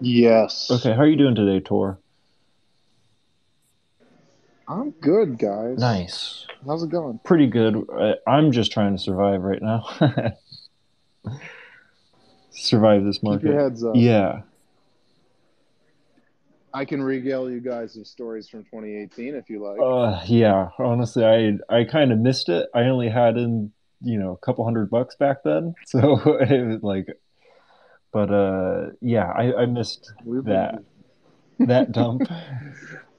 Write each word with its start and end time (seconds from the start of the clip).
Yes. 0.00 0.70
Okay, 0.70 0.92
how 0.92 1.02
are 1.02 1.06
you 1.06 1.16
doing 1.16 1.34
today, 1.34 1.60
Tor? 1.60 1.98
I'm 4.68 4.90
good, 4.90 5.38
guys. 5.38 5.78
Nice. 5.78 6.46
How's 6.66 6.82
it 6.82 6.90
going? 6.90 7.20
Pretty 7.24 7.46
good. 7.46 7.86
I'm 8.26 8.52
just 8.52 8.72
trying 8.72 8.96
to 8.96 9.02
survive 9.02 9.42
right 9.42 9.62
now. 9.62 9.84
survive 12.50 13.04
this 13.04 13.22
market. 13.22 13.42
Keep 13.42 13.50
your 13.52 13.60
heads 13.60 13.84
up. 13.84 13.92
Yeah. 13.94 14.42
I 16.74 16.84
can 16.84 17.02
regale 17.02 17.48
you 17.48 17.60
guys 17.60 17.96
with 17.96 18.06
stories 18.06 18.48
from 18.48 18.64
2018 18.64 19.34
if 19.34 19.48
you 19.48 19.62
like. 19.62 19.80
Uh, 19.80 20.22
yeah. 20.26 20.70
Honestly, 20.78 21.24
I 21.24 21.56
I 21.74 21.84
kind 21.84 22.12
of 22.12 22.18
missed 22.18 22.48
it. 22.48 22.68
I 22.74 22.80
only 22.82 23.08
had 23.08 23.36
in 23.36 23.72
you 24.02 24.18
know 24.18 24.32
a 24.32 24.36
couple 24.36 24.64
hundred 24.64 24.90
bucks 24.90 25.14
back 25.14 25.38
then, 25.44 25.74
so 25.86 26.38
it 26.40 26.66
was 26.66 26.80
like. 26.82 27.06
But 28.12 28.30
uh, 28.30 28.90
yeah, 29.00 29.26
I, 29.26 29.62
I 29.62 29.66
missed 29.66 30.12
that 30.44 30.82
that 31.60 31.92
dump. 31.98 32.22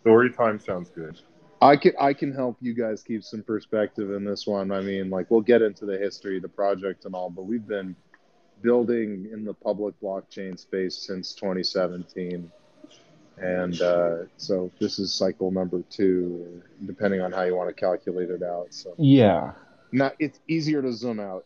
Story 0.01 0.31
time 0.31 0.59
sounds 0.59 0.89
good. 0.89 1.19
I 1.61 1.75
can 1.75 1.93
I 1.99 2.13
can 2.13 2.33
help 2.33 2.57
you 2.61 2.73
guys 2.73 3.01
keep 3.01 3.23
some 3.23 3.41
perspective 3.41 4.11
in 4.11 4.23
this 4.23 4.45
one. 4.45 4.71
I 4.71 4.81
mean, 4.81 5.09
like 5.09 5.31
we'll 5.31 5.41
get 5.41 5.61
into 5.61 5.85
the 5.85 5.97
history 5.97 6.37
of 6.37 6.43
the 6.43 6.49
project 6.49 7.05
and 7.05 7.15
all, 7.15 7.29
but 7.29 7.43
we've 7.43 7.67
been 7.67 7.95
building 8.61 9.27
in 9.31 9.43
the 9.43 9.53
public 9.53 9.99
blockchain 10.01 10.57
space 10.57 10.95
since 10.95 11.33
2017, 11.33 12.51
and 13.37 13.81
uh, 13.81 14.15
so 14.37 14.71
this 14.79 14.99
is 14.99 15.13
cycle 15.13 15.51
number 15.51 15.81
two, 15.89 16.61
depending 16.85 17.21
on 17.21 17.31
how 17.31 17.43
you 17.43 17.55
want 17.55 17.69
to 17.69 17.75
calculate 17.75 18.29
it 18.29 18.43
out. 18.43 18.67
So 18.69 18.93
Yeah, 18.97 19.53
now 19.91 20.11
it's 20.19 20.39
easier 20.47 20.81
to 20.83 20.93
zoom 20.93 21.19
out. 21.19 21.45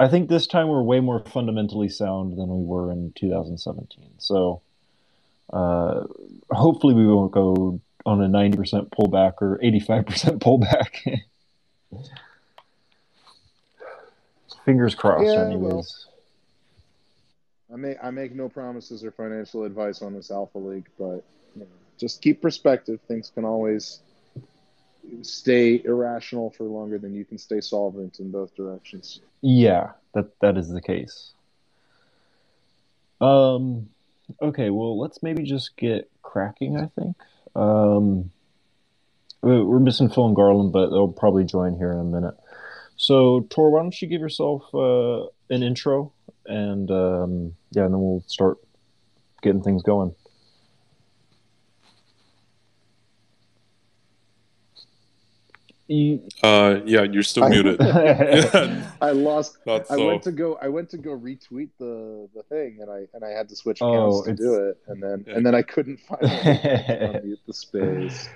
I 0.00 0.08
think 0.08 0.30
this 0.30 0.46
time 0.46 0.68
we're 0.68 0.82
way 0.82 1.00
more 1.00 1.20
fundamentally 1.20 1.90
sound 1.90 2.38
than 2.38 2.48
we 2.48 2.64
were 2.64 2.90
in 2.90 3.12
2017. 3.16 4.12
So 4.16 4.62
uh, 5.52 6.04
hopefully 6.50 6.94
we 6.94 7.06
won't 7.06 7.32
go 7.32 7.82
on 8.06 8.22
a 8.22 8.26
90% 8.26 8.88
pullback 8.88 9.34
or 9.42 9.60
85% 9.62 10.38
pullback. 10.38 11.20
Fingers 14.64 14.94
crossed, 14.94 15.26
Yeah, 15.26 15.44
anyways. 15.44 16.06
I 17.70 17.76
may 17.76 17.96
I 18.02 18.10
make 18.10 18.34
no 18.34 18.48
promises 18.48 19.04
or 19.04 19.10
financial 19.10 19.64
advice 19.64 20.00
on 20.02 20.14
this 20.14 20.30
Alpha 20.30 20.58
League, 20.58 20.88
but 20.98 21.24
you 21.54 21.60
know, 21.60 21.66
just 21.98 22.22
keep 22.22 22.40
perspective. 22.40 23.00
Things 23.06 23.30
can 23.34 23.44
always 23.44 24.00
stay 25.22 25.82
irrational 25.84 26.50
for 26.50 26.64
longer 26.64 26.98
than 26.98 27.14
you 27.14 27.24
can 27.24 27.38
stay 27.38 27.60
solvent 27.60 28.18
in 28.20 28.30
both 28.30 28.54
directions. 28.54 29.20
Yeah, 29.42 29.92
that 30.14 30.38
that 30.40 30.56
is 30.56 30.68
the 30.68 30.80
case. 30.80 31.32
Um, 33.20 33.90
okay, 34.40 34.70
well, 34.70 34.98
let's 34.98 35.22
maybe 35.22 35.42
just 35.42 35.76
get 35.76 36.10
cracking. 36.22 36.76
I 36.76 36.86
think. 36.86 37.16
Um, 37.54 38.30
we- 39.42 39.64
we're 39.64 39.80
missing 39.80 40.08
Phil 40.08 40.26
and 40.26 40.36
Garland, 40.36 40.72
but 40.72 40.90
they'll 40.90 41.08
probably 41.08 41.44
join 41.44 41.76
here 41.76 41.92
in 41.92 41.98
a 41.98 42.04
minute. 42.04 42.34
So, 42.96 43.40
Tor, 43.48 43.70
why 43.70 43.80
don't 43.82 44.00
you 44.02 44.08
give 44.08 44.20
yourself 44.20 44.74
uh, 44.74 45.24
an 45.48 45.62
intro, 45.62 46.12
and 46.46 46.90
um, 46.90 47.56
yeah, 47.70 47.84
and 47.84 47.94
then 47.94 48.00
we'll 48.00 48.22
start 48.26 48.58
getting 49.42 49.62
things 49.62 49.82
going. 49.82 50.14
You- 55.90 56.22
Uh, 56.44 56.80
yeah, 56.86 57.02
you're 57.02 57.24
still 57.24 57.42
I- 57.44 57.48
muted. 57.48 57.80
I 59.00 59.10
lost. 59.10 59.58
Not 59.66 59.90
I 59.90 59.96
so. 59.96 60.06
went 60.06 60.22
to 60.22 60.30
go. 60.32 60.54
I 60.62 60.68
went 60.68 60.88
to 60.90 60.98
go 60.98 61.10
retweet 61.18 61.70
the 61.80 62.28
the 62.32 62.44
thing, 62.44 62.78
and 62.80 62.88
I 62.88 63.08
and 63.12 63.24
I 63.24 63.30
had 63.30 63.48
to 63.48 63.56
switch 63.56 63.78
Oh, 63.82 63.92
accounts 63.92 64.26
to 64.28 64.34
do 64.34 64.54
it, 64.68 64.78
and 64.86 65.02
then 65.02 65.24
Yeah. 65.26 65.34
and 65.34 65.44
then 65.44 65.56
I 65.56 65.62
couldn't 65.62 65.98
find 66.08 66.22
unmute 66.22 67.38
the 67.44 67.52
space. 67.52 68.28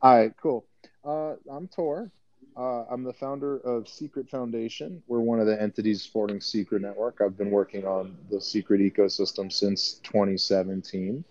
All 0.00 0.16
right, 0.16 0.32
cool. 0.42 0.64
Uh, 1.04 1.34
I'm 1.50 1.68
Tor. 1.68 2.10
Uh, 2.56 2.84
I'm 2.90 3.02
the 3.04 3.12
founder 3.12 3.58
of 3.58 3.88
Secret 3.88 4.30
Foundation. 4.30 5.02
We're 5.06 5.20
one 5.20 5.38
of 5.40 5.46
the 5.46 5.60
entities 5.60 6.02
supporting 6.02 6.40
Secret 6.40 6.80
Network. 6.80 7.20
I've 7.22 7.36
been 7.36 7.50
working 7.50 7.84
on 7.86 8.16
the 8.30 8.40
Secret 8.40 8.80
ecosystem 8.80 9.52
since 9.52 10.00
2017. 10.04 11.24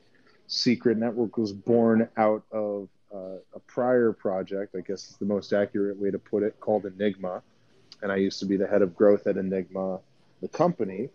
Secret 0.48 0.98
Network 0.98 1.38
was 1.38 1.54
born 1.54 2.08
out 2.18 2.44
of 2.52 2.88
a 3.54 3.60
prior 3.68 4.14
project, 4.14 4.76
I 4.76 4.82
guess 4.82 5.10
is 5.10 5.18
the 5.18 5.26
most 5.26 5.54
accurate 5.54 5.98
way 5.98 6.12
to 6.12 6.20
put 6.20 6.44
it, 6.44 6.60
called 6.60 6.86
Enigma. 6.86 7.42
And 8.02 8.12
I 8.12 8.18
used 8.18 8.40
to 8.40 8.46
be 8.46 8.58
the 8.58 8.68
head 8.68 8.82
of 8.82 8.96
growth 8.96 9.28
at 9.28 9.38
Enigma, 9.38 10.00
the 10.42 10.48
company. 10.48 11.10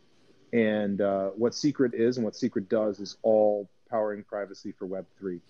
And 0.53 1.01
uh, 1.01 1.31
what 1.31 1.55
Secret 1.55 1.95
is 1.95 2.17
and 2.17 2.25
what 2.25 2.37
Secret 2.37 2.69
does 2.69 3.01
is 3.01 3.17
all 3.23 3.69
powering 3.91 4.23
privacy 4.25 4.73
for 4.73 4.87
Web3. 4.87 5.41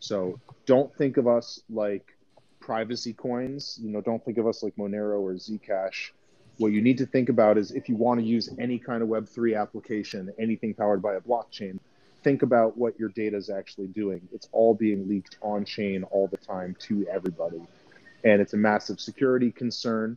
So 0.00 0.38
don't 0.66 0.94
think 0.96 1.16
of 1.16 1.26
us 1.26 1.60
like 1.70 2.16
privacy 2.60 3.12
coins. 3.12 3.78
You 3.82 3.90
know, 3.90 4.00
don't 4.00 4.24
think 4.24 4.38
of 4.38 4.46
us 4.46 4.62
like 4.62 4.74
Monero 4.76 5.20
or 5.20 5.34
Zcash. 5.34 6.10
What 6.58 6.68
you 6.68 6.82
need 6.82 6.98
to 6.98 7.06
think 7.06 7.28
about 7.28 7.58
is 7.58 7.72
if 7.72 7.88
you 7.88 7.96
want 7.96 8.20
to 8.20 8.26
use 8.26 8.48
any 8.58 8.78
kind 8.78 9.02
of 9.02 9.08
Web3 9.08 9.60
application, 9.60 10.32
anything 10.38 10.74
powered 10.74 11.02
by 11.02 11.14
a 11.14 11.20
blockchain, 11.20 11.78
think 12.24 12.42
about 12.42 12.76
what 12.76 12.98
your 12.98 13.10
data 13.10 13.36
is 13.36 13.50
actually 13.50 13.86
doing. 13.88 14.26
It's 14.32 14.48
all 14.50 14.74
being 14.74 15.06
leaked 15.06 15.36
on 15.42 15.64
chain 15.64 16.02
all 16.04 16.26
the 16.26 16.38
time 16.38 16.74
to 16.80 17.06
everybody. 17.08 17.60
And 18.24 18.40
it's 18.40 18.54
a 18.54 18.56
massive 18.56 18.98
security 18.98 19.52
concern. 19.52 20.16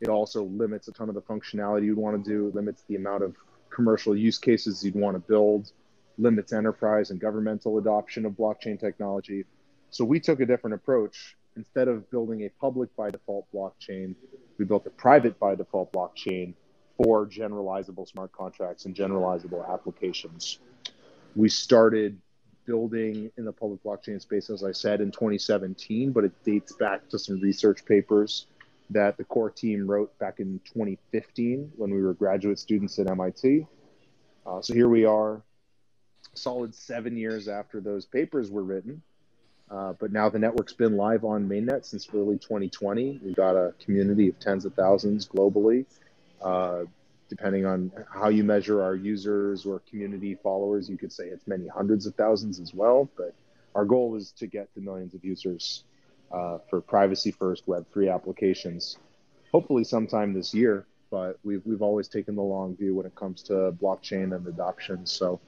It 0.00 0.08
also 0.08 0.44
limits 0.44 0.88
a 0.88 0.92
ton 0.92 1.08
of 1.08 1.16
the 1.16 1.20
functionality 1.20 1.86
you'd 1.86 1.98
want 1.98 2.24
to 2.24 2.30
do, 2.30 2.52
limits 2.54 2.84
the 2.88 2.96
amount 2.96 3.24
of 3.24 3.34
commercial 3.68 4.16
use 4.16 4.38
cases 4.38 4.82
you'd 4.84 4.94
want 4.94 5.16
to 5.16 5.20
build, 5.20 5.72
limits 6.16 6.52
enterprise 6.52 7.10
and 7.10 7.20
governmental 7.20 7.78
adoption 7.78 8.24
of 8.24 8.32
blockchain 8.32 8.78
technology. 8.78 9.44
So 9.90 10.04
we 10.04 10.20
took 10.20 10.40
a 10.40 10.46
different 10.46 10.74
approach. 10.74 11.36
Instead 11.56 11.88
of 11.88 12.08
building 12.10 12.42
a 12.42 12.48
public 12.60 12.94
by 12.96 13.10
default 13.10 13.46
blockchain, 13.52 14.14
we 14.56 14.64
built 14.64 14.86
a 14.86 14.90
private 14.90 15.38
by 15.40 15.56
default 15.56 15.92
blockchain 15.92 16.54
for 16.96 17.26
generalizable 17.26 18.08
smart 18.08 18.30
contracts 18.30 18.84
and 18.84 18.94
generalizable 18.94 19.68
applications. 19.68 20.60
We 21.36 21.48
started 21.48 22.18
building 22.66 23.30
in 23.36 23.44
the 23.44 23.52
public 23.52 23.82
blockchain 23.82 24.20
space, 24.20 24.50
as 24.50 24.62
I 24.62 24.72
said, 24.72 25.00
in 25.00 25.10
2017, 25.10 26.12
but 26.12 26.24
it 26.24 26.32
dates 26.44 26.72
back 26.74 27.08
to 27.10 27.18
some 27.18 27.40
research 27.40 27.84
papers 27.84 28.46
that 28.90 29.16
the 29.16 29.24
core 29.24 29.50
team 29.50 29.86
wrote 29.86 30.16
back 30.18 30.40
in 30.40 30.60
2015 30.64 31.72
when 31.76 31.94
we 31.94 32.02
were 32.02 32.14
graduate 32.14 32.58
students 32.58 32.98
at 32.98 33.08
MIT. 33.08 33.66
Uh, 34.46 34.60
so 34.60 34.74
here 34.74 34.88
we 34.88 35.04
are, 35.04 35.42
solid 36.34 36.74
seven 36.74 37.16
years 37.16 37.48
after 37.48 37.80
those 37.80 38.04
papers 38.06 38.50
were 38.50 38.64
written. 38.64 39.02
Uh, 39.70 39.92
but 40.00 40.12
now 40.12 40.28
the 40.28 40.38
network's 40.38 40.72
been 40.72 40.96
live 40.96 41.24
on 41.24 41.48
mainnet 41.48 41.84
since 41.84 42.08
early 42.12 42.36
2020. 42.38 43.20
We've 43.22 43.36
got 43.36 43.54
a 43.54 43.72
community 43.78 44.28
of 44.28 44.38
tens 44.40 44.64
of 44.64 44.74
thousands 44.74 45.28
globally. 45.28 45.86
Uh, 46.42 46.84
depending 47.30 47.64
on 47.64 47.90
how 48.12 48.28
you 48.28 48.44
measure 48.44 48.82
our 48.82 48.96
users 48.96 49.64
or 49.64 49.78
community 49.88 50.36
followers, 50.42 50.90
you 50.90 50.98
could 50.98 51.12
say 51.12 51.24
it's 51.28 51.46
many 51.46 51.68
hundreds 51.68 52.04
of 52.04 52.14
thousands 52.16 52.60
as 52.60 52.74
well. 52.74 53.08
But 53.16 53.34
our 53.74 53.84
goal 53.84 54.16
is 54.16 54.32
to 54.32 54.46
get 54.48 54.74
to 54.74 54.80
millions 54.80 55.14
of 55.14 55.24
users 55.24 55.84
uh, 56.32 56.58
for 56.68 56.80
privacy 56.80 57.30
first 57.30 57.66
Web3 57.66 58.12
applications, 58.12 58.98
hopefully 59.52 59.84
sometime 59.84 60.34
this 60.34 60.52
year. 60.52 60.86
But 61.10 61.38
we've, 61.44 61.62
we've 61.64 61.82
always 61.82 62.08
taken 62.08 62.34
the 62.34 62.42
long 62.42 62.76
view 62.76 62.94
when 62.94 63.06
it 63.06 63.14
comes 63.14 63.42
to 63.44 63.74
blockchain 63.80 64.34
and 64.36 64.46
adoption. 64.46 65.06
So 65.06 65.40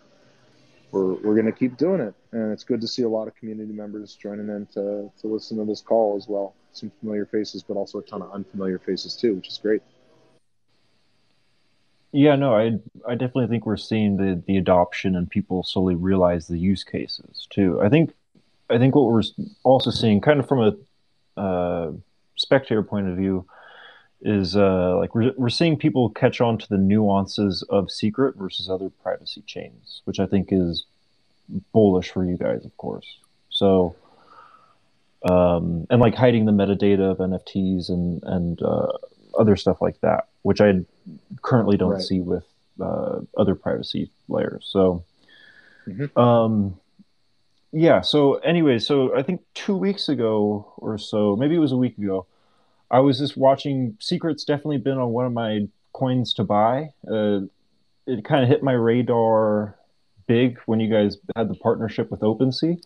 we're, 0.93 1.15
we're 1.15 1.35
going 1.35 1.47
to 1.47 1.53
keep 1.53 1.77
doing 1.77 2.01
it. 2.01 2.15
And 2.33 2.53
it's 2.53 2.65
good 2.65 2.81
to 2.81 2.89
see 2.89 3.03
a 3.03 3.09
lot 3.09 3.29
of 3.29 3.35
community 3.35 3.73
members 3.73 4.15
joining 4.15 4.49
in 4.49 4.67
to, 4.75 5.11
to 5.21 5.27
listen 5.27 5.59
to 5.59 5.65
this 5.65 5.81
call 5.81 6.17
as 6.17 6.27
well. 6.29 6.55
Some 6.73 6.91
familiar 7.01 7.27
faces, 7.27 7.63
but 7.63 7.77
also 7.77 7.99
a 7.99 8.03
ton 8.03 8.23
of 8.23 8.33
unfamiliar 8.33 8.79
faces 8.79 9.17
too, 9.17 9.35
which 9.35 9.49
is 9.49 9.59
great. 9.59 9.83
Yeah, 12.13 12.37
no, 12.37 12.55
I 12.55 12.73
I 13.09 13.15
definitely 13.15 13.47
think 13.47 13.65
we're 13.65 13.79
seeing 13.79 14.19
the 14.19 14.43
the 14.47 14.59
adoption 14.59 15.17
and 15.17 15.29
people 15.29 15.63
slowly 15.65 15.95
realize 15.95 16.47
the 16.47 16.59
use 16.59 16.85
cases 16.85 17.47
too. 17.51 17.81
I 17.81 17.89
think 17.89 18.13
I 18.69 18.79
think 18.79 18.95
what 18.95 19.07
we're 19.07 19.23
also 19.65 19.91
seeing, 19.91 20.21
kind 20.21 20.39
of 20.39 20.47
from 20.47 20.61
a 21.37 21.41
uh, 21.41 21.93
spectator 22.37 22.83
point 22.83 23.09
of 23.09 23.17
view, 23.17 23.47
is 24.21 24.57
uh, 24.57 24.97
like 24.99 25.15
we're 25.15 25.33
we're 25.39 25.49
seeing 25.49 25.79
people 25.79 26.11
catch 26.11 26.43
on 26.43 26.59
to 26.59 26.69
the 26.69 26.77
nuances 26.77 27.63
of 27.71 27.91
secret 27.91 28.37
versus 28.37 28.69
other 28.69 28.91
privacy 29.03 29.43
chains, 29.47 30.03
which 30.05 30.21
I 30.21 30.27
think 30.27 30.49
is 30.51 30.85
bullish 31.73 32.11
for 32.11 32.25
you 32.25 32.37
guys, 32.37 32.65
of 32.65 32.77
course. 32.77 33.19
So. 33.51 33.97
Um, 35.25 35.87
and 35.89 36.01
like 36.01 36.17
hiding 36.17 36.47
the 36.47 36.51
metadata 36.53 37.13
of 37.13 37.19
NFTs 37.19 37.91
and 37.91 38.21
and 38.25 38.61
uh, 38.61 38.89
other 39.39 39.55
stuff 39.55 39.81
like 39.81 40.01
that, 40.01 40.27
which 40.43 40.61
I 40.61 40.85
currently 41.43 41.77
don't 41.77 41.93
Right. 41.93 42.03
see 42.03 42.21
with 42.21 42.45
uh, 42.81 43.21
other 43.37 43.55
privacy 43.55 44.11
layers. 44.29 44.67
So, 44.71 45.05
Mhm. 45.87 46.17
um, 46.17 46.77
yeah. 47.73 48.01
So 48.01 48.35
anyway, 48.37 48.79
so 48.79 49.15
I 49.17 49.23
think 49.23 49.43
two 49.55 49.77
weeks 49.77 50.09
ago 50.09 50.73
or 50.79 50.99
so, 50.99 51.37
maybe 51.37 51.55
it 51.55 51.59
was 51.61 51.73
a 51.73 51.77
week 51.77 51.97
ago, 51.99 52.27
I 52.91 53.01
was 53.01 53.19
just 53.19 53.37
watching. 53.37 53.97
Secret's 54.01 54.45
definitely 54.45 54.79
been 54.79 54.99
on 54.99 55.11
one 55.13 55.27
of 55.27 55.33
my 55.33 55.69
coins 55.93 56.35
to 56.35 56.45
buy. 56.45 56.93
Uh, 57.09 57.41
it 58.07 58.25
kind 58.25 58.43
of 58.43 58.49
hit 58.49 58.63
my 58.63 58.73
radar 58.73 59.77
big 60.27 60.59
when 60.67 60.81
you 60.81 60.89
guys 60.89 61.19
had 61.37 61.49
the 61.49 61.55
partnership 61.55 62.11
with 62.11 62.21
OpenSea. 62.21 62.83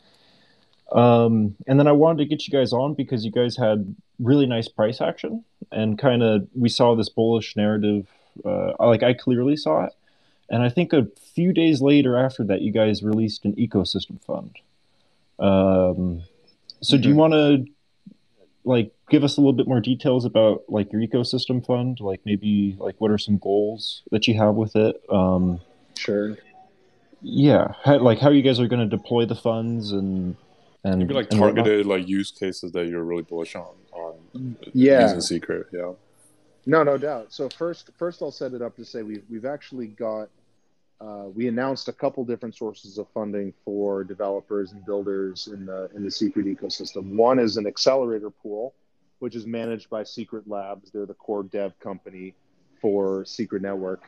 Um, 0.93 1.57
and 1.67 1.79
then 1.79 1.89
I 1.89 1.93
wanted 1.93 2.19
to 2.19 2.27
get 2.27 2.47
you 2.47 2.53
guys 2.53 2.73
on 2.73 2.95
because 2.95 3.25
you 3.25 3.33
guys 3.33 3.57
had 3.57 3.95
really 4.21 4.47
nice 4.47 4.69
price 4.69 5.01
action 5.01 5.45
and 5.73 5.99
kind 5.99 6.23
of 6.23 6.47
we 6.55 6.69
saw 6.69 6.95
this 6.95 7.09
bullish 7.09 7.57
narrative. 7.57 8.07
Uh, 8.45 8.73
like 8.79 9.03
I 9.03 9.15
clearly 9.15 9.57
saw 9.57 9.85
it, 9.85 9.93
and 10.49 10.63
I 10.63 10.69
think 10.69 10.93
a 10.93 11.07
few 11.35 11.53
days 11.53 11.81
later 11.81 12.17
after 12.17 12.45
that, 12.45 12.61
you 12.61 12.71
guys 12.71 13.03
released 13.03 13.45
an 13.45 13.55
ecosystem 13.55 14.23
fund. 14.23 14.59
Um, 15.39 16.23
so 16.81 16.95
mm-hmm. 16.97 17.03
do 17.03 17.09
you 17.09 17.15
mm-hmm. 17.15 17.19
want 17.19 17.33
to 17.33 17.65
like 18.65 18.93
give 19.09 19.25
us 19.25 19.37
a 19.37 19.41
little 19.41 19.53
bit 19.53 19.67
more 19.67 19.81
details 19.81 20.25
about 20.25 20.65
like 20.69 20.93
your 20.93 21.01
ecosystem 21.01 21.65
fund? 21.65 22.01
Like 22.01 22.21
maybe 22.25 22.77
like 22.79 22.97
what 22.99 23.11
are 23.11 23.19
some 23.19 23.39
goals 23.39 24.03
that 24.11 24.29
you 24.29 24.35
have 24.35 24.55
with 24.55 24.77
it? 24.77 25.01
Um, 25.09 25.61
sure. 25.97 26.37
Yeah, 27.23 27.73
how, 27.83 27.99
like 27.99 28.19
how 28.19 28.31
you 28.31 28.43
guys 28.43 28.61
are 28.61 28.69
going 28.69 28.89
to 28.89 28.97
deploy 28.97 29.25
the 29.25 29.35
funds 29.35 29.93
and 29.93 30.37
and 30.87 30.99
maybe 31.01 31.15
like 31.15 31.29
targeted 31.29 31.85
like 31.85 32.07
use 32.07 32.31
cases 32.31 32.71
that 32.73 32.87
you're 32.87 33.03
really 33.03 33.23
bullish 33.23 33.57
on 33.57 33.75
on 33.93 34.57
yeah 34.73 35.03
using 35.03 35.21
secret. 35.21 35.67
Yeah. 35.73 35.93
No, 36.69 36.83
no 36.83 36.99
doubt. 36.99 37.33
So 37.33 37.49
first, 37.49 37.91
first 37.97 38.23
I'll 38.23 38.33
set 38.33 38.53
it 38.53 38.63
up 38.63 38.77
to 38.77 38.85
say 38.85 39.03
we've 39.03 39.25
we've 39.31 39.45
actually 39.45 39.89
got 39.89 40.29
uh, 41.01 41.27
we 41.35 41.49
announced 41.49 41.89
a 41.89 41.93
couple 41.93 42.25
different 42.25 42.55
sources 42.55 42.99
of 42.99 43.07
funding 43.13 43.53
for 43.65 44.03
developers 44.03 44.73
and 44.73 44.85
builders 44.85 45.49
in 45.49 45.67
the 45.67 45.91
in 45.95 46.05
the 46.05 46.11
Secret 46.11 46.47
ecosystem. 46.47 47.17
One 47.17 47.39
is 47.39 47.57
an 47.57 47.67
accelerator 47.67 48.31
pool, 48.31 48.75
which 49.19 49.35
is 49.35 49.47
managed 49.47 49.91
by 49.91 50.05
Secret 50.05 50.49
Labs. 50.49 50.91
They're 50.91 51.07
the 51.07 51.15
core 51.15 51.43
dev 51.43 51.79
company 51.81 52.35
for 52.81 53.25
Secret 53.25 53.63
Network, 53.63 54.03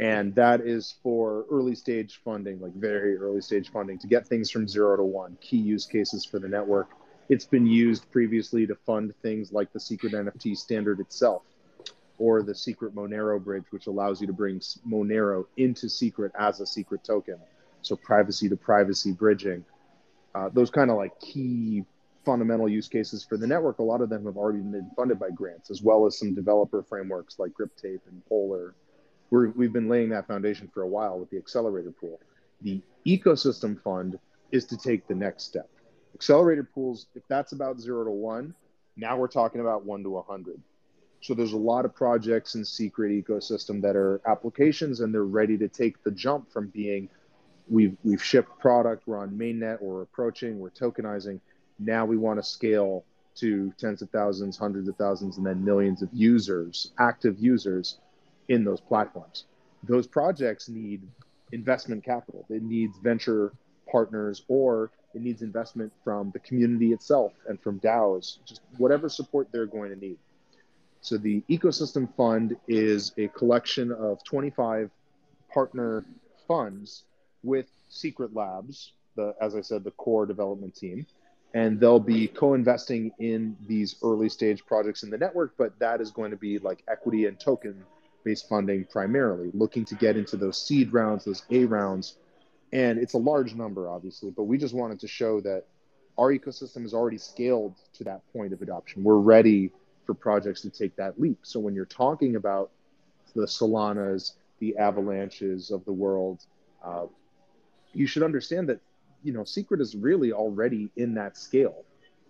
and 0.00 0.34
that 0.34 0.62
is 0.62 0.94
for 1.02 1.44
early 1.50 1.74
stage 1.74 2.20
funding, 2.24 2.58
like 2.60 2.74
very 2.74 3.16
early 3.16 3.42
stage 3.42 3.70
funding, 3.70 3.98
to 3.98 4.06
get 4.06 4.26
things 4.26 4.50
from 4.50 4.66
zero 4.66 4.96
to 4.96 5.02
one. 5.02 5.36
Key 5.42 5.58
use 5.58 5.84
cases 5.84 6.24
for 6.24 6.38
the 6.38 6.48
network. 6.48 6.88
It's 7.28 7.44
been 7.44 7.66
used 7.66 8.10
previously 8.10 8.66
to 8.66 8.74
fund 8.74 9.12
things 9.22 9.52
like 9.52 9.72
the 9.72 9.78
Secret 9.78 10.14
NFT 10.14 10.56
standard 10.56 11.00
itself 11.00 11.42
or 12.18 12.42
the 12.42 12.54
secret 12.54 12.94
Monero 12.94 13.42
bridge, 13.42 13.64
which 13.70 13.86
allows 13.86 14.20
you 14.20 14.26
to 14.26 14.32
bring 14.32 14.60
Monero 14.86 15.46
into 15.56 15.88
secret 15.88 16.30
as 16.38 16.60
a 16.60 16.66
secret 16.66 17.02
token. 17.02 17.38
So 17.82 17.96
privacy 17.96 18.48
to 18.50 18.56
privacy 18.56 19.12
bridging. 19.12 19.64
Uh, 20.34 20.50
those 20.52 20.70
kind 20.70 20.90
of 20.90 20.98
like 20.98 21.18
key 21.20 21.84
fundamental 22.24 22.68
use 22.68 22.88
cases 22.88 23.24
for 23.24 23.38
the 23.38 23.46
network, 23.46 23.78
a 23.78 23.82
lot 23.82 24.02
of 24.02 24.10
them 24.10 24.26
have 24.26 24.36
already 24.36 24.58
been 24.58 24.90
funded 24.94 25.18
by 25.18 25.30
grants, 25.30 25.70
as 25.70 25.82
well 25.82 26.06
as 26.06 26.18
some 26.18 26.34
developer 26.34 26.82
frameworks 26.82 27.38
like 27.38 27.52
Griptape 27.52 28.00
and 28.06 28.24
Polar. 28.28 28.74
We 29.30 29.64
have 29.64 29.72
been 29.72 29.88
laying 29.88 30.08
that 30.10 30.26
foundation 30.26 30.68
for 30.72 30.82
a 30.82 30.88
while 30.88 31.18
with 31.18 31.30
the 31.30 31.36
accelerator 31.36 31.92
pool. 31.92 32.20
The 32.62 32.82
ecosystem 33.06 33.80
fund 33.80 34.18
is 34.50 34.64
to 34.66 34.76
take 34.76 35.06
the 35.06 35.14
next 35.14 35.44
step. 35.44 35.68
Accelerator 36.14 36.68
pools, 36.74 37.06
if 37.14 37.22
that's 37.28 37.52
about 37.52 37.80
zero 37.80 38.04
to 38.04 38.10
one, 38.10 38.54
now 38.96 39.16
we're 39.16 39.28
talking 39.28 39.60
about 39.60 39.84
one 39.84 40.02
to 40.02 40.08
a 40.10 40.22
100 40.22 40.60
so 41.20 41.34
there's 41.34 41.52
a 41.52 41.58
lot 41.58 41.84
of 41.84 41.94
projects 41.94 42.54
in 42.54 42.64
secret 42.64 43.10
ecosystem 43.10 43.82
that 43.82 43.94
are 43.94 44.20
applications 44.26 45.00
and 45.00 45.12
they're 45.12 45.24
ready 45.24 45.58
to 45.58 45.68
take 45.68 46.02
the 46.02 46.10
jump 46.10 46.50
from 46.50 46.68
being 46.68 47.08
we've 47.68 47.96
we've 48.02 48.22
shipped 48.22 48.58
product, 48.58 49.06
we're 49.06 49.18
on 49.18 49.30
mainnet, 49.30 49.80
we're 49.80 50.02
approaching, 50.02 50.58
we're 50.58 50.70
tokenizing. 50.70 51.40
Now 51.78 52.04
we 52.04 52.16
want 52.16 52.38
to 52.38 52.42
scale 52.42 53.04
to 53.36 53.72
tens 53.78 54.02
of 54.02 54.10
thousands, 54.10 54.56
hundreds 54.56 54.88
of 54.88 54.96
thousands, 54.96 55.36
and 55.36 55.46
then 55.46 55.64
millions 55.64 56.02
of 56.02 56.08
users, 56.12 56.92
active 56.98 57.38
users 57.38 57.98
in 58.50 58.64
those 58.64 58.80
platforms. 58.80 59.44
Those 59.84 60.06
projects 60.06 60.68
need 60.68 61.00
investment 61.52 62.04
capital. 62.04 62.44
It 62.50 62.62
needs 62.62 62.98
venture 62.98 63.52
partners 63.90 64.42
or 64.48 64.90
it 65.14 65.22
needs 65.22 65.42
investment 65.42 65.92
from 66.04 66.30
the 66.32 66.40
community 66.40 66.92
itself 66.92 67.32
and 67.48 67.60
from 67.60 67.80
DAOs, 67.80 68.38
just 68.44 68.60
whatever 68.76 69.08
support 69.08 69.48
they're 69.50 69.66
going 69.66 69.90
to 69.90 69.98
need. 69.98 70.18
So 71.00 71.16
the 71.16 71.42
ecosystem 71.48 72.14
fund 72.16 72.56
is 72.68 73.12
a 73.16 73.28
collection 73.28 73.90
of 73.90 74.22
25 74.24 74.90
partner 75.52 76.04
funds 76.46 77.04
with 77.42 77.66
Secret 77.88 78.34
Labs, 78.34 78.92
the 79.16 79.34
as 79.40 79.56
I 79.56 79.62
said, 79.62 79.82
the 79.82 79.90
core 79.92 80.26
development 80.26 80.76
team, 80.76 81.06
and 81.54 81.80
they'll 81.80 81.98
be 81.98 82.28
co-investing 82.28 83.10
in 83.18 83.56
these 83.66 83.96
early 84.02 84.28
stage 84.28 84.64
projects 84.66 85.02
in 85.02 85.10
the 85.10 85.18
network. 85.18 85.54
But 85.56 85.78
that 85.78 86.00
is 86.00 86.10
going 86.10 86.30
to 86.30 86.36
be 86.36 86.58
like 86.58 86.84
equity 86.88 87.26
and 87.26 87.40
token 87.40 87.82
based 88.24 88.48
funding 88.48 88.84
primarily, 88.84 89.50
looking 89.54 89.84
to 89.86 89.94
get 89.94 90.16
into 90.16 90.36
those 90.36 90.60
seed 90.60 90.92
rounds, 90.92 91.24
those 91.24 91.42
A 91.50 91.64
rounds, 91.64 92.16
and 92.72 92.98
it's 92.98 93.14
a 93.14 93.18
large 93.18 93.54
number, 93.54 93.88
obviously. 93.88 94.30
But 94.30 94.44
we 94.44 94.58
just 94.58 94.74
wanted 94.74 95.00
to 95.00 95.08
show 95.08 95.40
that 95.40 95.64
our 96.18 96.32
ecosystem 96.32 96.84
is 96.84 96.94
already 96.94 97.18
scaled 97.18 97.76
to 97.94 98.04
that 98.04 98.20
point 98.32 98.52
of 98.52 98.62
adoption. 98.62 99.02
We're 99.02 99.18
ready 99.18 99.72
for 100.04 100.14
projects 100.14 100.60
to 100.62 100.70
take 100.70 100.96
that 100.96 101.20
leap. 101.20 101.38
So 101.42 101.60
when 101.60 101.74
you're 101.74 101.84
talking 101.84 102.36
about 102.36 102.70
the 103.34 103.46
Solanas, 103.46 104.32
the 104.58 104.76
avalanches 104.76 105.70
of 105.70 105.84
the 105.84 105.92
world, 105.92 106.44
uh, 106.84 107.06
you 107.92 108.06
should 108.06 108.22
understand 108.22 108.68
that 108.68 108.80
you 109.22 109.32
know 109.32 109.44
secret 109.44 109.80
is 109.80 109.96
really 109.96 110.32
already 110.32 110.90
in 110.96 111.14
that 111.14 111.36
scale. 111.36 111.84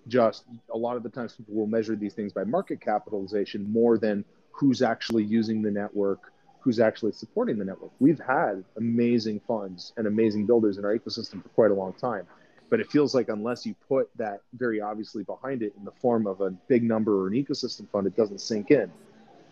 Just 0.08 0.44
a 0.72 0.78
lot 0.78 0.96
of 0.96 1.02
the 1.02 1.10
times 1.10 1.34
people 1.34 1.54
will 1.54 1.66
measure 1.66 1.94
these 1.94 2.14
things 2.14 2.32
by 2.32 2.44
market 2.44 2.80
capitalization 2.80 3.70
more 3.70 3.98
than 3.98 4.24
who's 4.52 4.82
actually 4.82 5.24
using 5.24 5.62
the 5.62 5.70
network, 5.70 6.32
who's 6.60 6.80
actually 6.80 7.12
supporting 7.12 7.58
the 7.58 7.64
network. 7.64 7.90
We've 8.00 8.20
had 8.20 8.64
amazing 8.76 9.40
funds 9.46 9.92
and 9.96 10.06
amazing 10.06 10.46
builders 10.46 10.78
in 10.78 10.84
our 10.84 10.96
ecosystem 10.96 11.42
for 11.42 11.48
quite 11.50 11.70
a 11.70 11.74
long 11.74 11.94
time 11.94 12.26
but 12.70 12.80
it 12.80 12.90
feels 12.90 13.14
like 13.14 13.28
unless 13.28 13.66
you 13.66 13.74
put 13.88 14.08
that 14.16 14.40
very 14.54 14.80
obviously 14.80 15.24
behind 15.24 15.62
it 15.62 15.74
in 15.76 15.84
the 15.84 15.90
form 15.90 16.26
of 16.26 16.40
a 16.40 16.50
big 16.50 16.84
number 16.84 17.20
or 17.20 17.26
an 17.26 17.34
ecosystem 17.34 17.90
fund, 17.90 18.06
it 18.06 18.16
doesn't 18.16 18.40
sink 18.40 18.70
in. 18.70 18.90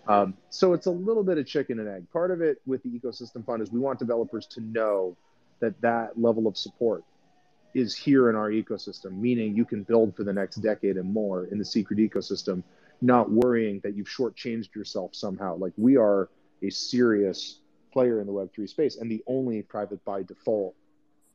Um, 0.07 0.35
so 0.49 0.73
it's 0.73 0.87
a 0.87 0.91
little 0.91 1.25
bit 1.25 1.37
of 1.37 1.47
chicken 1.47 1.81
and 1.81 1.89
egg. 1.89 2.11
Part 2.13 2.31
of 2.31 2.41
it 2.41 2.63
with 2.65 2.83
the 2.85 2.89
ecosystem 2.89 3.45
fund 3.45 3.61
is 3.61 3.71
we 3.71 3.81
want 3.81 3.99
developers 3.99 4.47
to 4.47 4.61
know 4.61 5.17
that 5.61 5.79
that 5.83 6.19
level 6.19 6.47
of 6.47 6.57
support 6.57 7.05
is 7.75 7.95
here 7.95 8.31
in 8.31 8.37
our 8.37 8.51
ecosystem, 8.51 9.19
meaning 9.19 9.55
you 9.55 9.65
can 9.65 9.83
build 9.83 10.17
for 10.17 10.25
the 10.25 10.33
next 10.33 10.57
decade 10.57 10.97
and 10.97 11.13
more 11.13 11.45
in 11.47 11.59
the 11.59 11.65
secret 11.65 11.99
ecosystem, 11.99 12.63
not 13.01 13.31
worrying 13.31 13.81
that 13.85 13.95
you've 13.95 14.09
shortchanged 14.09 14.75
yourself 14.75 15.15
somehow. 15.15 15.57
Like 15.57 15.73
we 15.77 15.97
are 15.97 16.29
a 16.63 16.71
serious 16.71 17.61
player 17.93 18.21
in 18.21 18.27
the 18.27 18.33
Web3 18.33 18.69
space 18.69 18.97
and 18.97 19.11
the 19.11 19.23
only 19.27 19.63
private 19.63 20.05
by 20.05 20.23
default 20.23 20.75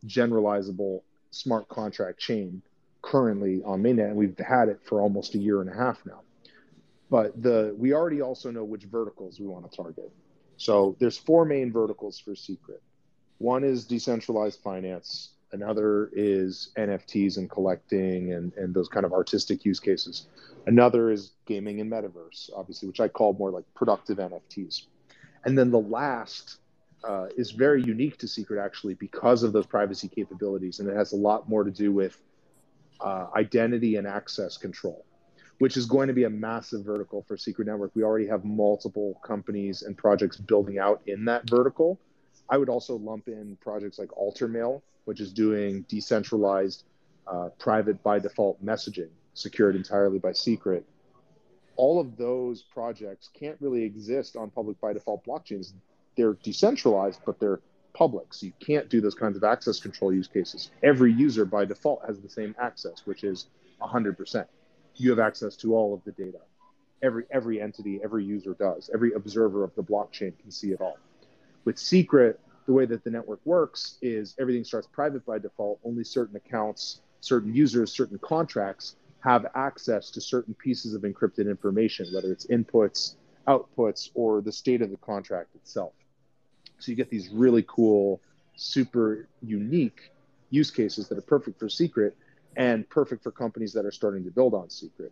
generalizable 0.06 1.02
smart 1.32 1.68
contract 1.68 2.20
chain 2.20 2.62
currently 3.02 3.62
on 3.64 3.82
mainnet, 3.82 4.08
and 4.08 4.16
we've 4.16 4.38
had 4.38 4.70
it 4.70 4.80
for 4.84 5.02
almost 5.02 5.36
a 5.36 5.38
year 5.38 5.62
and 5.62 5.70
a 5.70 5.74
half 5.74 6.06
now. 6.06 6.22
But 7.10 7.42
the 7.42 7.76
we 7.78 7.94
already 7.94 8.22
also 8.22 8.50
know 8.50 8.64
which 8.64 8.84
verticals 8.84 9.40
we 9.40 9.48
want 9.48 9.70
to 9.70 9.76
target. 9.76 10.12
So 10.58 10.96
there's 11.00 11.18
four 11.18 11.46
main 11.46 11.72
verticals 11.72 12.20
for 12.20 12.36
Secret. 12.36 12.82
One 13.38 13.64
is 13.64 13.86
decentralized 13.86 14.62
finance. 14.62 15.33
Another 15.54 16.10
is 16.14 16.72
NFTs 16.78 17.38
and 17.38 17.48
collecting 17.48 18.34
and, 18.34 18.52
and 18.56 18.74
those 18.74 18.90
kind 18.90 19.06
of 19.06 19.14
artistic 19.14 19.64
use 19.64 19.80
cases. 19.80 20.26
Another 20.66 21.12
is 21.12 21.34
gaming 21.46 21.80
and 21.80 21.92
metaverse, 21.92 22.50
obviously, 22.56 22.88
which 22.88 23.00
I 23.00 23.08
call 23.08 23.34
more 23.34 23.52
like 23.52 23.64
productive 23.76 24.18
NFTs. 24.18 24.88
And 25.46 25.56
then 25.56 25.70
the 25.70 25.80
last 25.80 26.58
uh, 27.04 27.28
is 27.38 27.52
very 27.52 27.84
unique 27.84 28.18
to 28.18 28.28
Secret 28.28 28.64
actually 28.64 28.96
because 28.96 29.44
of 29.44 29.54
those 29.54 29.68
privacy 29.68 30.08
capabilities, 30.08 30.80
and 30.80 30.90
it 30.90 30.96
has 30.96 31.14
a 31.14 31.18
lot 31.18 31.48
more 31.48 31.64
to 31.64 31.72
do 31.72 31.92
with 31.92 32.18
uh, 33.00 33.28
identity 33.36 33.98
and 33.98 34.08
access 34.08 34.58
control, 34.58 35.06
which 35.60 35.78
is 35.78 35.86
going 35.86 36.08
to 36.08 36.14
be 36.16 36.24
a 36.24 36.30
massive 36.30 36.84
vertical 36.84 37.24
for 37.28 37.38
Secret 37.38 37.68
Network. 37.68 37.92
We 37.94 38.02
already 38.02 38.28
have 38.28 38.44
multiple 38.44 39.20
companies 39.24 39.84
and 39.84 39.96
projects 39.96 40.38
building 40.38 40.80
out 40.80 41.02
in 41.06 41.26
that 41.26 41.48
vertical. 41.48 42.00
I 42.50 42.58
would 42.58 42.70
also 42.70 42.96
lump 42.96 43.28
in 43.28 43.56
projects 43.62 44.00
like 44.00 44.10
Altermail, 44.10 44.82
which 45.06 45.20
is 45.20 45.32
doing 45.32 45.86
decentralized 45.88 46.84
uh, 47.28 47.50
private 47.60 48.02
by 48.04 48.20
default 48.20 48.64
messaging 48.64 49.10
secured 49.34 49.76
entirely 49.76 50.20
by 50.20 50.32
Secret. 50.32 50.86
All 51.76 52.00
of 52.00 52.18
those 52.18 52.62
projects 52.62 53.30
can't 53.34 53.58
really 53.60 53.84
exist 53.84 54.36
on 54.36 54.52
public 54.52 54.80
by 54.80 54.94
default 54.94 55.26
blockchains 55.26 55.74
they're 56.16 56.34
decentralized, 56.44 57.22
but 57.26 57.40
they're 57.40 57.60
public. 57.94 58.34
So 58.34 58.46
you 58.48 58.54
can't 58.60 58.90
do 58.90 59.02
those 59.02 59.16
kinds 59.16 59.38
of 59.38 59.44
access 59.44 59.80
control 59.80 60.14
use 60.14 60.28
cases. 60.28 60.72
Every 60.82 61.12
user 61.12 61.46
by 61.46 61.66
default 61.66 62.06
has 62.06 62.20
the 62.20 62.30
same 62.30 62.56
access, 62.60 63.06
which 63.06 63.24
is 63.24 63.48
100%. 63.82 64.46
You 64.96 65.10
have 65.10 65.20
access 65.20 65.56
to 65.58 65.76
all 65.76 65.94
of 65.94 66.04
the 66.04 66.12
data. 66.12 66.40
Every 67.02 67.26
every 67.32 67.60
entity, 67.60 68.00
every 68.02 68.24
user 68.24 68.56
does. 68.58 68.90
Every 68.94 69.12
observer 69.14 69.64
of 69.64 69.76
the 69.76 69.84
blockchain 69.84 70.38
can 70.40 70.52
see 70.52 70.72
it 70.72 70.80
all. 70.80 70.98
With 71.66 71.78
Secret, 71.78 72.40
the 72.66 72.74
way 72.74 72.86
that 72.86 73.04
the 73.04 73.10
network 73.10 73.40
works 73.46 73.98
is 74.02 74.36
everything 74.40 74.64
starts 74.64 74.88
private 74.88 75.26
by 75.26 75.40
default. 75.40 75.80
Only 75.84 76.04
certain 76.04 76.36
accounts, 76.36 77.02
certain 77.20 77.54
users, 77.54 77.92
certain 77.92 78.20
contracts 78.20 78.96
have 79.20 79.46
access 79.56 80.12
to 80.12 80.22
certain 80.22 80.54
pieces 80.54 80.94
of 80.94 81.04
encrypted 81.04 81.50
information, 81.50 82.08
whether 82.14 82.32
it's 82.32 82.46
inputs, 82.48 83.16
outputs, 83.48 84.10
or 84.16 84.42
the 84.42 84.52
state 84.52 84.82
of 84.82 84.92
the 84.92 84.98
contract 84.98 85.56
itself. 85.56 85.94
So 86.80 86.92
you 86.92 86.96
get 86.96 87.10
these 87.10 87.30
really 87.30 87.64
cool 87.68 88.22
super 88.56 89.28
unique 89.42 90.12
use 90.50 90.70
cases 90.70 91.08
that 91.08 91.18
are 91.18 91.22
perfect 91.22 91.60
for 91.60 91.70
secret 91.70 92.16
and 92.56 92.88
perfect 92.90 93.24
for 93.24 93.32
companies 93.32 93.74
that 93.74 93.86
are 93.86 93.92
starting 93.92 94.24
to 94.26 94.32
build 94.32 94.54
on 94.54 94.70
secret. 94.70 95.12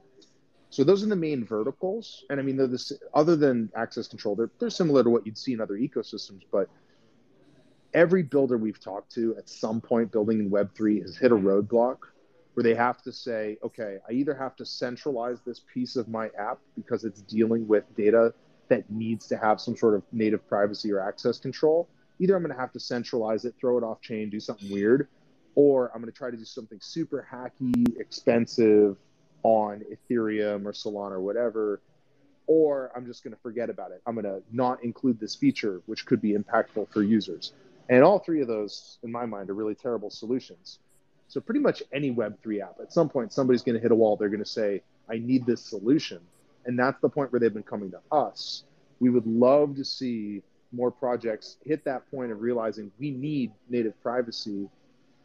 So 0.69 0.83
those 0.83 1.03
are 1.03 1.07
the 1.07 1.15
main 1.15 1.43
verticals. 1.45 2.23
And 2.29 2.39
I 2.39 2.43
mean, 2.43 2.55
this, 2.55 2.93
other 3.13 3.35
than 3.35 3.69
access 3.75 4.07
control, 4.07 4.35
they're, 4.35 4.51
they're 4.59 4.69
similar 4.69 5.03
to 5.03 5.09
what 5.09 5.25
you'd 5.25 5.37
see 5.37 5.53
in 5.53 5.59
other 5.59 5.75
ecosystems. 5.75 6.41
But 6.51 6.69
every 7.93 8.23
builder 8.23 8.57
we've 8.57 8.79
talked 8.79 9.11
to 9.13 9.35
at 9.37 9.49
some 9.49 9.81
point 9.81 10.11
building 10.11 10.39
in 10.39 10.49
Web3 10.49 11.01
has 11.01 11.17
hit 11.17 11.31
a 11.31 11.35
roadblock 11.35 11.97
where 12.53 12.63
they 12.63 12.75
have 12.75 13.01
to 13.03 13.11
say, 13.11 13.57
okay, 13.63 13.97
I 14.09 14.13
either 14.13 14.33
have 14.33 14.55
to 14.57 14.65
centralize 14.65 15.39
this 15.45 15.61
piece 15.73 15.95
of 15.95 16.07
my 16.07 16.29
app 16.37 16.59
because 16.75 17.05
it's 17.05 17.21
dealing 17.21 17.67
with 17.67 17.83
data 17.95 18.33
that 18.67 18.89
needs 18.89 19.27
to 19.27 19.37
have 19.37 19.59
some 19.59 19.75
sort 19.75 19.95
of 19.95 20.03
native 20.11 20.47
privacy 20.47 20.91
or 20.91 20.99
access 20.99 21.39
control. 21.39 21.87
Either 22.19 22.35
I'm 22.35 22.43
going 22.43 22.53
to 22.53 22.59
have 22.59 22.71
to 22.73 22.79
centralize 22.79 23.45
it, 23.45 23.55
throw 23.59 23.77
it 23.77 23.83
off 23.83 24.01
chain, 24.01 24.29
do 24.29 24.39
something 24.39 24.69
weird, 24.69 25.07
or 25.55 25.91
I'm 25.93 26.01
going 26.01 26.11
to 26.11 26.17
try 26.17 26.29
to 26.29 26.37
do 26.37 26.45
something 26.45 26.79
super 26.81 27.27
hacky, 27.31 27.99
expensive 27.99 28.97
on 29.43 29.81
Ethereum 29.91 30.65
or 30.65 30.71
Solana 30.71 31.11
or 31.11 31.21
whatever, 31.21 31.81
or 32.47 32.91
I'm 32.95 33.05
just 33.05 33.23
going 33.23 33.33
to 33.33 33.41
forget 33.41 33.69
about 33.69 33.91
it. 33.91 34.01
I'm 34.05 34.13
going 34.13 34.25
to 34.25 34.41
not 34.51 34.83
include 34.83 35.19
this 35.19 35.35
feature, 35.35 35.81
which 35.85 36.05
could 36.05 36.21
be 36.21 36.33
impactful 36.33 36.91
for 36.91 37.01
users. 37.01 37.53
And 37.91 38.05
all 38.05 38.19
three 38.19 38.41
of 38.41 38.47
those, 38.47 38.97
in 39.03 39.11
my 39.11 39.25
mind, 39.25 39.49
are 39.49 39.53
really 39.53 39.75
terrible 39.75 40.09
solutions. 40.09 40.79
So 41.27 41.41
pretty 41.41 41.59
much 41.59 41.83
any 41.91 42.09
Web3 42.09 42.61
app, 42.61 42.77
at 42.81 42.93
some 42.93 43.09
point, 43.09 43.33
somebody's 43.33 43.63
going 43.63 43.75
to 43.75 43.81
hit 43.81 43.91
a 43.91 43.95
wall. 43.95 44.15
They're 44.15 44.29
going 44.29 44.43
to 44.43 44.49
say, 44.49 44.81
I 45.09 45.17
need 45.17 45.45
this 45.45 45.61
solution. 45.61 46.19
And 46.65 46.79
that's 46.79 46.99
the 47.01 47.09
point 47.09 47.33
where 47.33 47.39
they've 47.41 47.53
been 47.53 47.63
coming 47.63 47.91
to 47.91 47.99
us. 48.09 48.63
We 49.01 49.09
would 49.09 49.27
love 49.27 49.75
to 49.75 49.83
see 49.83 50.41
more 50.71 50.89
projects 50.89 51.57
hit 51.65 51.83
that 51.83 52.09
point 52.09 52.31
of 52.31 52.39
realizing 52.39 52.91
we 52.97 53.11
need 53.11 53.51
native 53.69 54.01
privacy 54.01 54.69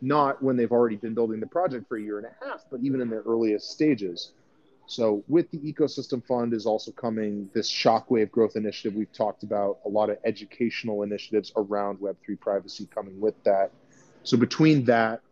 not 0.01 0.43
when 0.43 0.57
they've 0.57 0.73
already 0.73 0.97
been 0.97 1.15
building 1.15 1.39
the 1.39 1.47
project 1.47 1.89
for 1.89 1.97
a 1.97 2.03
year 2.03 2.19
and 2.19 2.27
a 2.27 2.45
half, 2.45 2.65
but 2.71 2.81
even 2.83 3.01
in 3.01 3.09
their 3.09 3.23
earliest 3.23 3.71
stages. 3.71 4.33
So, 4.89 5.25
with 5.27 5.51
the 5.51 5.59
ecosystem 5.59 6.25
fund 6.25 6.55
is 6.55 6.65
also 6.65 6.93
coming 6.93 7.51
this 7.53 7.71
shockwave 7.71 8.31
growth 8.31 8.55
initiative 8.55 8.95
we've 8.95 9.13
talked 9.13 9.43
about, 9.43 9.79
a 9.85 9.89
lot 9.89 10.11
of 10.11 10.19
educational 10.25 11.03
initiatives 11.03 11.53
around 11.57 11.99
Web3 11.99 12.39
privacy 12.39 12.87
coming 12.95 13.21
with 13.21 13.35
that. 13.45 13.73
So, 14.23 14.37
between 14.37 14.85
that, 14.85 15.23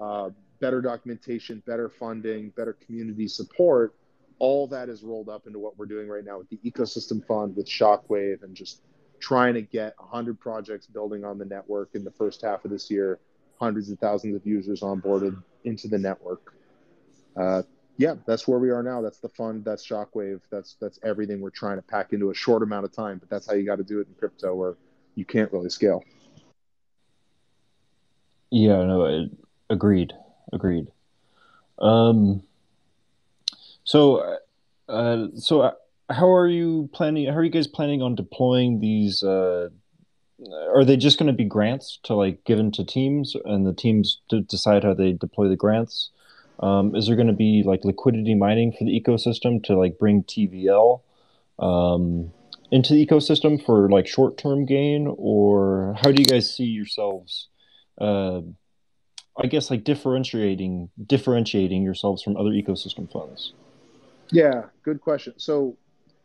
uh, 0.00 0.30
better 0.60 0.80
documentation, 0.80 1.62
better 1.66 1.90
funding, 1.90 2.50
better 2.50 2.72
community 2.72 3.28
support, 3.28 3.94
all 4.38 4.66
that 4.68 4.88
is 4.88 5.02
rolled 5.02 5.28
up 5.28 5.46
into 5.46 5.58
what 5.58 5.78
we're 5.78 5.86
doing 5.86 6.08
right 6.08 6.24
now 6.24 6.38
with 6.38 6.48
the 6.48 6.58
ecosystem 6.64 7.24
fund, 7.26 7.54
with 7.54 7.66
Shockwave, 7.66 8.42
and 8.42 8.54
just 8.54 8.80
trying 9.20 9.54
to 9.54 9.62
get 9.62 9.94
100 9.98 10.40
projects 10.40 10.86
building 10.86 11.24
on 11.24 11.38
the 11.38 11.44
network 11.44 11.90
in 11.94 12.02
the 12.02 12.10
first 12.10 12.42
half 12.42 12.64
of 12.64 12.70
this 12.70 12.90
year 12.90 13.20
hundreds 13.60 13.90
of 13.90 13.98
thousands 14.00 14.34
of 14.34 14.44
users 14.44 14.80
onboarded 14.80 15.40
into 15.62 15.86
the 15.86 15.98
network. 15.98 16.54
Uh, 17.36 17.62
yeah, 18.02 18.16
that's 18.26 18.48
where 18.48 18.58
we 18.58 18.70
are 18.70 18.82
now. 18.82 19.00
That's 19.00 19.18
the 19.18 19.28
fund. 19.28 19.64
That's 19.64 19.86
Shockwave. 19.86 20.40
That's 20.50 20.74
that's 20.80 20.98
everything 21.04 21.40
we're 21.40 21.50
trying 21.50 21.76
to 21.76 21.82
pack 21.82 22.12
into 22.12 22.30
a 22.30 22.34
short 22.34 22.64
amount 22.64 22.84
of 22.84 22.92
time. 22.92 23.18
But 23.18 23.30
that's 23.30 23.46
how 23.46 23.54
you 23.54 23.64
got 23.64 23.76
to 23.76 23.84
do 23.84 24.00
it 24.00 24.08
in 24.08 24.14
crypto, 24.14 24.56
where 24.56 24.74
you 25.14 25.24
can't 25.24 25.52
really 25.52 25.70
scale. 25.70 26.02
Yeah, 28.50 28.84
no, 28.84 29.28
agreed, 29.70 30.12
agreed. 30.52 30.88
Um, 31.78 32.42
so, 33.84 34.38
uh, 34.88 35.28
so 35.36 35.60
uh, 35.60 35.72
how 36.10 36.28
are 36.34 36.48
you 36.48 36.90
planning? 36.92 37.28
How 37.28 37.36
are 37.36 37.44
you 37.44 37.50
guys 37.50 37.68
planning 37.68 38.02
on 38.02 38.16
deploying 38.16 38.80
these 38.80 39.22
uh, 39.22 39.68
are 40.74 40.84
they 40.84 40.96
just 40.96 41.18
going 41.18 41.28
to 41.28 41.32
be 41.32 41.44
grants 41.44 42.00
to 42.02 42.14
like 42.14 42.42
given 42.42 42.72
to 42.72 42.84
teams 42.84 43.36
and 43.44 43.64
the 43.64 43.72
teams 43.72 44.20
to 44.28 44.40
decide 44.40 44.82
how 44.82 44.92
they 44.92 45.12
deploy 45.12 45.48
the 45.48 45.54
grants 45.54 46.10
um, 46.62 46.94
is 46.94 47.06
there 47.06 47.16
going 47.16 47.28
to 47.28 47.32
be 47.32 47.62
like 47.64 47.84
liquidity 47.84 48.34
mining 48.34 48.72
for 48.72 48.84
the 48.84 49.00
ecosystem 49.00 49.62
to 49.64 49.76
like 49.76 49.98
bring 49.98 50.22
tvl 50.24 51.00
um, 51.58 52.32
into 52.70 52.94
the 52.94 53.06
ecosystem 53.06 53.62
for 53.64 53.88
like 53.88 54.06
short-term 54.06 54.64
gain 54.64 55.12
or 55.18 55.94
how 56.02 56.10
do 56.10 56.20
you 56.20 56.26
guys 56.26 56.54
see 56.54 56.64
yourselves 56.64 57.48
uh, 58.00 58.40
i 59.42 59.46
guess 59.46 59.70
like 59.70 59.84
differentiating 59.84 60.88
differentiating 61.06 61.82
yourselves 61.82 62.22
from 62.22 62.36
other 62.36 62.50
ecosystem 62.50 63.10
funds 63.10 63.52
yeah 64.30 64.64
good 64.84 65.00
question 65.00 65.34
so 65.36 65.76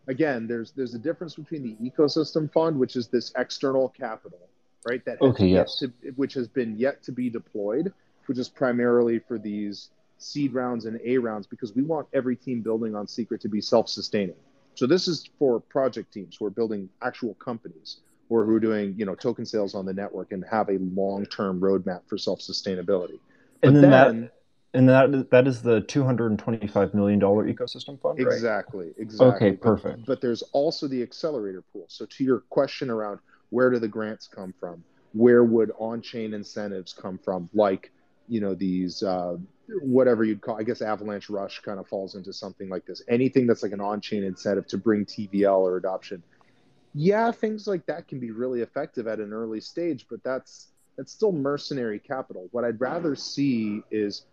again, 0.08 0.48
there's 0.48 0.72
there's 0.72 0.94
a 0.94 1.00
difference 1.00 1.36
between 1.36 1.64
the 1.64 1.90
ecosystem 1.90 2.52
fund, 2.52 2.78
which 2.80 2.96
is 2.96 3.08
this 3.08 3.32
external 3.38 3.90
capital, 3.90 4.40
right? 4.88 5.04
That 5.06 5.22
okay, 5.22 5.48
yes. 5.48 5.80
To, 5.80 5.92
which 6.16 6.34
has 6.34 6.48
been 6.48 6.78
yet 6.78 7.04
to 7.04 7.12
be 7.12 7.30
deployed, 7.30 7.94
which 8.26 8.38
is 8.38 8.50
primarily 8.50 9.20
for 9.20 9.38
these 9.38 9.90
seed 10.18 10.54
rounds 10.54 10.86
and 10.86 11.00
A 11.04 11.18
rounds, 11.18 11.48
because 11.48 11.74
we 11.76 11.84
want 11.84 12.08
every 12.14 12.36
team 12.36 12.62
building 12.62 12.96
on 12.96 13.08
Secret 13.08 13.42
to 13.42 13.50
be 13.50 13.62
self-sustaining. 13.62 14.36
So 14.76 14.86
this 14.86 15.08
is 15.08 15.30
for 15.40 15.60
project 15.60 16.14
teams 16.14 16.38
who 16.38 16.46
are 16.46 16.52
building 16.52 16.90
actual 17.02 17.34
companies 17.36 17.98
or 18.30 18.46
who 18.46 18.56
are 18.56 18.60
doing, 18.60 18.94
you 18.98 19.06
know, 19.06 19.16
token 19.16 19.46
sales 19.46 19.74
on 19.74 19.86
the 19.86 19.94
network 19.94 20.32
and 20.32 20.44
have 20.52 20.70
a 20.70 20.78
long-term 20.80 21.60
roadmap 21.60 22.02
for 22.08 22.18
self-sustainability. 22.18 23.20
And 23.64 23.76
then, 23.76 23.82
then 23.82 23.92
that 23.92 24.32
and 24.74 24.90
that 24.90 25.32
that 25.32 25.48
is 25.48 25.62
the 25.64 25.82
two 25.82 26.04
hundred 26.04 26.30
and 26.30 26.38
twenty 26.38 26.68
five 26.68 26.94
million 26.94 27.18
dollar 27.18 27.52
ecosystem 27.52 28.00
fund. 28.00 28.20
Exactly. 28.20 28.88
Right? 28.88 28.96
Exactly. 29.00 29.48
Okay. 29.48 29.58
Perfect. 29.58 30.00
But, 30.00 30.06
but 30.06 30.22
there's 30.22 30.44
also 30.52 30.88
the 30.88 31.02
accelerator 31.02 31.64
pool. 31.74 31.86
So 31.88 32.06
to 32.06 32.24
your 32.24 32.42
question 32.50 32.90
around 32.90 33.20
where 33.50 33.72
do 33.72 33.80
the 33.80 33.88
grants 33.88 34.28
come 34.28 34.54
from? 34.60 34.84
Where 35.14 35.44
would 35.44 35.72
on 35.80 36.02
chain 36.02 36.34
incentives 36.34 36.94
come 36.94 37.18
from? 37.18 37.50
Like 37.54 37.92
you 38.28 38.42
know 38.42 38.54
these 38.54 39.02
uh, 39.02 39.38
whatever 39.82 40.24
you'd 40.24 40.42
call. 40.42 40.58
I 40.58 40.64
guess 40.64 40.82
Avalanche 40.82 41.30
Rush 41.30 41.60
kind 41.60 41.80
of 41.80 41.88
falls 41.88 42.16
into 42.16 42.34
something 42.34 42.70
like 42.70 42.86
this. 42.86 43.02
Anything 43.08 43.48
that's 43.48 43.64
like 43.64 43.72
an 43.72 43.82
on 43.82 44.02
chain 44.02 44.24
incentive 44.24 44.68
to 44.68 44.78
bring 44.78 45.06
TVL 45.06 45.60
or 45.60 45.78
adoption. 45.78 46.24
Yeah, 46.94 47.32
things 47.32 47.68
like 47.68 47.86
that 47.86 48.08
can 48.08 48.20
be 48.20 48.32
really 48.32 48.62
effective 48.62 49.08
at 49.08 49.20
an 49.20 49.34
early 49.34 49.62
stage, 49.62 50.08
but 50.10 50.24
that's 50.24 50.70
that's 50.98 51.12
still 51.12 51.32
mercenary 51.32 52.00
capital. 52.00 52.48
What 52.52 52.66
I'd 52.66 52.82
rather 52.82 53.16
see 53.16 53.84
is 53.92 54.26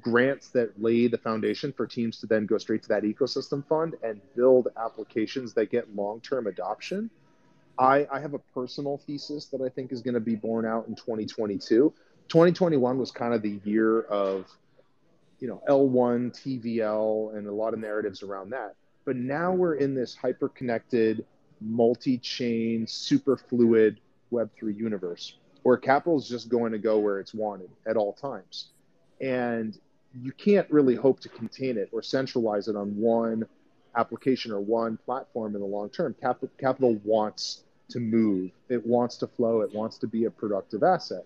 grants 0.00 0.48
that 0.48 0.80
lay 0.82 1.08
the 1.08 1.18
foundation 1.18 1.72
for 1.72 1.86
teams 1.86 2.18
to 2.20 2.26
then 2.26 2.46
go 2.46 2.58
straight 2.58 2.82
to 2.82 2.88
that 2.88 3.02
ecosystem 3.02 3.66
fund 3.66 3.94
and 4.02 4.20
build 4.34 4.68
applications 4.76 5.52
that 5.54 5.70
get 5.70 5.94
long-term 5.94 6.46
adoption. 6.46 7.10
I, 7.78 8.06
I 8.10 8.20
have 8.20 8.34
a 8.34 8.38
personal 8.38 8.98
thesis 9.06 9.46
that 9.46 9.60
I 9.60 9.68
think 9.68 9.92
is 9.92 10.00
going 10.00 10.14
to 10.14 10.20
be 10.20 10.34
borne 10.34 10.64
out 10.64 10.88
in 10.88 10.94
2022. 10.94 11.92
2021 12.28 12.98
was 12.98 13.10
kind 13.10 13.34
of 13.34 13.42
the 13.42 13.60
year 13.64 14.02
of, 14.02 14.46
you 15.40 15.48
know, 15.48 15.62
L1, 15.68 16.32
TVL, 16.32 17.36
and 17.36 17.46
a 17.46 17.52
lot 17.52 17.74
of 17.74 17.80
narratives 17.80 18.22
around 18.22 18.50
that. 18.50 18.74
But 19.04 19.16
now 19.16 19.52
we're 19.52 19.74
in 19.74 19.94
this 19.94 20.14
hyper-connected, 20.14 21.24
multi-chain, 21.60 22.86
super 22.86 23.36
fluid 23.36 24.00
Web3 24.32 24.76
universe 24.76 25.36
where 25.62 25.76
capital 25.76 26.16
is 26.16 26.28
just 26.28 26.48
going 26.48 26.70
to 26.70 26.78
go 26.78 26.98
where 26.98 27.18
it's 27.18 27.34
wanted 27.34 27.68
at 27.88 27.96
all 27.96 28.12
times 28.12 28.68
and 29.20 29.78
you 30.22 30.30
can't 30.30 30.70
really 30.70 30.94
hope 30.94 31.18
to 31.18 31.28
contain 31.28 31.76
it 31.76 31.88
or 31.92 32.02
centralize 32.02 32.68
it 32.68 32.76
on 32.76 32.96
one 32.96 33.44
application 33.96 34.52
or 34.52 34.60
one 34.60 34.96
platform 35.04 35.56
in 35.56 35.60
the 35.60 35.66
long 35.66 35.90
term. 35.90 36.14
Capital, 36.20 36.48
capital 36.58 36.94
wants 37.04 37.64
to 37.88 37.98
move, 37.98 38.52
it 38.68 38.86
wants 38.86 39.16
to 39.16 39.26
flow, 39.26 39.60
it 39.60 39.74
wants 39.74 39.98
to 39.98 40.06
be 40.06 40.24
a 40.24 40.30
productive 40.30 40.82
asset. 40.82 41.24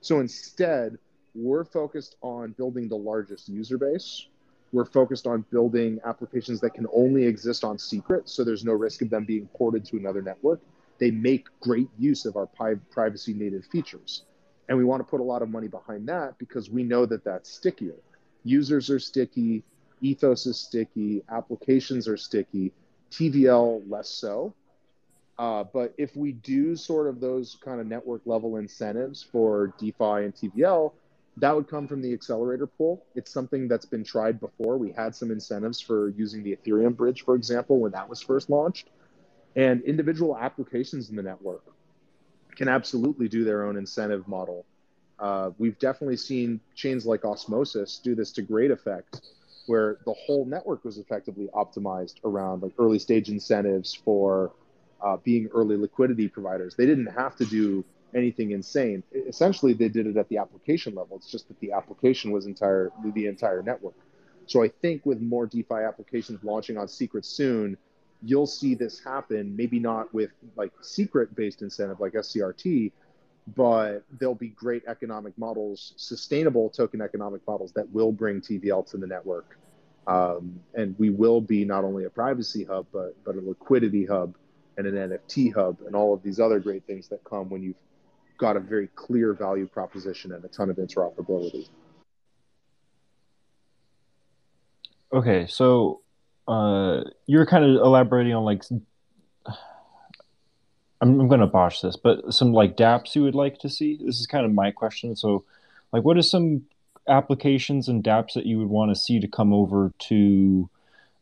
So 0.00 0.20
instead, 0.20 0.98
we're 1.34 1.64
focused 1.64 2.16
on 2.22 2.52
building 2.52 2.88
the 2.88 2.96
largest 2.96 3.48
user 3.48 3.78
base. 3.78 4.26
We're 4.72 4.84
focused 4.84 5.26
on 5.26 5.44
building 5.50 6.00
applications 6.04 6.60
that 6.60 6.70
can 6.70 6.86
only 6.94 7.24
exist 7.24 7.62
on 7.64 7.78
secret, 7.78 8.28
so 8.28 8.42
there's 8.42 8.64
no 8.64 8.72
risk 8.72 9.02
of 9.02 9.10
them 9.10 9.24
being 9.24 9.46
ported 9.54 9.84
to 9.86 9.98
another 9.98 10.22
network. 10.22 10.60
They 10.98 11.10
make 11.10 11.48
great 11.60 11.88
use 11.98 12.24
of 12.24 12.36
our 12.36 12.46
privacy 12.46 13.34
native 13.34 13.66
features. 13.66 14.24
And 14.68 14.78
we 14.78 14.84
want 14.84 15.00
to 15.00 15.04
put 15.04 15.20
a 15.20 15.24
lot 15.24 15.42
of 15.42 15.50
money 15.50 15.68
behind 15.68 16.08
that 16.08 16.38
because 16.38 16.70
we 16.70 16.82
know 16.82 17.04
that 17.06 17.24
that's 17.24 17.50
stickier. 17.50 17.96
Users 18.44 18.88
are 18.88 18.98
sticky, 18.98 19.62
ethos 20.00 20.46
is 20.46 20.58
sticky, 20.58 21.22
applications 21.30 22.08
are 22.08 22.16
sticky, 22.16 22.72
TVL 23.10 23.82
less 23.90 24.08
so. 24.08 24.54
Uh, 25.38 25.64
but 25.64 25.94
if 25.98 26.16
we 26.16 26.32
do 26.32 26.76
sort 26.76 27.08
of 27.08 27.20
those 27.20 27.56
kind 27.64 27.80
of 27.80 27.86
network 27.86 28.22
level 28.26 28.56
incentives 28.56 29.22
for 29.22 29.74
DeFi 29.78 30.24
and 30.24 30.34
TVL, 30.34 30.92
that 31.38 31.54
would 31.54 31.68
come 31.68 31.88
from 31.88 32.02
the 32.02 32.12
accelerator 32.12 32.66
pool. 32.66 33.04
It's 33.14 33.32
something 33.32 33.66
that's 33.68 33.86
been 33.86 34.04
tried 34.04 34.38
before. 34.38 34.76
We 34.76 34.92
had 34.92 35.14
some 35.14 35.30
incentives 35.30 35.80
for 35.80 36.10
using 36.10 36.42
the 36.42 36.56
Ethereum 36.56 36.94
bridge, 36.94 37.22
for 37.24 37.34
example, 37.34 37.80
when 37.80 37.92
that 37.92 38.08
was 38.08 38.20
first 38.20 38.50
launched. 38.50 38.90
And 39.56 39.82
individual 39.82 40.36
applications 40.36 41.10
in 41.10 41.16
the 41.16 41.22
network 41.22 41.64
can 42.56 42.68
absolutely 42.68 43.28
do 43.28 43.44
their 43.44 43.64
own 43.64 43.76
incentive 43.76 44.28
model. 44.28 44.64
Uh, 45.18 45.50
we've 45.58 45.78
definitely 45.78 46.16
seen 46.16 46.60
chains 46.74 47.06
like 47.06 47.24
Osmosis 47.24 48.00
do 48.02 48.14
this 48.14 48.32
to 48.32 48.42
great 48.42 48.70
effect, 48.70 49.20
where 49.66 49.98
the 50.04 50.12
whole 50.12 50.44
network 50.44 50.84
was 50.84 50.98
effectively 50.98 51.48
optimized 51.54 52.16
around 52.24 52.62
like 52.62 52.72
early 52.78 52.98
stage 52.98 53.28
incentives 53.28 53.94
for 53.94 54.52
uh, 55.02 55.16
being 55.18 55.48
early 55.54 55.76
liquidity 55.76 56.28
providers. 56.28 56.74
They 56.76 56.86
didn't 56.86 57.06
have 57.06 57.36
to 57.36 57.44
do 57.44 57.84
anything 58.14 58.50
insane. 58.52 59.02
Essentially, 59.12 59.72
they 59.72 59.88
did 59.88 60.06
it 60.06 60.16
at 60.16 60.28
the 60.28 60.38
application 60.38 60.94
level. 60.94 61.16
It's 61.16 61.30
just 61.30 61.48
that 61.48 61.58
the 61.60 61.72
application 61.72 62.30
was 62.30 62.46
entire 62.46 62.92
the 63.14 63.26
entire 63.26 63.62
network. 63.62 63.94
So 64.46 64.62
I 64.62 64.68
think 64.68 65.06
with 65.06 65.20
more 65.20 65.46
DeFi 65.46 65.74
applications 65.74 66.42
launching 66.42 66.76
on 66.76 66.88
Secret 66.88 67.24
soon, 67.24 67.76
you'll 68.22 68.46
see 68.46 68.74
this 68.74 69.00
happen. 69.00 69.56
Maybe 69.56 69.78
not 69.78 70.12
with 70.12 70.30
like 70.56 70.72
secret 70.80 71.34
based 71.34 71.62
incentive 71.62 72.00
like 72.00 72.12
SCRT, 72.12 72.92
but 73.56 74.04
there'll 74.18 74.34
be 74.34 74.48
great 74.48 74.82
economic 74.86 75.36
models, 75.38 75.94
sustainable 75.96 76.70
token 76.70 77.00
economic 77.00 77.40
models 77.46 77.72
that 77.72 77.90
will 77.92 78.12
bring 78.12 78.40
TVL 78.40 78.88
to 78.90 78.96
the 78.96 79.06
network. 79.06 79.58
Um, 80.06 80.60
and 80.74 80.96
we 80.98 81.10
will 81.10 81.40
be 81.40 81.64
not 81.64 81.84
only 81.84 82.04
a 82.04 82.10
privacy 82.10 82.64
hub, 82.64 82.86
but 82.92 83.16
but 83.24 83.36
a 83.36 83.40
liquidity 83.40 84.04
hub 84.04 84.34
and 84.76 84.86
an 84.86 84.94
NFT 84.94 85.54
hub 85.54 85.78
and 85.86 85.94
all 85.94 86.14
of 86.14 86.22
these 86.22 86.40
other 86.40 86.58
great 86.58 86.84
things 86.86 87.08
that 87.08 87.22
come 87.24 87.50
when 87.50 87.62
you've 87.62 87.76
got 88.42 88.56
a 88.56 88.60
very 88.60 88.88
clear 88.96 89.32
value 89.32 89.68
proposition 89.68 90.32
and 90.32 90.44
a 90.44 90.48
ton 90.48 90.68
of 90.68 90.76
interoperability. 90.76 91.68
Okay, 95.12 95.46
so 95.46 96.00
uh, 96.48 97.02
you're 97.26 97.46
kind 97.46 97.64
of 97.64 97.70
elaborating 97.76 98.34
on 98.34 98.44
like 98.44 98.64
I'm, 101.00 101.20
I'm 101.20 101.28
going 101.28 101.40
to 101.40 101.46
botch 101.46 101.82
this, 101.82 101.96
but 101.96 102.34
some 102.34 102.52
like 102.52 102.76
DApps 102.76 103.14
you 103.14 103.22
would 103.22 103.36
like 103.36 103.58
to 103.60 103.68
see. 103.68 103.98
This 104.04 104.18
is 104.18 104.26
kind 104.26 104.44
of 104.44 104.52
my 104.52 104.72
question. 104.72 105.14
So, 105.14 105.44
like, 105.92 106.02
what 106.02 106.16
are 106.16 106.22
some 106.22 106.64
applications 107.08 107.88
and 107.88 108.02
DApps 108.02 108.34
that 108.34 108.46
you 108.46 108.58
would 108.58 108.68
want 108.68 108.90
to 108.90 109.00
see 109.00 109.20
to 109.20 109.28
come 109.28 109.52
over 109.52 109.92
to 110.10 110.68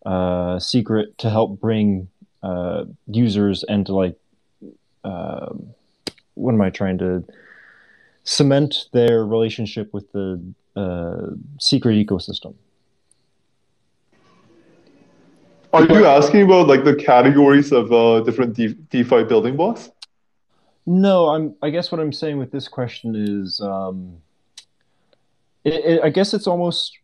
uh, 0.07 0.59
Secret 0.59 1.19
to 1.19 1.29
help 1.29 1.61
bring 1.61 2.09
uh, 2.43 2.85
users 3.07 3.63
and 3.65 3.85
to 3.87 3.95
like, 3.95 4.19
uh, 5.05 5.53
what 6.41 6.55
am 6.55 6.61
I 6.61 6.71
trying 6.71 6.99
to 6.99 7.25
cement 8.25 8.87
their 8.93 9.25
relationship 9.25 9.93
with 9.93 10.11
the 10.13 10.43
uh, 10.77 11.35
Secret 11.59 11.95
ecosystem? 11.95 12.55
Are 15.73 15.85
you 15.85 16.05
asking 16.05 16.43
about 16.43 16.67
like 16.67 16.85
the 16.85 16.97
categories 16.97 17.71
of 17.71 17.93
uh, 17.93 18.21
different 18.21 18.55
De- 18.55 18.75
DeFi 18.75 19.25
building 19.25 19.57
blocks? 19.57 19.91
No, 20.87 21.29
I'm. 21.29 21.55
I 21.63 21.71
guess 21.71 21.93
what 21.93 22.01
I'm 22.01 22.13
saying 22.13 22.39
with 22.39 22.51
this 22.51 22.67
question 22.67 23.15
is, 23.15 23.61
um, 23.61 24.17
it, 25.63 25.75
it, 25.75 26.01
I 26.03 26.11
guess 26.11 26.35
it's 26.35 26.49
almost 26.49 26.99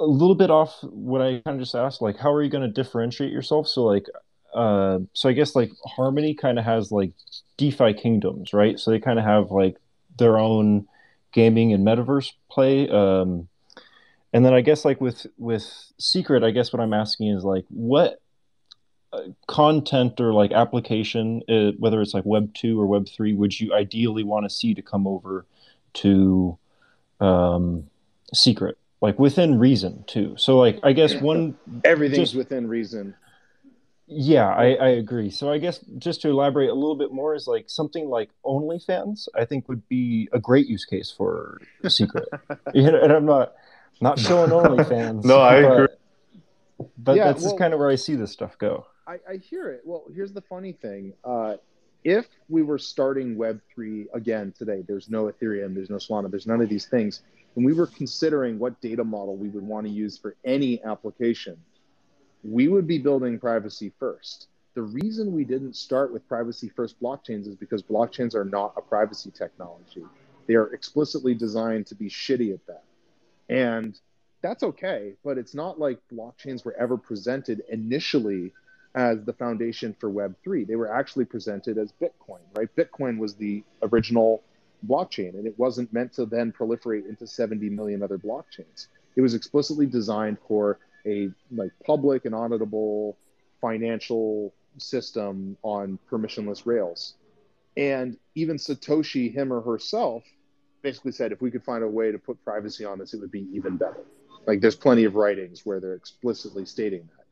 a 0.00 0.04
little 0.04 0.34
bit 0.34 0.50
off 0.50 0.76
what 0.82 1.20
I 1.20 1.40
kind 1.44 1.56
of 1.56 1.60
just 1.60 1.76
asked. 1.76 2.02
Like, 2.02 2.16
how 2.16 2.32
are 2.32 2.42
you 2.42 2.50
going 2.50 2.62
to 2.62 2.82
differentiate 2.82 3.30
yourself? 3.30 3.68
So, 3.68 3.84
like, 3.84 4.06
uh, 4.54 5.00
so 5.12 5.28
I 5.28 5.32
guess 5.32 5.54
like 5.54 5.72
Harmony 5.84 6.34
kind 6.34 6.58
of 6.58 6.64
has 6.64 6.90
like 6.90 7.12
DeFi 7.56 7.94
kingdoms, 7.94 8.52
right? 8.52 8.78
So 8.78 8.90
they 8.90 9.00
kind 9.00 9.18
of 9.18 9.24
have 9.24 9.50
like 9.50 9.76
their 10.18 10.38
own 10.38 10.86
gaming 11.32 11.72
and 11.72 11.86
metaverse 11.86 12.32
play. 12.50 12.88
Um, 12.88 13.48
and 14.32 14.44
then 14.44 14.54
I 14.54 14.60
guess 14.60 14.84
like 14.84 15.00
with 15.00 15.26
with 15.38 15.66
secret, 15.98 16.42
I 16.42 16.50
guess 16.50 16.72
what 16.72 16.80
I'm 16.80 16.92
asking 16.92 17.28
is 17.28 17.44
like 17.44 17.64
what 17.68 18.20
uh, 19.12 19.22
content 19.46 20.20
or 20.20 20.32
like 20.32 20.52
application, 20.52 21.42
uh, 21.48 21.72
whether 21.78 22.00
it's 22.02 22.14
like 22.14 22.24
Web 22.24 22.52
two 22.54 22.80
or 22.80 22.86
Web 22.86 23.08
three, 23.08 23.34
would 23.34 23.58
you 23.58 23.74
ideally 23.74 24.24
want 24.24 24.44
to 24.44 24.50
see 24.50 24.74
to 24.74 24.82
come 24.82 25.06
over 25.06 25.46
to 25.94 26.58
um, 27.20 27.88
secret, 28.34 28.76
like 29.00 29.18
within 29.18 29.58
reason 29.58 30.04
too? 30.06 30.34
So 30.36 30.58
like 30.58 30.78
I 30.82 30.92
guess 30.92 31.14
one 31.14 31.56
everything's 31.84 32.30
just, 32.30 32.36
within 32.36 32.68
reason. 32.68 33.14
Yeah, 34.10 34.48
I, 34.48 34.72
I 34.74 34.88
agree. 34.88 35.30
So 35.30 35.52
I 35.52 35.58
guess 35.58 35.80
just 35.98 36.22
to 36.22 36.30
elaborate 36.30 36.70
a 36.70 36.74
little 36.74 36.96
bit 36.96 37.12
more 37.12 37.34
is 37.34 37.46
like 37.46 37.68
something 37.68 38.08
like 38.08 38.30
OnlyFans. 38.44 39.28
I 39.34 39.44
think 39.44 39.68
would 39.68 39.86
be 39.88 40.28
a 40.32 40.38
great 40.38 40.66
use 40.66 40.86
case 40.86 41.12
for 41.14 41.60
secret. 41.88 42.26
you 42.74 42.90
know, 42.90 43.00
and 43.00 43.12
I'm 43.12 43.26
not 43.26 43.52
not 44.00 44.18
showing 44.18 44.50
OnlyFans. 44.50 45.24
no, 45.24 45.40
I 45.40 45.62
but, 45.62 45.72
agree. 45.72 45.94
But 46.96 47.16
yeah, 47.16 47.24
that's 47.24 47.42
well, 47.42 47.58
kind 47.58 47.74
of 47.74 47.80
where 47.80 47.90
I 47.90 47.96
see 47.96 48.14
this 48.14 48.32
stuff 48.32 48.56
go. 48.56 48.86
I, 49.06 49.18
I 49.28 49.36
hear 49.36 49.68
it. 49.68 49.82
Well, 49.84 50.04
here's 50.14 50.32
the 50.32 50.42
funny 50.42 50.72
thing. 50.72 51.12
Uh, 51.22 51.56
if 52.04 52.26
we 52.48 52.62
were 52.62 52.78
starting 52.78 53.36
Web3 53.36 54.06
again 54.14 54.54
today, 54.56 54.84
there's 54.86 55.10
no 55.10 55.24
Ethereum, 55.24 55.74
there's 55.74 55.90
no 55.90 55.96
Solana, 55.96 56.30
there's 56.30 56.46
none 56.46 56.60
of 56.60 56.68
these 56.68 56.86
things, 56.86 57.22
and 57.56 57.64
we 57.64 57.72
were 57.72 57.88
considering 57.88 58.58
what 58.58 58.80
data 58.80 59.02
model 59.02 59.36
we 59.36 59.48
would 59.48 59.64
want 59.64 59.86
to 59.86 59.92
use 59.92 60.16
for 60.16 60.36
any 60.44 60.82
application, 60.84 61.56
we 62.44 62.68
would 62.68 62.86
be 62.86 62.98
building 62.98 63.38
privacy 63.38 63.92
first. 63.98 64.48
The 64.74 64.82
reason 64.82 65.32
we 65.32 65.44
didn't 65.44 65.74
start 65.74 66.12
with 66.12 66.28
privacy 66.28 66.68
first 66.68 67.00
blockchains 67.00 67.48
is 67.48 67.56
because 67.56 67.82
blockchains 67.82 68.34
are 68.34 68.44
not 68.44 68.74
a 68.76 68.80
privacy 68.80 69.30
technology. 69.30 70.04
They 70.46 70.54
are 70.54 70.72
explicitly 70.72 71.34
designed 71.34 71.86
to 71.88 71.94
be 71.94 72.08
shitty 72.08 72.54
at 72.54 72.66
that. 72.66 72.84
And 73.48 73.98
that's 74.40 74.62
okay, 74.62 75.14
but 75.24 75.36
it's 75.36 75.54
not 75.54 75.80
like 75.80 75.98
blockchains 76.12 76.64
were 76.64 76.74
ever 76.74 76.96
presented 76.96 77.62
initially 77.68 78.52
as 78.94 79.24
the 79.24 79.32
foundation 79.32 79.94
for 79.98 80.10
Web3. 80.10 80.66
They 80.66 80.76
were 80.76 80.92
actually 80.92 81.24
presented 81.24 81.76
as 81.76 81.92
Bitcoin, 82.00 82.40
right? 82.56 82.68
Bitcoin 82.76 83.18
was 83.18 83.34
the 83.34 83.64
original 83.82 84.42
blockchain, 84.86 85.30
and 85.30 85.46
it 85.46 85.58
wasn't 85.58 85.92
meant 85.92 86.12
to 86.14 86.24
then 86.24 86.52
proliferate 86.52 87.08
into 87.08 87.26
70 87.26 87.68
million 87.70 88.02
other 88.02 88.18
blockchains. 88.18 88.86
It 89.16 89.22
was 89.22 89.34
explicitly 89.34 89.86
designed 89.86 90.38
for 90.46 90.78
a 91.08 91.30
like 91.50 91.72
public 91.84 92.24
and 92.24 92.34
auditable 92.34 93.16
financial 93.60 94.52
system 94.76 95.56
on 95.62 95.98
permissionless 96.10 96.66
rails. 96.66 97.14
And 97.76 98.16
even 98.34 98.56
Satoshi, 98.56 99.32
him 99.32 99.52
or 99.52 99.60
herself, 99.60 100.24
basically 100.82 101.12
said 101.12 101.32
if 101.32 101.40
we 101.40 101.50
could 101.50 101.64
find 101.64 101.82
a 101.82 101.88
way 101.88 102.12
to 102.12 102.18
put 102.18 102.42
privacy 102.44 102.84
on 102.84 102.98
this, 102.98 103.14
it 103.14 103.20
would 103.20 103.30
be 103.30 103.48
even 103.52 103.76
better. 103.76 104.04
Like 104.46 104.60
there's 104.60 104.76
plenty 104.76 105.04
of 105.04 105.14
writings 105.14 105.64
where 105.64 105.80
they're 105.80 105.94
explicitly 105.94 106.64
stating 106.64 107.08
that. 107.16 107.26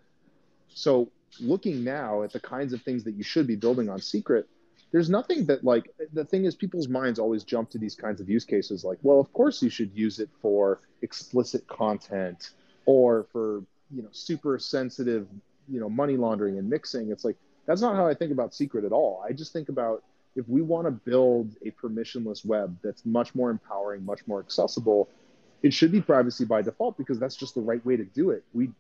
So 0.69 1.11
looking 1.41 1.85
now 1.85 2.23
at 2.23 2.33
the 2.33 2.41
kinds 2.41 2.73
of 2.73 2.83
things 2.83 3.05
that 3.05 3.15
you 3.15 3.23
should 3.23 3.47
be 3.47 3.57
building 3.57 3.89
on 3.89 4.01
secret, 4.01 4.49
there's 4.93 5.11
nothing 5.11 5.47
that 5.47 5.65
like 5.65 5.93
the 6.12 6.25
thing 6.25 6.45
is 6.45 6.55
people's 6.55 6.89
minds 6.89 7.19
always 7.19 7.45
jump 7.45 7.71
to 7.71 7.79
these 7.79 7.95
kinds 7.95 8.21
of 8.21 8.29
use 8.29 8.45
cases 8.45 8.85
like, 8.85 8.99
well, 9.03 9.21
of 9.21 9.33
course 9.33 9.62
you 9.62 9.71
should 9.71 9.91
use 9.95 10.21
it 10.21 10.31
for 10.41 10.81
explicit 11.03 11.67
content 11.67 12.51
or 12.87 13.27
for, 13.33 13.62
you 13.94 14.03
know, 14.03 14.09
super 14.12 14.59
sensitive, 14.59 15.27
you 15.68 15.81
know, 15.81 15.88
money 15.88 16.16
laundering 16.16 16.59
and 16.59 16.68
mixing. 16.68 17.11
It's 17.11 17.25
like 17.25 17.37
that's 17.66 17.81
not 17.81 17.96
how 17.96 18.07
I 18.07 18.14
think 18.14 18.33
about 18.33 18.55
secret 18.55 18.85
at 18.85 18.92
all. 18.92 19.22
I 19.29 19.33
just 19.33 19.53
think 19.53 19.68
about 19.68 20.03
if 20.37 20.49
we 20.49 20.62
want 20.62 20.87
to 20.87 20.90
build 20.90 21.57
a 21.64 21.70
permissionless 21.72 22.44
web 22.44 22.77
that's 22.83 23.05
much 23.05 23.35
more 23.35 23.51
empowering, 23.51 24.05
much 24.05 24.27
more 24.27 24.40
accessible, 24.40 25.09
it 25.62 25.72
should 25.72 25.90
be 25.90 26.01
privacy 26.01 26.44
by 26.44 26.62
default 26.62 26.96
because 26.96 27.18
that's 27.18 27.37
just 27.37 27.55
the 27.55 27.61
right 27.61 27.85
way 27.85 27.96
to 27.96 28.05
do 28.05 28.31
it. 28.31 28.44
We 28.55 28.70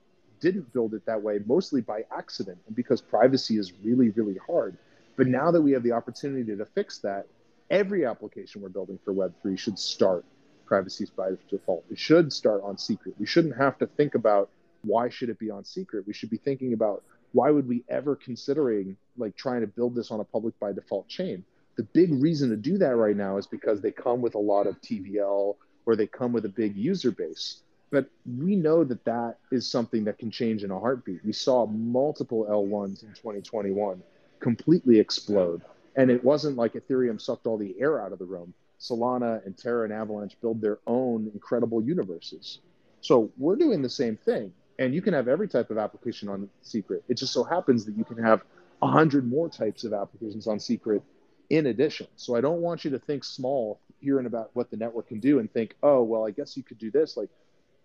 didn't 0.40 0.70
build 0.72 0.94
it 0.94 1.04
that 1.06 1.20
way 1.20 1.40
mostly 1.46 1.80
by 1.80 2.04
accident 2.16 2.58
and 2.66 2.76
because 2.76 3.00
privacy 3.00 3.58
is 3.58 3.72
really, 3.82 4.10
really 4.10 4.38
hard. 4.46 4.76
But 5.16 5.26
now 5.28 5.50
that 5.50 5.62
we 5.62 5.72
have 5.72 5.82
the 5.82 5.92
opportunity 5.92 6.54
to 6.54 6.64
fix 6.66 6.98
that, 6.98 7.26
every 7.70 8.04
application 8.04 8.60
we're 8.60 8.68
building 8.68 8.98
for 9.04 9.14
Web3 9.14 9.58
should 9.58 9.78
start 9.78 10.24
privacy 10.66 11.06
by 11.16 11.30
default. 11.48 11.84
It 11.90 11.98
should 11.98 12.32
start 12.32 12.62
on 12.62 12.76
secret. 12.78 13.14
We 13.18 13.26
shouldn't 13.26 13.56
have 13.56 13.78
to 13.78 13.86
think 13.86 14.14
about 14.14 14.50
why 14.82 15.08
should 15.08 15.30
it 15.30 15.38
be 15.38 15.50
on 15.50 15.64
secret. 15.64 16.06
We 16.06 16.12
should 16.12 16.30
be 16.30 16.36
thinking 16.36 16.72
about 16.72 17.02
why 17.32 17.50
would 17.50 17.68
we 17.68 17.84
ever 17.88 18.16
considering 18.16 18.96
like 19.16 19.36
trying 19.36 19.60
to 19.60 19.66
build 19.66 19.94
this 19.94 20.10
on 20.10 20.20
a 20.20 20.24
public 20.24 20.58
by 20.60 20.72
default 20.72 21.08
chain? 21.08 21.44
The 21.76 21.82
big 21.82 22.12
reason 22.22 22.50
to 22.50 22.56
do 22.56 22.78
that 22.78 22.96
right 22.96 23.16
now 23.16 23.36
is 23.36 23.46
because 23.46 23.80
they 23.80 23.90
come 23.90 24.22
with 24.22 24.34
a 24.34 24.38
lot 24.38 24.66
of 24.66 24.80
TVL 24.80 25.56
or 25.84 25.96
they 25.96 26.06
come 26.06 26.32
with 26.32 26.44
a 26.44 26.50
big 26.50 26.76
user 26.76 27.10
base. 27.10 27.60
But 27.90 28.10
we 28.38 28.56
know 28.56 28.82
that 28.84 29.04
that 29.04 29.38
is 29.52 29.70
something 29.70 30.04
that 30.04 30.18
can 30.18 30.30
change 30.30 30.64
in 30.64 30.70
a 30.70 30.80
heartbeat. 30.80 31.24
We 31.24 31.32
saw 31.32 31.66
multiple 31.66 32.46
L1s 32.50 33.02
in 33.02 33.10
2021 33.10 34.02
completely 34.40 34.98
explode. 34.98 35.62
And 35.96 36.10
it 36.10 36.22
wasn't 36.24 36.56
like 36.56 36.74
Ethereum 36.74 37.20
sucked 37.20 37.46
all 37.46 37.56
the 37.56 37.74
air 37.80 38.02
out 38.02 38.12
of 38.12 38.18
the 38.18 38.24
room. 38.24 38.52
Solana 38.80 39.44
and 39.46 39.56
Terra 39.56 39.84
and 39.84 39.92
Avalanche 39.92 40.36
build 40.40 40.60
their 40.60 40.78
own 40.86 41.30
incredible 41.34 41.82
universes. 41.82 42.60
So 43.00 43.30
we're 43.36 43.56
doing 43.56 43.82
the 43.82 43.88
same 43.88 44.16
thing. 44.16 44.52
And 44.78 44.94
you 44.94 45.00
can 45.00 45.14
have 45.14 45.28
every 45.28 45.48
type 45.48 45.70
of 45.70 45.78
application 45.78 46.28
on 46.28 46.50
secret. 46.62 47.02
It 47.08 47.14
just 47.14 47.32
so 47.32 47.44
happens 47.44 47.86
that 47.86 47.96
you 47.96 48.04
can 48.04 48.22
have 48.22 48.42
a 48.82 48.86
hundred 48.86 49.26
more 49.26 49.48
types 49.48 49.84
of 49.84 49.94
applications 49.94 50.46
on 50.46 50.60
secret 50.60 51.02
in 51.48 51.66
addition. 51.66 52.08
So 52.16 52.34
i 52.34 52.40
don't 52.40 52.60
want 52.60 52.84
you 52.84 52.90
to 52.90 52.98
think 52.98 53.24
small 53.24 53.80
hearing 54.00 54.26
about 54.26 54.50
what 54.52 54.70
the 54.70 54.76
network 54.76 55.08
can 55.08 55.20
do 55.20 55.38
and 55.38 55.50
think 55.50 55.74
oh 55.82 56.02
well 56.02 56.26
i 56.26 56.30
guess 56.30 56.56
you 56.56 56.62
could 56.62 56.78
do 56.78 56.90
this. 56.90 57.16
Like 57.16 57.30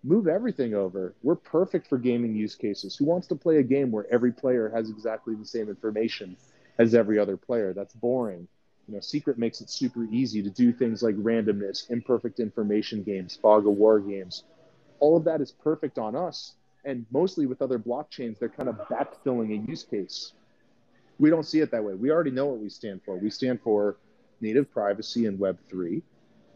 move 0.04 0.26
everything 0.28 0.74
over. 0.74 1.14
We're 1.22 1.36
perfect 1.36 1.88
for 1.88 1.96
gaming 1.96 2.34
use 2.34 2.54
cases. 2.54 2.96
Who 2.96 3.04
wants 3.04 3.26
to 3.28 3.36
play 3.36 3.58
a 3.58 3.62
game 3.62 3.90
where 3.90 4.06
every 4.12 4.32
player 4.32 4.70
has 4.74 4.90
exactly 4.90 5.34
the 5.34 5.46
same 5.46 5.68
information 5.68 6.36
as 6.78 6.94
every 6.94 7.18
other 7.18 7.36
player? 7.36 7.72
That's 7.72 7.94
boring 7.94 8.48
you 8.88 8.94
know 8.94 9.00
secret 9.00 9.38
makes 9.38 9.60
it 9.60 9.70
super 9.70 10.04
easy 10.04 10.42
to 10.42 10.50
do 10.50 10.72
things 10.72 11.02
like 11.02 11.14
randomness 11.16 11.90
imperfect 11.90 12.40
information 12.40 13.02
games 13.02 13.38
fog 13.40 13.66
of 13.66 13.72
war 13.72 14.00
games 14.00 14.44
all 15.00 15.16
of 15.16 15.24
that 15.24 15.40
is 15.40 15.52
perfect 15.52 15.98
on 15.98 16.14
us 16.14 16.54
and 16.84 17.06
mostly 17.12 17.46
with 17.46 17.62
other 17.62 17.78
blockchains, 17.78 18.38
they're 18.38 18.48
kind 18.48 18.68
of 18.68 18.76
backfilling 18.88 19.52
a 19.52 19.70
use 19.70 19.84
case. 19.84 20.32
We 21.18 21.30
don't 21.30 21.44
see 21.44 21.60
it 21.60 21.70
that 21.70 21.84
way. 21.84 21.94
We 21.94 22.10
already 22.10 22.30
know 22.30 22.46
what 22.46 22.58
we 22.58 22.68
stand 22.68 23.02
for. 23.04 23.16
We 23.16 23.30
stand 23.30 23.60
for 23.62 23.96
native 24.40 24.72
privacy 24.72 25.26
in 25.26 25.38
Web3. 25.38 26.02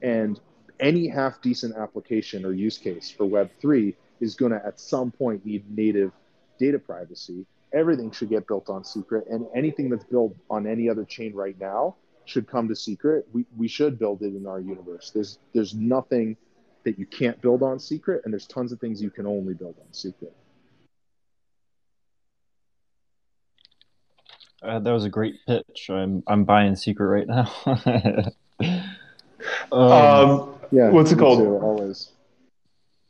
And 0.03 0.41
any 0.81 1.09
half 1.09 1.41
decent 1.41 1.77
application 1.77 2.45
or 2.45 2.53
use 2.53 2.77
case 2.77 3.11
for 3.11 3.25
Web3 3.25 3.95
is 4.21 4.35
going 4.35 4.53
to 4.53 4.65
at 4.67 4.81
some 4.81 5.11
point 5.11 5.47
need 5.47 5.65
native 5.75 6.11
data 6.59 6.79
privacy. 6.79 7.47
Everything 7.73 8.11
should 8.11 8.31
get 8.31 8.47
built 8.47 8.69
on 8.69 8.85
secret, 8.85 9.27
and 9.29 9.47
anything 9.55 9.91
that's 9.91 10.05
built 10.05 10.35
on 10.49 10.67
any 10.67 10.89
other 10.89 11.05
chain 11.05 11.35
right 11.35 11.59
now 11.61 11.95
should 12.27 12.47
come 12.47 12.69
to 12.69 12.77
secret. 12.77 13.27
We, 13.33 13.47
we 13.57 13.69
should 13.69 13.99
build 13.99 14.23
it 14.23 14.35
in 14.35 14.47
our 14.47 14.61
universe. 14.61 15.11
There's 15.15 15.39
there's 15.55 15.75
nothing 15.75 16.37
that 16.85 16.99
you 16.99 17.07
can't 17.07 17.41
build 17.41 17.62
on 17.62 17.79
secret, 17.79 18.23
and 18.25 18.33
there's 18.33 18.47
tons 18.47 18.73
of 18.73 18.81
things 18.81 19.01
you 19.01 19.11
can 19.11 19.27
only 19.27 19.55
build 19.55 19.77
on 19.81 19.93
secret. 19.93 20.35
Uh, 24.62 24.79
that 24.81 24.91
was 24.91 25.05
a 25.05 25.11
great 25.11 25.37
pitch. 25.47 25.89
I'm 25.89 26.23
I'm 26.27 26.45
buying 26.45 26.77
secret 26.77 27.07
right 27.07 27.27
now. 27.27 27.51
um, 29.73 29.83
um, 29.83 30.55
yeah, 30.71 30.91
what's 30.91 31.12
it 31.12 31.19
called? 31.19 31.39
Too, 31.39 31.57
always. 31.57 32.11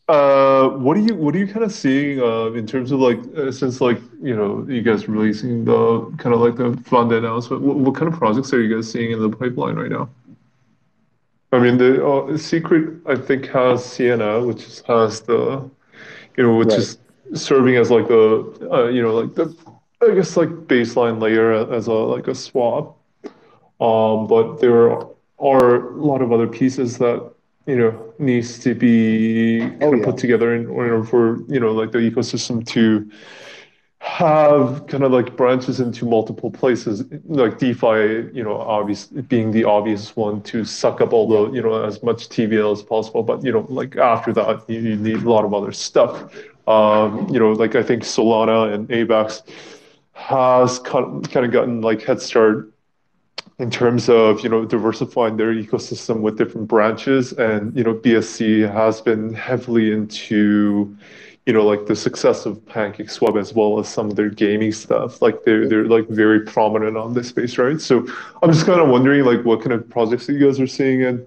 Uh, 0.08 0.68
what 0.68 0.96
are 0.96 1.00
you 1.00 1.16
what 1.16 1.34
are 1.34 1.38
you 1.38 1.48
kind 1.48 1.64
of 1.64 1.72
seeing 1.72 2.20
uh, 2.20 2.46
in 2.52 2.64
terms 2.64 2.92
of 2.92 3.00
like 3.00 3.18
uh, 3.36 3.50
since 3.50 3.80
like 3.80 4.00
you 4.22 4.36
know 4.36 4.64
you 4.68 4.80
guys 4.80 5.08
releasing 5.08 5.64
the 5.64 6.00
kind 6.18 6.32
of 6.32 6.40
like 6.40 6.54
the 6.54 6.76
fund 6.84 7.10
announcement? 7.10 7.60
What, 7.62 7.76
what, 7.76 7.94
kind 7.96 8.12
of 8.12 8.16
projects 8.16 8.52
are 8.52 8.62
you 8.62 8.72
guys 8.72 8.90
seeing 8.90 9.10
in 9.10 9.20
the 9.20 9.28
pipeline 9.28 9.74
right 9.74 9.90
now? 9.90 10.08
I 11.50 11.58
mean, 11.58 11.76
the 11.76 12.06
uh, 12.06 12.36
secret 12.36 13.00
I 13.06 13.16
think 13.16 13.48
has 13.48 13.84
Sienna, 13.84 14.40
which 14.44 14.62
is, 14.62 14.80
has 14.86 15.22
the 15.22 15.68
you 16.36 16.44
know 16.44 16.54
which 16.54 16.68
right. 16.68 16.78
is 16.78 16.98
serving 17.34 17.74
as 17.74 17.90
like 17.90 18.06
the 18.06 18.68
uh, 18.72 18.86
you 18.86 19.02
know 19.02 19.12
like 19.12 19.34
the 19.34 19.56
I 20.08 20.14
guess 20.14 20.36
like 20.36 20.50
baseline 20.68 21.20
layer 21.20 21.52
as 21.72 21.88
a 21.88 21.92
like 21.92 22.28
a 22.28 22.34
swap. 22.34 22.96
Um, 23.80 24.28
but 24.28 24.58
there 24.58 24.92
are 25.40 25.88
a 25.88 25.96
lot 25.96 26.22
of 26.22 26.30
other 26.32 26.46
pieces 26.46 26.96
that 26.98 27.32
you 27.66 27.76
know 27.76 28.14
needs 28.18 28.58
to 28.60 28.74
be 28.74 29.60
kind 29.60 29.82
oh, 29.82 29.92
of 29.92 29.98
yeah. 29.98 30.04
put 30.04 30.16
together 30.16 30.54
in 30.54 30.66
order 30.66 31.02
for 31.04 31.40
you 31.48 31.60
know 31.60 31.72
like 31.72 31.92
the 31.92 31.98
ecosystem 31.98 32.66
to 32.66 33.10
have 33.98 34.86
kind 34.86 35.02
of 35.02 35.10
like 35.10 35.36
branches 35.36 35.80
into 35.80 36.04
multiple 36.04 36.50
places. 36.50 37.04
Like 37.24 37.58
defi 37.58 38.30
you 38.32 38.44
know 38.44 38.56
obvious 38.56 39.06
being 39.06 39.50
the 39.50 39.64
obvious 39.64 40.14
one 40.14 40.42
to 40.42 40.64
suck 40.64 41.00
up 41.00 41.12
all 41.12 41.26
the 41.28 41.52
you 41.52 41.62
know 41.62 41.82
as 41.82 42.02
much 42.02 42.28
tvl 42.28 42.72
as 42.72 42.82
possible. 42.82 43.22
But 43.22 43.44
you 43.44 43.52
know 43.52 43.66
like 43.68 43.96
after 43.96 44.32
that 44.34 44.68
you, 44.68 44.80
you 44.80 44.96
need 44.96 45.22
a 45.22 45.30
lot 45.30 45.44
of 45.44 45.52
other 45.52 45.72
stuff. 45.72 46.32
Um, 46.68 47.28
you 47.28 47.38
know 47.38 47.52
like 47.52 47.76
i 47.76 47.82
think 47.82 48.02
solana 48.02 48.74
and 48.74 48.88
avax 48.88 49.42
has 50.14 50.80
kind 50.80 51.24
of 51.36 51.50
gotten 51.52 51.80
like 51.80 52.02
head 52.02 52.20
start 52.20 52.72
in 53.58 53.70
terms 53.70 54.08
of 54.08 54.40
you 54.40 54.48
know 54.48 54.64
diversifying 54.64 55.36
their 55.36 55.54
ecosystem 55.54 56.20
with 56.20 56.36
different 56.38 56.68
branches. 56.68 57.32
And 57.32 57.74
you 57.76 57.84
know 57.84 57.94
bsc 57.94 58.70
has 58.70 59.00
been 59.00 59.32
heavily 59.32 59.92
into 59.92 60.96
you 61.46 61.52
know 61.52 61.64
like 61.64 61.86
the 61.86 61.96
success 61.96 62.44
of 62.44 62.58
PancakeSwap 62.66 63.38
as 63.40 63.54
well 63.54 63.78
as 63.78 63.88
some 63.88 64.10
of 64.10 64.16
their 64.16 64.30
gaming 64.30 64.72
stuff. 64.72 65.22
Like 65.22 65.44
they're 65.44 65.60
mm-hmm. 65.60 65.68
they're 65.70 65.86
like 65.86 66.08
very 66.08 66.40
prominent 66.40 66.96
on 66.96 67.14
this 67.14 67.28
space 67.28 67.56
right? 67.58 67.80
So 67.80 68.06
i'm 68.42 68.52
just 68.52 68.66
kind 68.66 68.80
of 68.80 68.88
wondering 68.88 69.24
like 69.24 69.44
what 69.44 69.60
kind 69.60 69.72
of 69.72 69.88
projects 69.88 70.26
that 70.26 70.34
you 70.34 70.46
guys 70.46 70.60
are 70.60 70.66
seeing 70.66 71.02
and 71.02 71.26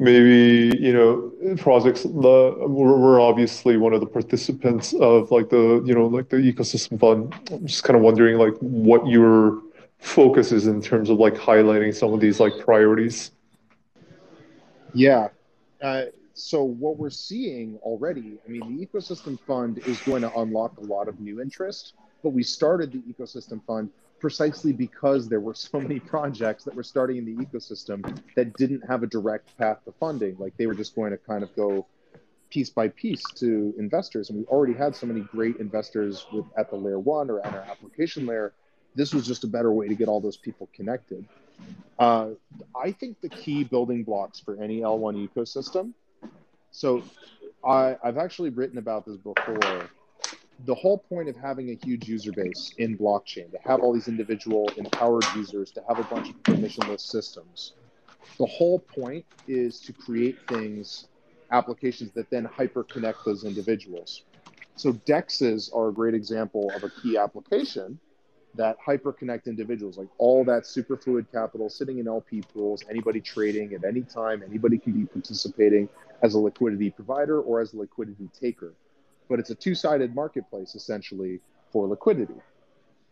maybe 0.00 0.76
you 0.78 0.92
know 0.92 1.32
projects 1.56 2.04
we're, 2.04 2.96
we're 2.96 3.20
obviously 3.20 3.76
one 3.76 3.92
of 3.92 4.00
the 4.00 4.06
participants 4.06 4.94
of 4.94 5.30
like 5.30 5.50
the 5.50 5.82
you 5.84 5.94
know 5.94 6.06
like 6.06 6.28
the 6.28 6.36
ecosystem 6.36 6.98
fund. 6.98 7.34
I'm 7.52 7.66
just 7.66 7.84
kind 7.84 7.96
of 7.96 8.02
wondering 8.02 8.36
like 8.38 8.54
what 8.60 9.06
your 9.06 9.60
focuses 9.98 10.66
in 10.66 10.80
terms 10.80 11.10
of 11.10 11.18
like 11.18 11.34
highlighting 11.34 11.94
some 11.94 12.12
of 12.12 12.20
these 12.20 12.40
like 12.40 12.58
priorities? 12.64 13.32
Yeah. 14.94 15.28
Uh, 15.82 16.04
so 16.34 16.62
what 16.62 16.96
we're 16.96 17.10
seeing 17.10 17.78
already, 17.82 18.38
I 18.46 18.50
mean, 18.50 18.78
the 18.78 18.86
ecosystem 18.86 19.38
fund 19.46 19.78
is 19.86 20.00
going 20.02 20.22
to 20.22 20.32
unlock 20.38 20.78
a 20.78 20.82
lot 20.82 21.08
of 21.08 21.20
new 21.20 21.40
interest, 21.40 21.94
but 22.22 22.30
we 22.30 22.42
started 22.42 22.92
the 22.92 22.98
ecosystem 23.12 23.60
fund 23.66 23.90
precisely 24.20 24.72
because 24.72 25.28
there 25.28 25.40
were 25.40 25.54
so 25.70 25.80
many 25.80 25.98
projects 25.98 26.64
that 26.64 26.74
were 26.74 26.82
starting 26.82 27.16
in 27.16 27.24
the 27.24 27.44
ecosystem 27.44 28.20
that 28.36 28.56
didn't 28.56 28.82
have 28.88 29.02
a 29.02 29.06
direct 29.06 29.56
path 29.58 29.84
to 29.84 29.92
funding. 29.98 30.36
Like 30.38 30.56
they 30.56 30.66
were 30.66 30.74
just 30.74 30.94
going 30.94 31.10
to 31.10 31.18
kind 31.18 31.42
of 31.42 31.54
go 31.56 31.86
piece 32.50 32.70
by 32.70 32.88
piece 32.88 33.22
to 33.34 33.74
investors. 33.78 34.30
And 34.30 34.38
we 34.38 34.44
already 34.46 34.74
had 34.74 34.96
so 34.96 35.06
many 35.06 35.20
great 35.20 35.56
investors 35.56 36.24
with, 36.32 36.46
at 36.56 36.70
the 36.70 36.76
layer 36.76 36.98
one 36.98 37.30
or 37.30 37.44
at 37.44 37.52
our 37.52 37.60
application 37.60 38.26
layer 38.26 38.54
this 38.94 39.14
was 39.14 39.26
just 39.26 39.44
a 39.44 39.46
better 39.46 39.72
way 39.72 39.88
to 39.88 39.94
get 39.94 40.08
all 40.08 40.20
those 40.20 40.36
people 40.36 40.68
connected. 40.74 41.24
Uh, 41.98 42.30
I 42.76 42.92
think 42.92 43.20
the 43.20 43.28
key 43.28 43.64
building 43.64 44.04
blocks 44.04 44.40
for 44.40 44.62
any 44.62 44.80
L1 44.80 45.28
ecosystem. 45.28 45.92
So 46.70 47.02
I, 47.64 47.96
I've 48.02 48.18
actually 48.18 48.50
written 48.50 48.78
about 48.78 49.04
this 49.06 49.16
before. 49.16 49.88
The 50.64 50.74
whole 50.74 50.98
point 50.98 51.28
of 51.28 51.36
having 51.36 51.70
a 51.70 51.86
huge 51.86 52.08
user 52.08 52.32
base 52.32 52.74
in 52.78 52.98
blockchain, 52.98 53.50
to 53.52 53.58
have 53.64 53.80
all 53.80 53.92
these 53.92 54.08
individual 54.08 54.68
empowered 54.76 55.24
users, 55.36 55.70
to 55.72 55.82
have 55.88 56.00
a 56.00 56.04
bunch 56.04 56.30
of 56.30 56.42
permissionless 56.42 57.00
systems, 57.00 57.74
the 58.38 58.46
whole 58.46 58.80
point 58.80 59.24
is 59.46 59.80
to 59.80 59.92
create 59.92 60.36
things, 60.48 61.06
applications 61.52 62.10
that 62.12 62.28
then 62.30 62.44
hyper 62.44 62.82
connect 62.84 63.24
those 63.24 63.44
individuals. 63.44 64.24
So 64.74 64.92
DEXs 64.92 65.74
are 65.74 65.88
a 65.88 65.92
great 65.92 66.14
example 66.14 66.70
of 66.74 66.84
a 66.84 66.90
key 67.02 67.16
application 67.16 67.98
that 68.54 68.76
hyperconnect 68.84 69.46
individuals, 69.46 69.98
like 69.98 70.08
all 70.18 70.44
that 70.44 70.64
superfluid 70.64 71.26
capital 71.30 71.68
sitting 71.68 71.98
in 71.98 72.08
LP 72.08 72.42
pools, 72.52 72.82
anybody 72.90 73.20
trading 73.20 73.74
at 73.74 73.84
any 73.84 74.02
time, 74.02 74.42
anybody 74.42 74.78
can 74.78 74.92
be 74.92 75.06
participating 75.06 75.88
as 76.22 76.34
a 76.34 76.38
liquidity 76.38 76.90
provider 76.90 77.40
or 77.40 77.60
as 77.60 77.72
a 77.72 77.76
liquidity 77.76 78.28
taker. 78.38 78.72
But 79.28 79.38
it's 79.38 79.50
a 79.50 79.54
two 79.54 79.74
sided 79.74 80.14
marketplace 80.14 80.74
essentially 80.74 81.40
for 81.70 81.86
liquidity. 81.86 82.40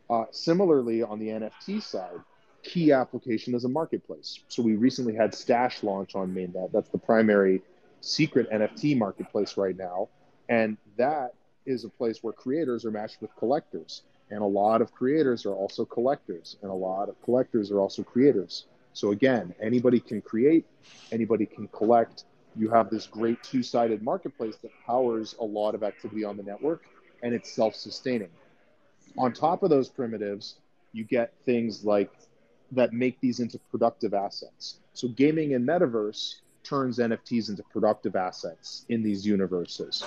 Uh, 0.09 0.25
similarly, 0.31 1.03
on 1.03 1.18
the 1.18 1.29
NFT 1.29 1.83
side, 1.83 2.20
key 2.62 2.92
application 2.92 3.55
is 3.55 3.64
a 3.64 3.68
marketplace. 3.68 4.40
So 4.49 4.62
we 4.62 4.77
recently 4.77 5.14
had 5.14 5.35
Stash 5.35 5.83
launch 5.83 6.14
on 6.14 6.35
mainnet. 6.35 6.72
That's 6.72 6.88
the 6.88 6.99
primary 6.99 7.62
secret 8.01 8.51
NFT 8.51 8.96
marketplace 8.96 9.57
right 9.57 9.77
now. 9.77 10.09
And 10.49 10.77
that 10.96 11.35
is 11.66 11.85
a 11.85 11.88
place 11.88 12.22
where 12.22 12.33
creators 12.33 12.85
are 12.85 12.90
matched 12.90 13.20
with 13.20 13.35
collectors. 13.37 14.03
And 14.31 14.41
a 14.41 14.47
lot 14.47 14.83
of 14.83 14.93
creators 14.93 15.47
are 15.47 15.55
also 15.55 15.85
collectors, 15.85 16.57
and 16.62 16.71
a 16.71 16.75
lot 16.75 17.09
of 17.09 17.21
collectors 17.23 17.71
are 17.71 17.81
also 17.81 18.03
creators. 18.03 18.67
So 18.93 19.12
again, 19.12 19.55
anybody 19.61 20.01
can 20.01 20.21
create, 20.21 20.65
anybody 21.12 21.47
can 21.47 21.69
collect. 21.69 22.25
You 22.57 22.71
have 22.71 22.91
this 22.91 23.07
great 23.07 23.43
two-sided 23.43 24.03
marketplace 24.03 24.57
that 24.62 24.73
powers 24.85 25.37
a 25.39 25.45
lot 25.45 25.75
of 25.75 25.83
activity 25.83 26.25
on 26.25 26.37
the 26.37 26.43
network, 26.43 26.85
and 27.23 27.35
it's 27.35 27.53
self-sustaining. 27.53 28.31
On 29.19 29.33
top 29.33 29.62
of 29.62 29.71
those 29.71 29.89
primitives, 29.89 30.57
you 30.93 31.05
get 31.05 31.33
things 31.45 31.85
like 31.85 32.11
that 32.73 32.93
make 32.93 33.21
these 33.21 33.41
into 33.41 33.59
productive 33.71 34.15
assets. 34.15 34.81
So 34.93 35.09
gaming 35.09 35.55
and 35.55 35.67
metaverse 35.67 36.37
turns 36.65 36.99
NFTs 36.99 37.49
into 37.49 37.62
productive 37.65 38.17
assets 38.17 38.87
in 38.89 39.03
these 39.03 39.25
universes. 39.25 40.05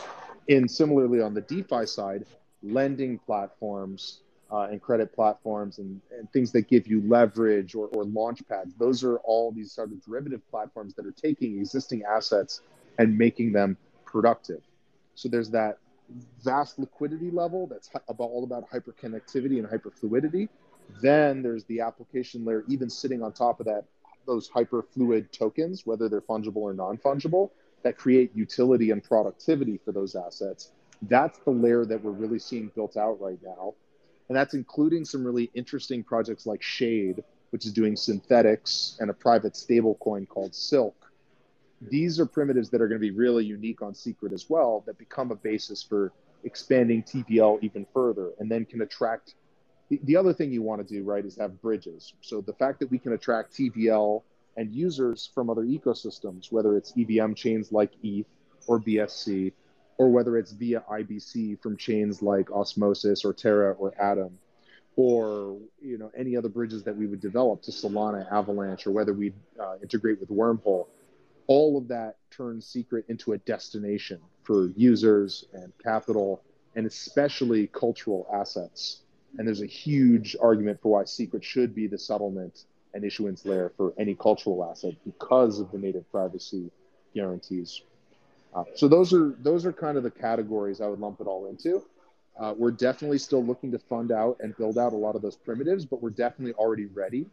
And 0.49 0.69
similarly 0.69 1.21
on 1.21 1.33
the 1.33 1.41
DeFi 1.41 1.85
side, 1.85 2.25
lending 2.63 3.19
platforms 3.19 4.21
uh, 4.51 4.67
and 4.71 4.81
credit 4.81 5.13
platforms 5.13 5.77
and, 5.77 6.01
and 6.17 6.31
things 6.31 6.51
that 6.51 6.67
give 6.67 6.87
you 6.87 7.01
leverage 7.07 7.75
or, 7.75 7.87
or 7.87 8.03
launch 8.03 8.41
pads. 8.47 8.73
Those 8.79 9.03
are 9.03 9.17
all 9.19 9.51
these 9.51 9.71
sort 9.71 9.91
of 9.91 10.03
derivative 10.03 10.41
platforms 10.49 10.93
that 10.95 11.05
are 11.05 11.11
taking 11.11 11.59
existing 11.59 12.03
assets 12.03 12.61
and 12.97 13.17
making 13.17 13.51
them 13.51 13.77
productive. 14.05 14.61
So 15.15 15.29
there's 15.29 15.51
that 15.51 15.77
vast 16.43 16.79
liquidity 16.79 17.29
level 17.29 17.67
that's 17.67 17.89
about 18.07 18.29
all 18.29 18.43
about 18.43 18.69
hyperconnectivity 18.69 19.59
and 19.59 19.67
hyperfluidity. 19.67 20.49
Then 21.01 21.43
there's 21.43 21.63
the 21.65 21.81
application 21.81 22.43
layer, 22.43 22.63
even 22.67 22.89
sitting 22.89 23.21
on 23.21 23.31
top 23.31 23.59
of 23.59 23.67
that, 23.67 23.83
those 24.25 24.49
hyperfluid 24.49 25.31
tokens, 25.31 25.85
whether 25.85 26.09
they're 26.09 26.21
fungible 26.21 26.57
or 26.57 26.73
non 26.73 26.97
fungible, 26.97 27.51
that 27.83 27.97
create 27.97 28.31
utility 28.35 28.91
and 28.91 29.03
productivity 29.03 29.79
for 29.85 29.91
those 29.91 30.15
assets. 30.15 30.71
That's 31.03 31.39
the 31.39 31.51
layer 31.51 31.85
that 31.85 32.03
we're 32.03 32.11
really 32.11 32.39
seeing 32.39 32.71
built 32.75 32.97
out 32.97 33.21
right 33.21 33.39
now. 33.43 33.73
And 34.27 34.37
that's 34.37 34.53
including 34.53 35.05
some 35.05 35.23
really 35.23 35.49
interesting 35.53 36.03
projects 36.03 36.45
like 36.45 36.61
Shade, 36.61 37.23
which 37.49 37.65
is 37.65 37.73
doing 37.73 37.95
synthetics 37.95 38.97
and 38.99 39.09
a 39.09 39.13
private 39.13 39.53
stablecoin 39.53 40.27
called 40.27 40.53
Silk. 40.53 40.95
These 41.81 42.19
are 42.19 42.25
primitives 42.25 42.69
that 42.69 42.81
are 42.81 42.87
going 42.87 42.99
to 42.99 43.07
be 43.07 43.11
really 43.11 43.45
unique 43.45 43.81
on 43.81 43.95
Secret 43.95 44.33
as 44.33 44.49
well, 44.49 44.83
that 44.85 44.97
become 44.97 45.31
a 45.31 45.35
basis 45.35 45.81
for 45.81 46.11
expanding 46.43 47.03
TVL 47.03 47.59
even 47.61 47.85
further 47.93 48.31
and 48.39 48.51
then 48.51 48.65
can 48.65 48.81
attract. 48.81 49.35
The, 49.89 49.99
the 50.03 50.15
other 50.15 50.33
thing 50.33 50.51
you 50.51 50.61
want 50.61 50.85
to 50.85 50.93
do, 50.93 51.03
right, 51.03 51.25
is 51.25 51.37
have 51.37 51.61
bridges. 51.61 52.13
So 52.21 52.41
the 52.41 52.53
fact 52.53 52.79
that 52.79 52.91
we 52.91 52.99
can 52.99 53.13
attract 53.13 53.53
TVL 53.53 54.21
and 54.57 54.73
users 54.73 55.29
from 55.33 55.49
other 55.49 55.63
ecosystems, 55.63 56.51
whether 56.51 56.75
it's 56.75 56.93
EVM 56.97 57.33
chains 57.33 57.71
like 57.71 57.91
ETH 58.03 58.27
or 58.67 58.79
BSC, 58.79 59.53
or 59.99 60.09
whether 60.09 60.37
it's 60.37 60.53
via 60.53 60.81
IBC 60.89 61.61
from 61.61 61.77
chains 61.77 62.21
like 62.21 62.49
Osmosis 62.51 63.25
or 63.25 63.33
Terra 63.33 63.73
or 63.73 63.93
Atom, 64.01 64.39
or 64.95 65.57
you 65.81 65.97
know 65.97 66.09
any 66.17 66.35
other 66.35 66.49
bridges 66.49 66.83
that 66.83 66.95
we 66.95 67.05
would 67.05 67.19
develop 67.19 67.61
to 67.63 67.71
Solana, 67.71 68.31
Avalanche, 68.31 68.87
or 68.87 68.91
whether 68.91 69.13
we 69.13 69.33
uh, 69.61 69.75
integrate 69.83 70.19
with 70.19 70.29
Wormhole, 70.29 70.87
all 71.47 71.77
of 71.77 71.89
that 71.89 72.15
turns 72.31 72.65
Secret 72.65 73.05
into 73.09 73.33
a 73.33 73.37
destination 73.39 74.19
for 74.43 74.67
users 74.77 75.45
and 75.53 75.73
capital, 75.83 76.41
and 76.75 76.87
especially 76.87 77.67
cultural 77.67 78.25
assets. 78.33 79.01
And 79.37 79.45
there's 79.45 79.61
a 79.61 79.67
huge 79.67 80.35
argument 80.41 80.81
for 80.81 80.93
why 80.93 81.03
Secret 81.03 81.43
should 81.43 81.75
be 81.75 81.87
the 81.87 81.97
settlement 81.97 82.63
and 82.93 83.03
issuance 83.03 83.45
layer 83.45 83.71
for 83.75 83.93
any 83.99 84.15
cultural 84.15 84.63
asset 84.63 84.93
because 85.05 85.59
of 85.59 85.71
the 85.71 85.77
native 85.77 86.09
privacy 86.09 86.71
guarantees. 87.13 87.81
Uh, 88.53 88.63
so 88.75 88.87
those 88.87 89.13
are 89.13 89.35
those 89.39 89.65
are 89.65 89.73
kind 89.73 89.97
of 89.97 90.03
the 90.03 90.11
categories 90.11 90.81
I 90.81 90.87
would 90.87 90.99
lump 90.99 91.21
it 91.21 91.27
all 91.27 91.47
into. 91.47 91.83
Uh, 92.39 92.53
we're 92.57 92.71
definitely 92.71 93.17
still 93.17 93.43
looking 93.43 93.71
to 93.71 93.79
fund 93.79 94.11
out 94.11 94.37
and 94.39 94.55
build 94.57 94.77
out 94.77 94.93
a 94.93 94.95
lot 94.95 95.15
of 95.15 95.21
those 95.21 95.35
primitives, 95.35 95.85
but 95.85 96.01
we're 96.01 96.09
definitely 96.09 96.53
already 96.53 96.85
ready 96.85 97.25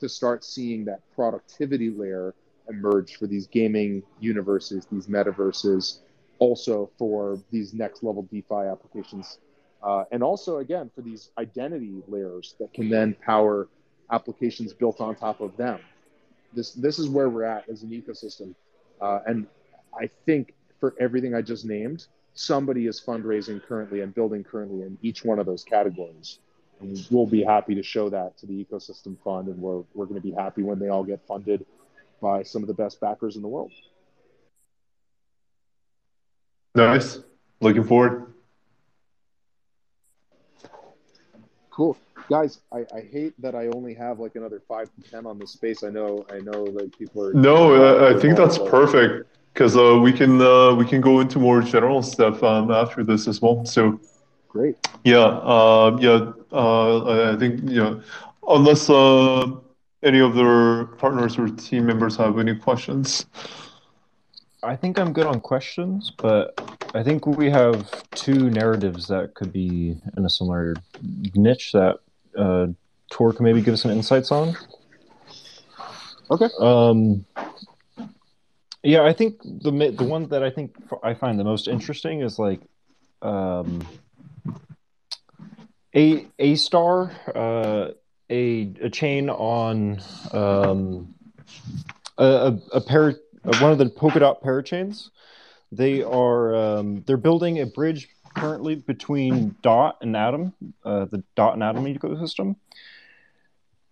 to 0.00 0.08
start 0.08 0.42
seeing 0.42 0.84
that 0.86 1.00
productivity 1.14 1.90
layer 1.90 2.34
emerge 2.68 3.16
for 3.16 3.26
these 3.26 3.46
gaming 3.46 4.02
universes, 4.18 4.86
these 4.90 5.06
metaverses, 5.08 5.98
also 6.38 6.90
for 6.96 7.38
these 7.50 7.74
next 7.74 8.02
level 8.02 8.22
DeFi 8.32 8.66
applications, 8.70 9.38
uh, 9.82 10.04
and 10.10 10.22
also 10.22 10.58
again 10.58 10.90
for 10.94 11.02
these 11.02 11.30
identity 11.38 12.02
layers 12.08 12.54
that 12.58 12.72
can 12.72 12.88
then 12.88 13.14
power 13.24 13.68
applications 14.10 14.72
built 14.72 15.00
on 15.00 15.14
top 15.14 15.40
of 15.40 15.56
them. 15.56 15.78
This 16.54 16.72
this 16.72 16.98
is 16.98 17.08
where 17.08 17.28
we're 17.28 17.44
at 17.44 17.68
as 17.68 17.82
an 17.82 17.90
ecosystem, 17.90 18.54
uh, 19.00 19.20
and 19.26 19.46
I 19.98 20.10
think 20.26 20.54
for 20.78 20.94
everything 20.98 21.34
I 21.34 21.42
just 21.42 21.64
named, 21.64 22.06
somebody 22.34 22.86
is 22.86 23.00
fundraising 23.00 23.62
currently 23.62 24.00
and 24.00 24.14
building 24.14 24.44
currently 24.44 24.82
in 24.82 24.98
each 25.02 25.24
one 25.24 25.38
of 25.38 25.46
those 25.46 25.64
categories. 25.64 26.38
And 26.80 27.06
we'll 27.10 27.26
be 27.26 27.42
happy 27.42 27.74
to 27.74 27.82
show 27.82 28.08
that 28.08 28.38
to 28.38 28.46
the 28.46 28.64
ecosystem 28.64 29.18
fund, 29.22 29.48
and 29.48 29.58
we're 29.60 29.82
we're 29.94 30.06
going 30.06 30.20
to 30.20 30.26
be 30.26 30.32
happy 30.32 30.62
when 30.62 30.78
they 30.78 30.88
all 30.88 31.04
get 31.04 31.20
funded 31.26 31.66
by 32.22 32.42
some 32.42 32.62
of 32.62 32.68
the 32.68 32.74
best 32.74 33.00
backers 33.00 33.36
in 33.36 33.42
the 33.42 33.48
world. 33.48 33.72
Nice. 36.74 37.18
Looking 37.60 37.84
forward. 37.84 38.32
Cool 41.70 41.98
guys 42.30 42.60
I, 42.72 42.86
I 42.94 43.00
hate 43.00 43.34
that 43.42 43.56
i 43.56 43.66
only 43.68 43.92
have 43.94 44.20
like 44.20 44.36
another 44.36 44.62
five 44.68 44.88
to 44.94 45.10
ten 45.10 45.26
on 45.26 45.38
this 45.38 45.50
space 45.50 45.82
i 45.82 45.90
know 45.90 46.24
i 46.30 46.38
know 46.38 46.64
that 46.66 46.96
people 46.96 47.24
are 47.24 47.34
no 47.34 47.74
uh, 47.74 48.14
i 48.14 48.18
think 48.18 48.36
that's 48.36 48.56
perfect 48.56 49.26
because 49.52 49.76
uh, 49.76 49.98
we 50.00 50.12
can 50.12 50.40
uh, 50.40 50.74
we 50.74 50.84
can 50.84 51.00
go 51.00 51.20
into 51.20 51.38
more 51.38 51.60
general 51.62 52.02
stuff 52.02 52.42
um, 52.42 52.70
after 52.70 53.04
this 53.04 53.28
as 53.28 53.40
well 53.42 53.64
so 53.64 54.00
great 54.48 54.76
yeah 55.04 55.18
uh, 55.18 55.96
yeah 56.00 56.32
uh, 56.52 57.32
i 57.32 57.36
think 57.36 57.60
yeah 57.64 57.94
unless 58.48 58.90
uh, 58.90 59.46
any 60.02 60.20
of 60.20 60.34
their 60.34 60.86
partners 60.98 61.38
or 61.38 61.48
team 61.48 61.86
members 61.86 62.16
have 62.16 62.38
any 62.38 62.54
questions 62.54 63.26
I 64.62 64.76
think 64.76 64.98
I'm 64.98 65.12
good 65.12 65.26
on 65.26 65.40
questions, 65.40 66.12
but 66.18 66.52
I 66.94 67.02
think 67.02 67.26
we 67.26 67.48
have 67.48 67.90
two 68.10 68.50
narratives 68.50 69.06
that 69.08 69.34
could 69.34 69.52
be 69.52 69.96
in 70.16 70.24
a 70.24 70.28
similar 70.28 70.76
niche 71.34 71.72
that 71.72 71.96
uh, 72.36 72.66
Tor 73.10 73.32
can 73.32 73.44
maybe 73.44 73.62
give 73.62 73.74
us 73.74 73.82
some 73.82 73.90
insights 73.90 74.30
on. 74.30 74.54
Okay. 76.30 76.48
Um, 76.58 77.24
yeah, 78.82 79.02
I 79.02 79.12
think 79.12 79.42
the 79.42 79.94
the 79.96 80.04
one 80.04 80.28
that 80.28 80.42
I 80.42 80.50
think 80.50 80.76
I 81.02 81.14
find 81.14 81.38
the 81.38 81.44
most 81.44 81.68
interesting 81.68 82.22
is 82.22 82.38
like 82.38 82.60
um, 83.20 83.86
a 85.94 86.26
a 86.38 86.54
star, 86.54 87.12
uh, 87.34 87.90
a 88.30 88.72
a 88.80 88.90
chain 88.90 89.28
on 89.28 90.00
um, 90.32 91.14
a, 92.16 92.58
a 92.72 92.80
pair 92.80 93.16
one 93.42 93.72
of 93.72 93.78
the 93.78 93.90
polka 93.90 94.20
Polkadot 94.20 94.42
parachains. 94.42 95.10
They 95.72 96.02
are 96.02 96.54
um, 96.54 97.02
they're 97.06 97.16
building 97.16 97.60
a 97.60 97.66
bridge 97.66 98.08
currently 98.34 98.76
between 98.76 99.56
Dot 99.62 99.98
and 100.00 100.16
Atom, 100.16 100.54
uh, 100.84 101.04
the 101.06 101.22
Dot 101.36 101.54
and 101.54 101.62
Atom 101.62 101.84
ecosystem. 101.84 102.56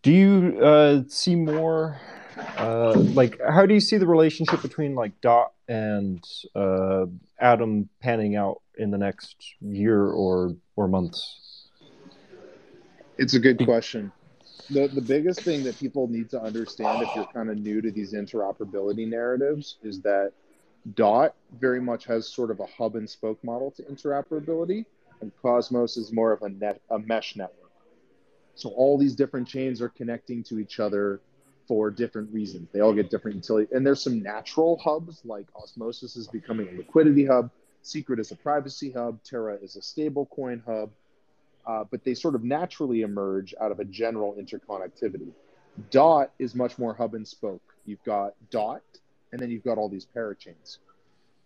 Do 0.03 0.13
you 0.13 0.65
uh, 0.65 1.03
see 1.09 1.35
more? 1.35 2.01
Uh, 2.39 2.93
like, 3.15 3.41
how 3.49 3.67
do 3.67 3.75
you 3.75 3.81
see 3.81 3.97
the 3.97 4.07
relationship 4.07 4.63
between 4.63 4.95
like 4.95 5.21
Dot 5.21 5.53
and 5.69 6.23
uh, 6.55 7.07
Atom 7.39 7.89
panning 8.01 8.37
out 8.37 8.63
in 8.77 8.91
the 8.91 8.99
next 8.99 9.55
year 9.61 10.07
or 10.07 10.57
or 10.77 10.89
months? 10.89 11.69
It's 13.17 13.35
a 13.35 13.41
good 13.41 13.65
question. 13.65 14.13
The, 14.71 14.87
the 14.87 15.01
biggest 15.01 15.41
thing 15.41 15.65
that 15.65 15.79
people 15.79 16.09
need 16.09 16.31
to 16.31 16.41
understand 16.41 17.03
if 17.03 17.09
you're 17.17 17.27
kind 17.27 17.51
of 17.51 17.59
new 17.59 17.81
to 17.81 17.91
these 17.91 18.13
interoperability 18.13 19.09
narratives 19.09 19.77
is 19.83 20.01
that 20.03 20.33
Dot 20.95 21.35
very 21.59 21.81
much 21.81 22.05
has 22.05 22.29
sort 22.29 22.51
of 22.51 22.61
a 22.61 22.67
hub 22.67 22.95
and 22.95 23.09
spoke 23.09 23.43
model 23.43 23.71
to 23.73 23.83
interoperability, 23.85 24.85
and 25.21 25.33
Cosmos 25.43 25.97
is 25.97 26.13
more 26.13 26.33
of 26.33 26.43
a 26.43 26.49
net 26.49 26.81
a 26.91 26.99
mesh 26.99 27.35
network. 27.35 27.73
So 28.55 28.71
all 28.71 28.99
these 28.99 29.15
different 29.15 29.49
chains 29.49 29.81
are 29.81 29.89
connecting 29.89 30.43
to 30.45 30.59
each 30.59 30.81
other 30.81 31.21
for 31.69 31.91
different 31.91 32.33
reasons. 32.33 32.69
They 32.73 32.81
all 32.81 32.95
get 32.95 33.11
different 33.11 33.37
utility, 33.37 33.69
and 33.73 33.87
there's 33.87 34.03
some 34.03 34.23
natural 34.23 34.79
hubs 34.79 35.21
like 35.25 35.47
Osmosis 35.55 36.17
is 36.17 36.27
becoming 36.27 36.69
a 36.69 36.73
liquidity 36.79 37.27
hub, 37.27 37.51
Secret 37.83 38.19
is 38.19 38.33
a 38.33 38.37
privacy 38.37 38.91
hub, 38.91 39.23
Terra 39.23 39.57
is 39.63 39.77
a 39.77 39.81
stablecoin 39.81 40.65
hub, 40.65 40.91
uh, 41.67 41.85
but 41.91 42.03
they 42.03 42.15
sort 42.15 42.35
of 42.35 42.43
naturally 42.43 43.03
emerge 43.03 43.55
out 43.61 43.71
of 43.71 43.79
a 43.79 43.85
general 43.85 44.35
interconnectivity. 44.35 45.31
Dot 45.91 46.33
is 46.39 46.55
much 46.55 46.79
more 46.79 46.95
hub 46.95 47.15
and 47.15 47.27
spoke. 47.27 47.63
You've 47.87 48.03
got 48.05 48.35
Dot 48.51 48.83
and 49.33 49.41
then 49.41 49.51
you've 49.51 49.65
got 49.65 49.79
all 49.79 49.89
these 49.89 50.07
parachains. 50.15 50.79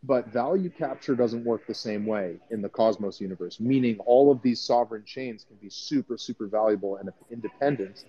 But 0.04 0.28
value 0.28 0.70
capture 0.70 1.14
doesn't 1.14 1.44
work 1.44 1.66
the 1.66 1.74
same 1.74 2.06
way 2.06 2.37
in 2.50 2.61
the 2.61 2.68
Cosmos 2.68 3.20
universe, 3.20 3.61
meaning 3.61 3.98
all 4.00 4.32
of 4.32 4.42
these 4.42 4.61
sovereign 4.61 5.04
chains 5.04 5.44
can 5.44 5.56
be 5.56 5.70
super, 5.70 6.16
super 6.16 6.46
valuable 6.46 6.96
and 6.96 7.11
independent 7.30 8.04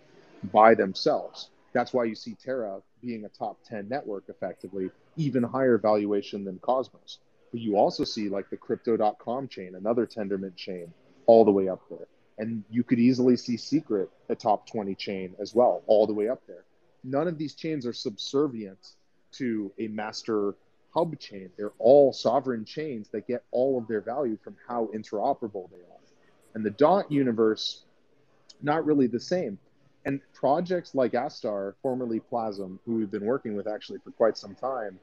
by 0.52 0.73
themselves. 0.73 1.49
That's 1.74 1.94
why 1.94 2.06
you 2.06 2.16
see 2.16 2.36
Terra 2.36 2.82
being 3.02 3.26
a 3.26 3.30
top 3.30 3.58
10 3.66 3.90
network 3.90 4.26
effectively, 4.30 4.90
even 5.18 5.44
higher 5.44 5.78
valuation 5.78 6.46
than 6.46 6.60
Cosmos. 6.60 7.20
But 7.52 7.62
you 7.62 7.76
also 7.78 8.04
see 8.04 8.30
like 8.30 8.50
the 8.50 8.58
crypto.com 8.58 9.48
chain, 9.48 9.76
another 9.76 10.06
Tendermint 10.06 10.56
chain, 10.56 10.94
all 11.26 11.46
the 11.46 11.52
way 11.52 11.70
up 11.70 11.82
there. 11.90 12.08
And 12.38 12.64
you 12.70 12.84
could 12.84 13.00
easily 13.00 13.38
see 13.38 13.58
Secret, 13.58 14.10
a 14.30 14.36
top 14.36 14.68
20 14.68 14.96
chain 14.96 15.36
as 15.40 15.54
well, 15.54 15.84
all 15.88 16.08
the 16.08 16.14
way 16.14 16.30
up 16.30 16.42
there. 16.48 16.64
None 17.04 17.28
of 17.28 17.38
these 17.38 17.54
chains 17.54 17.86
are 17.86 17.94
subservient 17.94 18.94
to 19.34 19.72
a 19.80 19.88
master 19.88 20.56
hub 20.94 21.20
chain. 21.20 21.50
They're 21.58 21.74
all 21.80 22.14
sovereign 22.14 22.66
chains 22.66 23.10
that 23.10 23.28
get 23.28 23.44
all 23.52 23.78
of 23.78 23.88
their 23.88 24.02
value 24.02 24.38
from 24.44 24.56
how 24.68 24.90
interoperable 24.94 25.70
they 25.72 25.78
are. 25.78 26.00
And 26.54 26.66
the 26.66 26.72
dot 26.72 27.12
universe, 27.12 27.84
not 28.62 28.86
really 28.86 29.08
the 29.08 29.20
same. 29.20 29.58
And 30.06 30.20
projects 30.34 30.94
like 30.94 31.13
Astar, 31.13 31.74
formerly 31.82 32.20
Plasm, 32.20 32.80
who 32.86 32.96
we've 32.96 33.12
been 33.12 33.26
working 33.26 33.56
with 33.56 33.68
actually 33.68 34.00
for 34.04 34.12
quite 34.12 34.38
some 34.38 34.56
time, 34.56 35.00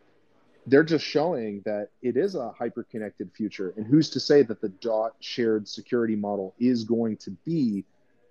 they're 0.67 0.85
just 0.85 1.05
showing 1.05 1.63
that 1.65 1.89
it 2.03 2.17
is 2.19 2.35
a 2.35 2.51
hyper-connected 2.51 3.31
future. 3.35 3.73
And 3.77 3.87
who's 3.87 4.11
to 4.11 4.21
say 4.21 4.43
that 4.43 4.61
the 4.61 4.69
dot 4.69 5.15
shared 5.21 5.67
security 5.67 6.17
model 6.17 6.55
is 6.59 6.85
going 6.85 7.17
to 7.19 7.31
be 7.47 7.85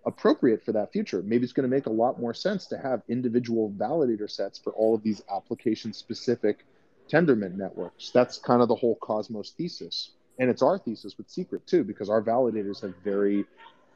appropriate 0.06 0.64
for 0.64 0.72
that 0.74 0.92
future. 0.92 1.22
Maybe 1.24 1.44
it's 1.44 1.54
going 1.54 1.70
to 1.70 1.76
make 1.76 1.88
a 1.88 1.92
lot 1.92 2.20
more 2.20 2.34
sense 2.34 2.68
to 2.68 2.78
have 2.78 3.02
individual 3.10 3.72
validator 3.72 4.30
sets 4.30 4.58
for 4.58 4.72
all 4.74 4.96
of 4.96 5.04
these 5.04 5.22
application 5.36 5.92
specific 5.92 6.66
Tendermint 7.12 7.56
networks. 7.56 8.12
That's 8.12 8.38
kind 8.38 8.62
of 8.62 8.68
the 8.68 8.76
whole 8.76 8.96
Cosmos 9.02 9.52
thesis. 9.52 10.12
And 10.38 10.50
it's 10.50 10.62
our 10.62 10.78
thesis 10.78 11.18
with 11.18 11.30
Secret 11.30 11.66
too, 11.68 11.84
because 11.84 12.10
our 12.10 12.22
validators 12.22 12.82
have 12.82 12.94
very 13.04 13.46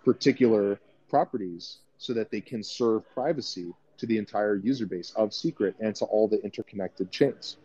particular 0.04 0.80
properties 1.10 1.78
so 2.04 2.12
that 2.12 2.30
they 2.30 2.42
can 2.42 2.62
serve 2.62 3.10
privacy 3.14 3.74
to 3.98 4.06
the 4.06 4.18
entire 4.18 4.58
user 4.58 4.86
base 4.86 5.14
of 5.16 5.34
Secret 5.34 5.74
and 5.80 5.96
to 5.96 6.04
all 6.06 6.28
the 6.28 6.44
interconnected 6.44 7.10
chains. 7.12 7.56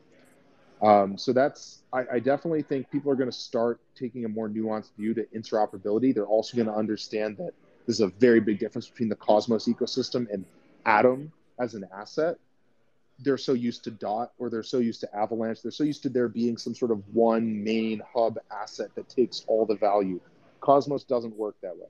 Um, 0.81 1.18
so 1.18 1.33
that's, 1.33 1.83
I, 1.92 2.05
I, 2.12 2.18
definitely 2.20 2.62
think 2.62 2.88
people 2.88 3.11
are 3.11 3.16
going 3.16 3.29
to 3.29 3.37
start 3.37 3.81
taking 3.96 4.24
a 4.24 4.29
more 4.29 4.48
nuanced 4.48 4.94
view 4.96 5.12
to 5.14 5.24
interoperability. 5.35 6.14
They're 6.14 6.24
also 6.24 6.57
going 6.57 6.68
to 6.68 6.72
understand 6.72 7.37
that 7.38 7.51
there's 7.85 8.01
a 8.01 8.07
very 8.07 8.38
big 8.38 8.61
difference 8.61 8.88
between 8.88 9.09
the 9.09 9.16
Cosmos 9.16 9.66
ecosystem 9.66 10.33
and 10.33 10.44
Atom 10.87 11.33
as 11.59 11.74
an 11.74 11.85
asset. 11.92 12.37
They're 13.18 13.38
so 13.38 13.55
used 13.55 13.83
to 13.85 13.90
Dot 13.90 14.31
or 14.38 14.51
they're 14.51 14.62
so 14.62 14.79
used 14.79 15.01
to 15.01 15.12
Avalanche. 15.16 15.62
They're 15.62 15.72
so 15.72 15.83
used 15.83 16.05
to 16.05 16.09
there 16.09 16.29
being 16.29 16.57
some 16.57 16.77
sort 16.77 16.92
of 16.92 17.03
one 17.12 17.64
main 17.64 18.01
hub 18.14 18.38
asset 18.53 18.90
that 18.94 19.09
takes 19.09 19.44
all 19.48 19.66
the 19.66 19.74
value. 19.74 20.20
Cosmos 20.61 21.03
doesn't 21.03 21.37
work 21.37 21.57
that 21.62 21.77
way. 21.77 21.88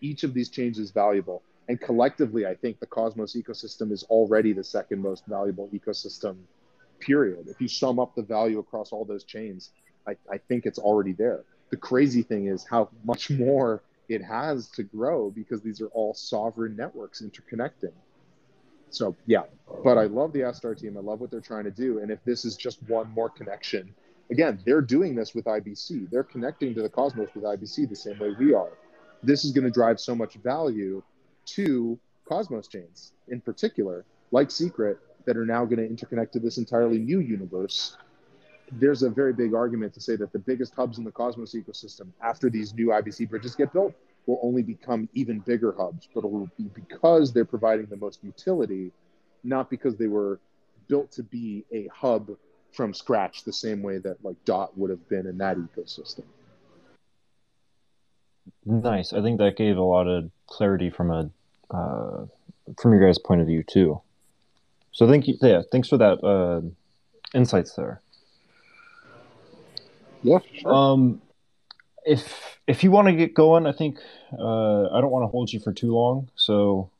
Each 0.00 0.24
of 0.24 0.34
these 0.34 0.48
chains 0.48 0.80
is 0.80 0.90
valuable. 0.90 1.40
And 1.68 1.80
collectively, 1.80 2.46
I 2.46 2.54
think 2.54 2.78
the 2.78 2.86
Cosmos 2.86 3.34
ecosystem 3.34 3.90
is 3.90 4.02
already 4.04 4.52
the 4.52 4.64
second 4.64 5.00
most 5.00 5.24
valuable 5.26 5.68
ecosystem, 5.72 6.36
period. 7.00 7.48
If 7.48 7.60
you 7.60 7.68
sum 7.68 7.98
up 7.98 8.14
the 8.14 8.22
value 8.22 8.58
across 8.58 8.92
all 8.92 9.04
those 9.04 9.24
chains, 9.24 9.70
I, 10.06 10.16
I 10.30 10.38
think 10.38 10.66
it's 10.66 10.78
already 10.78 11.12
there. 11.12 11.44
The 11.70 11.76
crazy 11.76 12.22
thing 12.22 12.48
is 12.48 12.66
how 12.68 12.90
much 13.04 13.30
more 13.30 13.82
it 14.08 14.22
has 14.22 14.68
to 14.68 14.82
grow 14.82 15.30
because 15.30 15.62
these 15.62 15.80
are 15.80 15.88
all 15.88 16.12
sovereign 16.12 16.76
networks 16.76 17.22
interconnecting. 17.22 17.92
So 18.90 19.16
yeah, 19.26 19.44
but 19.82 19.98
I 19.98 20.04
love 20.04 20.32
the 20.32 20.40
Astar 20.40 20.78
team. 20.78 20.96
I 20.96 21.00
love 21.00 21.20
what 21.20 21.30
they're 21.30 21.40
trying 21.40 21.64
to 21.64 21.70
do. 21.70 21.98
And 21.98 22.10
if 22.10 22.22
this 22.24 22.44
is 22.44 22.56
just 22.56 22.82
one 22.88 23.10
more 23.10 23.28
connection, 23.28 23.92
again, 24.30 24.60
they're 24.64 24.82
doing 24.82 25.14
this 25.14 25.34
with 25.34 25.46
IBC. 25.46 26.10
They're 26.10 26.22
connecting 26.22 26.74
to 26.74 26.82
the 26.82 26.88
cosmos 26.88 27.30
with 27.34 27.44
IBC 27.44 27.88
the 27.88 27.96
same 27.96 28.18
way 28.18 28.34
we 28.38 28.54
are. 28.54 28.70
This 29.22 29.44
is 29.44 29.52
going 29.52 29.64
to 29.64 29.70
drive 29.70 29.98
so 29.98 30.14
much 30.14 30.34
value 30.34 31.02
to 31.46 31.98
cosmos 32.26 32.68
chains 32.68 33.12
in 33.28 33.40
particular, 33.40 34.04
like 34.30 34.50
Secret, 34.50 34.98
that 35.24 35.36
are 35.36 35.46
now 35.46 35.64
going 35.64 35.76
to 35.76 35.88
interconnect 35.88 36.32
to 36.32 36.38
this 36.38 36.58
entirely 36.58 36.98
new 36.98 37.20
universe. 37.20 37.96
There's 38.72 39.02
a 39.02 39.10
very 39.10 39.32
big 39.32 39.54
argument 39.54 39.94
to 39.94 40.00
say 40.00 40.16
that 40.16 40.32
the 40.32 40.38
biggest 40.38 40.74
hubs 40.74 40.98
in 40.98 41.04
the 41.04 41.10
Cosmos 41.10 41.54
ecosystem, 41.54 42.08
after 42.22 42.50
these 42.50 42.74
new 42.74 42.88
IBC 42.88 43.28
bridges 43.28 43.54
get 43.54 43.72
built, 43.72 43.94
will 44.26 44.40
only 44.42 44.62
become 44.62 45.08
even 45.12 45.38
bigger 45.40 45.74
hubs, 45.76 46.08
but 46.14 46.24
it 46.24 46.30
will 46.30 46.50
be 46.56 46.64
because 46.74 47.32
they're 47.32 47.44
providing 47.44 47.86
the 47.86 47.96
most 47.96 48.24
utility, 48.24 48.90
not 49.42 49.68
because 49.68 49.96
they 49.96 50.06
were 50.06 50.40
built 50.88 51.10
to 51.12 51.22
be 51.22 51.64
a 51.72 51.88
hub 51.88 52.30
from 52.72 52.92
scratch 52.92 53.44
the 53.44 53.52
same 53.52 53.82
way 53.82 53.98
that 53.98 54.22
like 54.24 54.36
Dot 54.44 54.76
would 54.76 54.90
have 54.90 55.08
been 55.08 55.26
in 55.26 55.38
that 55.38 55.56
ecosystem. 55.56 56.24
Nice. 58.66 59.12
I 59.12 59.22
think 59.22 59.38
that 59.38 59.56
gave 59.56 59.76
a 59.76 59.82
lot 59.82 60.06
of 60.06 60.30
clarity 60.46 60.90
from 60.90 61.10
a 61.10 61.30
uh, 61.70 62.26
from 62.78 62.92
your 62.92 63.06
guys' 63.06 63.18
point 63.18 63.40
of 63.40 63.46
view 63.46 63.62
too. 63.62 64.00
So 64.92 65.08
thank 65.08 65.26
you. 65.26 65.36
Yeah, 65.40 65.62
thanks 65.70 65.88
for 65.88 65.98
that 65.98 66.24
uh, 66.24 66.62
insights 67.36 67.74
there. 67.74 68.00
Yeah, 70.22 70.38
sure. 70.54 70.72
Um, 70.72 71.20
if 72.06 72.58
if 72.66 72.82
you 72.82 72.90
want 72.90 73.08
to 73.08 73.14
get 73.14 73.34
going, 73.34 73.66
I 73.66 73.72
think 73.72 73.98
uh, 74.32 74.88
I 74.90 75.00
don't 75.00 75.10
want 75.10 75.24
to 75.24 75.28
hold 75.28 75.52
you 75.52 75.60
for 75.60 75.72
too 75.72 75.94
long, 75.94 76.30
so 76.36 76.90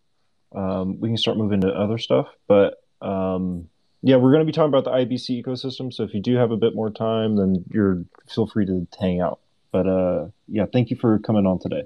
um, 0.54 1.00
we 1.00 1.08
can 1.08 1.16
start 1.16 1.38
moving 1.38 1.62
to 1.62 1.68
other 1.68 1.98
stuff. 1.98 2.28
But 2.46 2.82
um, 3.00 3.68
yeah, 4.02 4.16
we're 4.16 4.32
going 4.32 4.42
to 4.42 4.46
be 4.46 4.52
talking 4.52 4.68
about 4.68 4.84
the 4.84 4.90
IBC 4.90 5.42
ecosystem. 5.42 5.92
So 5.92 6.02
if 6.02 6.12
you 6.12 6.20
do 6.20 6.36
have 6.36 6.50
a 6.50 6.56
bit 6.56 6.74
more 6.74 6.90
time, 6.90 7.36
then 7.36 7.64
you're 7.70 8.04
feel 8.28 8.46
free 8.46 8.66
to 8.66 8.86
hang 9.00 9.20
out. 9.20 9.40
But 9.74 9.88
uh, 9.88 10.26
yeah, 10.46 10.66
thank 10.72 10.90
you 10.90 10.96
for 10.96 11.18
coming 11.18 11.46
on 11.46 11.58
today. 11.58 11.82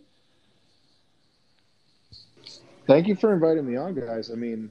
Thank 2.87 3.09
you 3.09 3.17
for 3.17 3.33
inviting 3.33 3.67
me 3.67 3.77
on, 3.77 3.95
guys. 3.95 4.31
I 4.31 4.35
mean, 4.35 4.71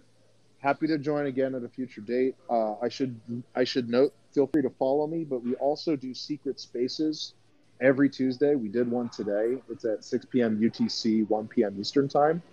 happy 0.60 0.86
to 0.86 0.99
join 0.99 1.25
again 1.25 1.56
at 1.56 1.63
a 1.63 1.67
future 1.67 2.01
date. 2.01 2.36
Uh, 2.47 2.75
I 2.80 2.89
should 2.89 3.19
I 3.56 3.63
should 3.63 3.89
note, 3.89 4.13
feel 4.36 4.45
free 4.45 4.62
to 4.62 4.69
follow 4.69 5.08
me, 5.08 5.23
but 5.23 5.43
we 5.43 5.56
also 5.56 5.95
do 5.95 6.13
secret 6.13 6.60
spaces 6.60 7.34
every 7.82 8.08
Tuesday. 8.08 8.53
We 8.53 8.69
did 8.69 8.89
one 8.91 9.10
today. 9.10 9.58
It's 9.67 9.84
at 9.84 10.03
6 10.03 10.25
p.m. 10.25 10.60
UTC, 10.60 11.27
1 11.27 11.47
p.m. 11.47 11.75
Eastern 11.80 12.08
time. 12.08 12.43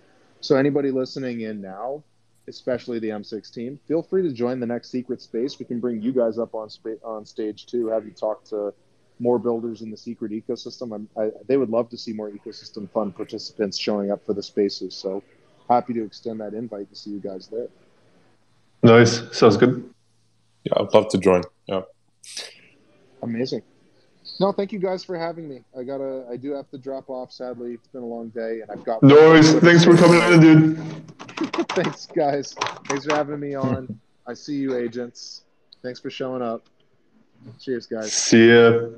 So 0.41 0.55
anybody 0.55 0.89
listening 0.89 1.41
in 1.41 1.61
now, 1.61 2.01
especially 2.47 2.97
the 2.97 3.09
M6 3.09 3.53
team, 3.53 3.79
feel 3.87 4.01
free 4.01 4.23
to 4.23 4.33
join 4.33 4.59
the 4.59 4.65
next 4.65 4.89
secret 4.89 5.21
space. 5.21 5.59
We 5.59 5.65
can 5.65 5.79
bring 5.79 6.01
you 6.01 6.11
guys 6.11 6.39
up 6.39 6.55
on 6.55 6.69
on 7.03 7.23
stage 7.23 7.67
too. 7.67 7.85
Have 7.89 8.05
you 8.05 8.13
talk 8.13 8.43
to 8.45 8.73
more 9.19 9.39
builders 9.39 9.81
in 9.81 9.91
the 9.91 9.97
secret 9.97 10.31
ecosystem. 10.31 11.07
I, 11.17 11.31
they 11.47 11.57
would 11.57 11.69
love 11.69 11.89
to 11.89 11.97
see 11.97 12.13
more 12.13 12.29
ecosystem 12.29 12.89
fund 12.89 13.15
participants 13.15 13.77
showing 13.77 14.11
up 14.11 14.25
for 14.25 14.33
the 14.33 14.43
spaces. 14.43 14.95
So 14.95 15.23
happy 15.69 15.93
to 15.93 16.03
extend 16.03 16.41
that 16.41 16.53
invite 16.53 16.89
to 16.89 16.95
see 16.95 17.11
you 17.11 17.19
guys 17.19 17.47
there. 17.47 17.67
Nice. 18.83 19.21
Sounds 19.35 19.57
good. 19.57 19.89
Yeah, 20.63 20.73
I'd 20.77 20.93
love 20.93 21.09
to 21.09 21.17
join. 21.17 21.43
Yeah. 21.67 21.81
Amazing. 23.21 23.61
No, 24.39 24.51
thank 24.51 24.73
you 24.73 24.79
guys 24.79 25.03
for 25.03 25.17
having 25.17 25.47
me. 25.47 25.63
I 25.77 25.83
gotta, 25.83 26.25
I 26.29 26.35
do 26.35 26.51
have 26.51 26.69
to 26.71 26.77
drop 26.77 27.09
off. 27.09 27.31
Sadly, 27.31 27.73
it's 27.73 27.87
been 27.87 28.01
a 28.01 28.05
long 28.05 28.29
day, 28.29 28.61
and 28.61 28.69
I've 28.69 28.83
got. 28.83 29.01
No 29.01 29.15
worries. 29.15 29.53
Thanks 29.59 29.85
for 29.85 29.95
coming 29.95 30.19
in, 30.33 30.39
dude. 30.41 30.77
Thanks, 31.69 32.07
guys. 32.07 32.53
Thanks 32.87 33.05
for 33.05 33.15
having 33.15 33.39
me 33.39 33.55
on. 33.55 33.99
I 34.27 34.33
see 34.33 34.55
you, 34.55 34.77
agents. 34.77 35.43
Thanks 35.83 35.99
for 35.99 36.09
showing 36.09 36.41
up. 36.41 36.67
Cheers, 37.59 37.87
guys. 37.87 38.11
See 38.11 38.49
ya. 38.49 38.89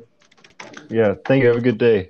Yeah, 0.89 1.15
thank 1.25 1.41
you. 1.43 1.47
Have 1.49 1.57
a 1.57 1.61
good 1.61 1.77
day. 1.77 2.09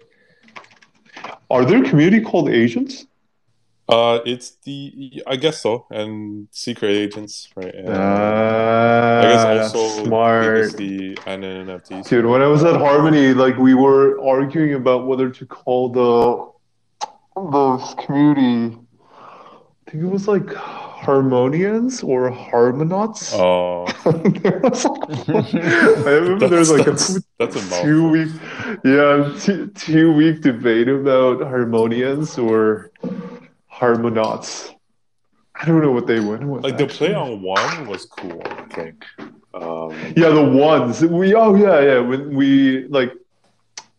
Are 1.49 1.65
there 1.65 1.83
a 1.83 1.89
community 1.89 2.23
called 2.23 2.49
Agents? 2.49 3.05
Uh, 3.89 4.19
it's 4.25 4.57
the 4.65 5.23
I 5.25 5.37
guess 5.37 5.61
so, 5.61 5.85
and 5.89 6.49
secret 6.51 6.89
agents, 6.91 7.47
right? 7.55 7.73
And 7.73 7.87
Uh, 7.87 9.21
I 9.23 9.55
guess 9.55 9.73
also 9.73 10.03
smart. 10.03 10.57
it's 10.57 10.73
the 10.73 11.15
NFTs. 11.25 12.09
Dude, 12.09 12.25
when 12.25 12.41
I 12.41 12.47
was 12.47 12.65
at 12.65 12.75
Harmony, 12.75 13.33
like 13.33 13.57
we 13.57 13.73
were 13.75 14.21
arguing 14.21 14.73
about 14.73 15.07
whether 15.07 15.29
to 15.29 15.45
call 15.45 15.89
the 15.89 16.51
the 17.35 17.77
community. 18.05 18.77
I 19.87 19.89
think 19.91 20.03
it 20.03 20.07
was 20.07 20.27
like 20.27 20.47
Harmonians 21.07 22.03
or 22.03 22.29
Harmonauts. 22.29 23.31
Oh, 23.33 23.85
There 24.43 24.59
was 24.59 24.83
like- 24.85 25.53
I 26.05 26.11
remember 26.19 26.47
there 26.49 26.59
was 26.59 26.71
like 26.71 26.87
a 26.87 26.91
that's, 27.39 27.55
a 27.55 27.81
two 27.81 28.09
week, 28.09 28.29
yeah, 28.83 29.33
two, 29.39 29.67
two 29.67 30.11
week 30.13 30.41
debate 30.41 30.89
about 30.89 31.39
Harmonians 31.39 32.37
or 32.37 32.91
Harmonauts. 33.71 34.73
I 35.55 35.65
don't 35.65 35.81
know 35.81 35.91
what 35.91 36.07
they 36.07 36.19
went 36.19 36.43
with. 36.47 36.63
Like 36.63 36.77
the 36.77 36.87
play 36.87 37.13
on 37.13 37.41
one 37.41 37.87
was 37.87 38.05
cool. 38.05 38.41
I 38.45 38.63
think. 38.75 39.05
Um, 39.53 39.91
Yeah, 40.15 40.29
the 40.29 40.43
ones 40.43 41.01
we 41.03 41.33
oh 41.33 41.55
yeah 41.55 41.79
yeah 41.89 41.99
when 41.99 42.35
we 42.35 42.85
like 42.89 43.11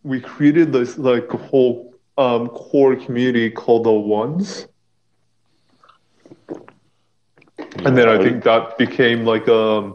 we 0.03 0.21
created 0.21 0.71
this 0.71 0.97
like 0.97 1.27
whole 1.29 1.95
um 2.17 2.47
core 2.49 2.95
community 2.95 3.49
called 3.49 3.83
the 3.85 3.91
ones, 3.91 4.67
and 7.77 7.97
then 7.97 8.09
I 8.09 8.17
think 8.21 8.43
that 8.43 8.77
became 8.77 9.25
like 9.25 9.47
a 9.47 9.93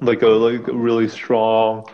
like 0.00 0.22
a 0.22 0.28
like 0.28 0.68
a 0.68 0.72
really 0.72 1.08
strong 1.08 1.84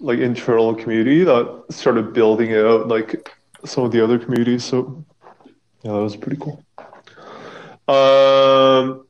like 0.00 0.18
internal 0.18 0.74
community 0.74 1.24
that 1.24 1.64
started 1.70 2.12
building 2.12 2.54
out 2.54 2.88
like 2.88 3.30
some 3.64 3.84
of 3.84 3.92
the 3.92 4.02
other 4.02 4.18
communities. 4.18 4.64
So 4.64 5.04
yeah, 5.82 5.92
that 5.92 5.98
was 6.02 6.16
pretty 6.16 6.38
cool. 6.40 6.64
Um, 7.88 9.06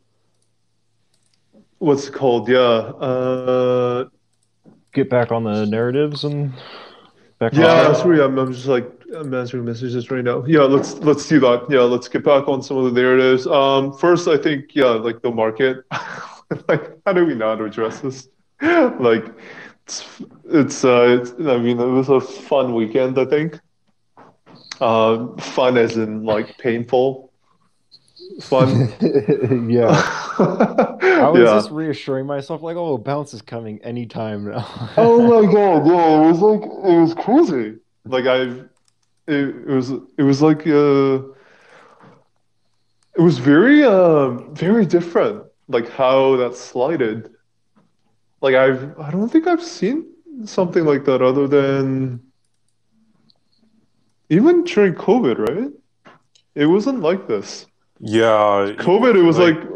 what's 1.79 2.09
it 2.09 2.15
called? 2.15 2.49
Yeah. 2.49 2.59
Uh, 2.59 4.09
Get 4.93 5.09
back 5.09 5.31
on 5.31 5.45
the 5.45 5.67
narratives 5.67 6.25
and 6.25 6.53
back. 7.39 7.53
yeah, 7.55 7.67
on 7.87 7.93
that's 7.93 8.05
where 8.05 8.23
I'm, 8.23 8.37
I'm 8.39 8.53
just 8.53 8.67
like 8.67 8.91
I'm 9.15 9.33
answering 9.35 9.65
messages 9.65 10.11
right 10.11 10.25
now. 10.25 10.45
Yeah, 10.47 10.61
let's 10.61 10.95
let's 10.99 11.27
do 11.27 11.41
that. 11.41 11.67
Yeah, 11.69 11.81
let's 11.81 12.09
get 12.09 12.25
back 12.25 12.49
on 12.49 12.63
some 12.63 12.77
of 12.77 12.95
the 12.95 13.01
narratives. 13.01 13.47
Um, 13.47 13.93
first, 13.93 14.29
I 14.29 14.37
think 14.37 14.75
yeah, 14.75 14.87
like 14.87 15.23
the 15.23 15.31
market. 15.31 15.85
like, 16.69 16.93
how 17.05 17.13
do 17.13 17.25
we 17.25 17.35
not 17.35 17.61
address 17.61 18.01
this? 18.01 18.29
like, 18.63 19.27
it's 19.85 20.23
it's 20.45 20.85
uh, 20.85 21.21
it's, 21.21 21.33
I 21.33 21.59
mean, 21.59 21.81
it 21.81 21.87
was 21.87 22.09
a 22.09 22.21
fun 22.21 22.75
weekend. 22.75 23.19
I 23.19 23.25
think. 23.25 23.61
Uh, 24.81 25.37
fun 25.37 25.77
as 25.77 25.97
in 25.97 26.25
like 26.25 26.57
painful. 26.59 27.33
Fun. 28.43 28.93
yeah. 29.69 29.89
I 30.39 31.29
was 31.29 31.39
yeah. 31.41 31.45
just 31.45 31.71
reassuring 31.71 32.25
myself, 32.27 32.63
like, 32.63 32.77
oh, 32.77 32.97
bounce 32.97 33.35
is 33.35 33.43
coming 33.43 33.83
anytime 33.83 34.47
now. 34.47 34.67
oh 34.97 35.21
my 35.21 35.53
god, 35.53 35.87
yeah, 35.87 36.23
it 36.23 36.33
was 36.33 36.41
like 36.41 36.63
it 36.63 37.01
was 37.01 37.15
crazy. 37.15 37.77
Like 38.07 38.25
I've 38.25 38.70
it, 39.27 39.35
it 39.35 39.67
was 39.67 39.91
it 40.19 40.23
was 40.23 40.41
like 40.43 40.67
uh 40.67 41.23
it 43.17 43.23
was 43.29 43.39
very 43.39 43.83
uh 43.85 44.29
very 44.53 44.87
different 44.87 45.45
like 45.69 45.89
how 45.91 46.37
that 46.37 46.57
slided. 46.57 47.31
Like 48.41 48.55
I've 48.55 48.99
I 48.99 49.11
don't 49.11 49.29
think 49.29 49.47
I've 49.47 49.63
seen 49.63 50.07
something 50.45 50.85
like 50.85 51.05
that 51.05 51.23
other 51.23 51.47
than 51.47 52.21
even 54.29 54.65
during 54.65 54.95
COVID, 54.95 55.39
right? 55.49 55.71
It 56.55 56.67
wasn't 56.67 57.01
like 57.01 57.27
this. 57.29 57.67
yeah, 58.01 58.73
COVID, 58.79 59.15
it 59.17 59.23
was 59.23 59.39
like- 59.39 59.57
like, 59.57 59.67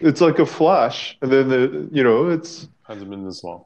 it's 0.00 0.20
like 0.20 0.38
a 0.38 0.46
flash, 0.46 1.16
and 1.22 1.32
then 1.32 1.50
it, 1.50 1.70
you 1.92 2.04
know 2.04 2.28
it's 2.30 2.68
hasn't 2.86 3.10
been 3.10 3.24
this 3.24 3.42
long. 3.42 3.64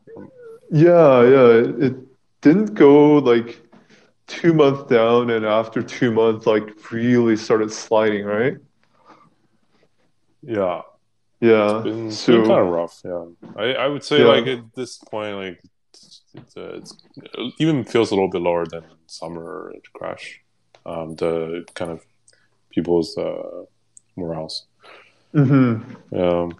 Yeah, 0.70 1.22
yeah. 1.34 1.48
It 1.86 1.94
didn't 2.40 2.72
go 2.74 3.18
like 3.18 3.60
two 4.40 4.52
months 4.54 4.84
down, 4.90 5.30
and 5.30 5.44
after 5.44 5.82
two 5.82 6.10
months, 6.12 6.46
like 6.46 6.64
really 6.90 7.36
started 7.36 7.70
sliding, 7.72 8.24
right? 8.24 8.56
Yeah, 10.42 10.82
Yeah. 11.40 11.64
it's 11.76 11.84
been, 11.84 12.10
so 12.10 12.32
been 12.32 12.48
kind 12.48 12.60
of 12.60 12.68
rough. 12.68 13.00
Yeah, 13.04 13.24
I, 13.56 13.64
I 13.84 13.86
would 13.88 14.04
say 14.04 14.20
Yeah. 14.20 14.28
like 14.34 14.46
at 14.46 14.74
this 14.74 14.98
point, 14.98 15.36
like 15.36 15.60
it's, 15.94 16.22
it's, 16.34 16.56
uh, 16.56 16.74
it's 16.78 16.92
it 17.16 17.54
even 17.58 17.84
feels 17.84 18.10
a 18.10 18.14
little 18.14 18.30
bit 18.30 18.42
lower 18.42 18.66
than 18.66 18.84
summer 19.06 19.72
crash. 19.94 20.40
Um, 20.84 21.14
the 21.16 21.64
kind 21.74 21.90
of 21.92 22.00
people's 22.70 23.16
uh, 23.16 23.64
morals. 24.16 24.66
Mhm. 25.34 25.84
Um, 26.12 26.58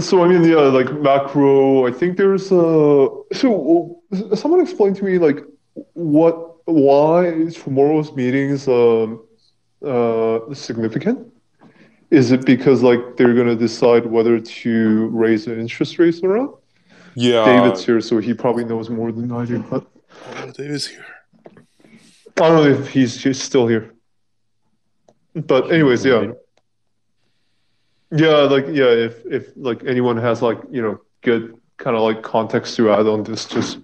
So 0.00 0.22
I 0.24 0.28
mean, 0.28 0.44
yeah, 0.44 0.56
like 0.78 0.90
macro. 1.00 1.86
I 1.86 1.92
think 1.92 2.16
there's 2.16 2.50
uh 2.50 3.08
So 3.32 4.00
someone 4.34 4.60
explained 4.60 4.96
to 4.96 5.04
me 5.04 5.18
like 5.18 5.44
what 5.94 6.66
why 6.66 7.26
is 7.26 7.56
tomorrow's 7.56 8.12
meetings 8.12 8.68
um, 8.68 9.24
uh, 9.84 10.40
significant? 10.54 11.32
Is 12.10 12.30
it 12.30 12.44
because 12.44 12.82
like 12.82 13.16
they're 13.16 13.34
gonna 13.34 13.56
decide 13.56 14.06
whether 14.06 14.38
to 14.38 15.06
raise 15.08 15.46
the 15.46 15.58
interest 15.58 15.98
rates 15.98 16.20
or 16.22 16.36
not? 16.36 16.58
Yeah, 17.14 17.44
David's 17.44 17.84
here, 17.84 18.00
so 18.00 18.18
he 18.18 18.34
probably 18.34 18.64
knows 18.64 18.88
more 18.88 19.12
than 19.12 19.30
I 19.32 19.44
do. 19.44 19.58
But 19.70 19.86
Oh, 20.26 20.50
David's 20.50 20.86
here. 20.86 21.04
I 21.46 22.48
don't 22.48 22.64
know 22.64 22.80
if 22.80 22.88
he's 22.88 23.16
just 23.16 23.42
still 23.42 23.66
here. 23.66 23.94
But 25.34 25.72
anyways, 25.72 26.04
yeah, 26.04 26.32
yeah, 28.10 28.36
like 28.36 28.66
yeah, 28.68 28.90
if 28.90 29.24
if 29.26 29.52
like 29.56 29.84
anyone 29.86 30.16
has 30.16 30.42
like 30.42 30.58
you 30.70 30.82
know 30.82 31.00
good 31.22 31.56
kind 31.78 31.96
of 31.96 32.02
like 32.02 32.22
context 32.22 32.76
to 32.76 32.90
add 32.90 33.06
on 33.06 33.22
this, 33.22 33.46
just 33.46 33.78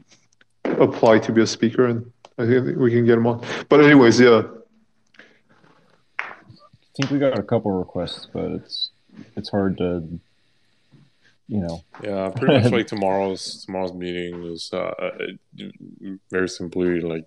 apply 0.80 1.18
to 1.20 1.32
be 1.32 1.42
a 1.42 1.46
speaker, 1.46 1.86
and 1.86 2.10
I 2.38 2.46
think 2.46 2.78
we 2.78 2.90
can 2.90 3.04
get 3.04 3.18
him 3.18 3.26
on. 3.26 3.44
But 3.68 3.84
anyways, 3.84 4.20
yeah, 4.20 4.42
I 6.20 6.24
think 6.96 7.10
we 7.10 7.18
got 7.18 7.38
a 7.38 7.42
couple 7.42 7.70
requests, 7.72 8.26
but 8.32 8.50
it's 8.52 8.90
it's 9.36 9.50
hard 9.50 9.78
to, 9.78 10.20
you 11.48 11.60
know. 11.60 11.82
Yeah, 12.02 12.30
pretty 12.30 12.60
much 12.60 12.72
like 12.78 12.86
tomorrow's 12.86 13.64
tomorrow's 13.64 13.92
meeting 13.92 14.44
is 14.44 14.72
uh, 14.72 14.94
very 16.30 16.48
simply 16.48 17.00
like 17.00 17.26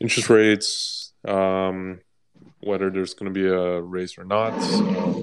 interest 0.00 0.30
rates, 0.30 1.12
um, 1.26 2.00
whether 2.60 2.90
there's 2.90 3.14
going 3.14 3.32
to 3.32 3.38
be 3.38 3.46
a 3.46 3.80
race 3.80 4.18
or 4.18 4.24
not. 4.24 4.52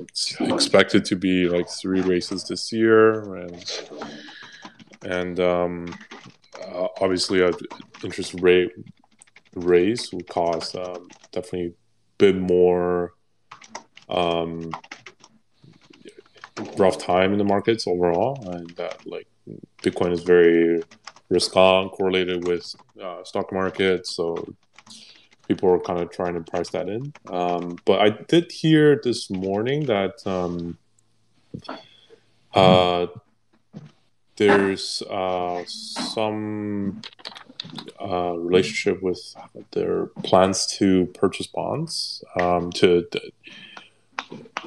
It's 0.10 0.40
expected 0.40 1.06
to 1.06 1.16
be 1.16 1.48
like 1.48 1.70
three 1.70 2.02
races 2.02 2.46
this 2.46 2.72
year, 2.72 3.36
and 3.36 3.82
and 5.04 5.40
um, 5.40 5.96
uh, 6.60 6.88
obviously 7.00 7.42
a 7.42 7.52
interest 8.04 8.36
rate 8.42 8.72
raise 9.56 10.12
will 10.12 10.24
cause 10.24 10.76
um, 10.76 11.08
definitely 11.32 11.68
a 11.68 11.74
bit 12.18 12.38
more 12.38 13.14
um, 14.10 14.72
rough 16.78 16.98
time 16.98 17.32
in 17.32 17.38
the 17.38 17.44
markets 17.44 17.88
overall, 17.88 18.38
and 18.52 18.70
that 18.72 19.06
like 19.06 19.28
Bitcoin 19.82 20.12
is 20.12 20.24
very 20.24 20.82
risk 21.30 21.56
on 21.56 21.90
correlated 21.90 22.46
with 22.48 22.76
uh, 23.02 23.24
stock 23.24 23.52
market, 23.54 24.06
so 24.06 24.36
people 25.48 25.70
are 25.70 25.80
kind 25.80 26.00
of 26.00 26.12
trying 26.12 26.34
to 26.34 26.42
price 26.42 26.70
that 26.70 26.90
in. 26.90 27.14
Um, 27.30 27.78
but 27.86 28.02
I 28.02 28.10
did 28.10 28.52
hear 28.52 29.00
this 29.04 29.30
morning 29.30 29.86
that 29.86 30.26
um, 30.26 30.78
uh, 32.54 33.08
there's 34.38 35.02
uh, 35.04 35.64
some 35.68 37.02
uh, 38.02 38.34
relationship 38.38 39.02
with 39.02 39.36
their 39.72 40.08
plans 40.24 40.66
to 40.78 41.06
purchase 41.08 41.48
bonds 41.48 42.24
um, 42.40 42.72
to, 42.72 43.08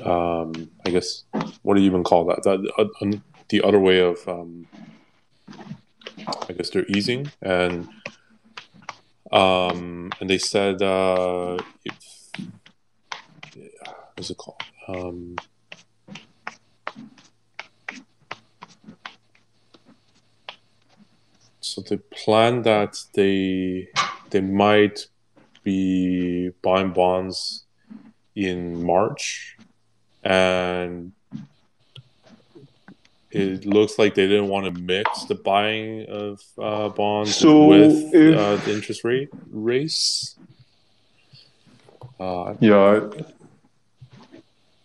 um, 0.04 0.70
I 0.86 0.90
guess, 0.90 1.24
what 1.62 1.74
do 1.74 1.80
you 1.80 1.86
even 1.86 2.04
call 2.04 2.24
that? 2.26 2.42
That 2.44 2.70
uh, 2.78 3.16
the 3.48 3.62
other 3.62 3.78
way 3.78 4.00
of, 4.00 4.26
um, 4.28 4.66
I 6.48 6.52
guess 6.52 6.70
they're 6.70 6.86
easing 6.86 7.30
and 7.42 7.88
um, 9.32 10.12
and 10.20 10.30
they 10.30 10.38
said 10.38 10.80
uh, 10.80 11.58
if, 11.84 12.30
what's 14.14 14.30
it 14.30 14.36
called? 14.36 14.62
Um, 14.86 15.36
so 21.74 21.82
they 21.82 21.96
plan 21.96 22.62
that 22.62 22.96
they 23.14 23.88
they 24.30 24.40
might 24.40 25.06
be 25.64 26.50
buying 26.62 26.92
bonds 26.92 27.64
in 28.36 28.84
March, 28.84 29.56
and 30.22 31.12
it 33.32 33.66
looks 33.66 33.98
like 33.98 34.14
they 34.14 34.28
didn't 34.28 34.48
want 34.48 34.72
to 34.72 34.80
mix 34.80 35.24
the 35.24 35.34
buying 35.34 36.06
of 36.08 36.40
uh, 36.62 36.88
bonds 36.90 37.36
So 37.36 37.66
with 37.66 38.14
if- 38.14 38.38
uh, 38.38 38.56
the 38.64 38.72
interest 38.72 39.02
rate 39.02 39.30
race. 39.50 40.36
Uh, 42.20 42.54
yeah, 42.60 43.00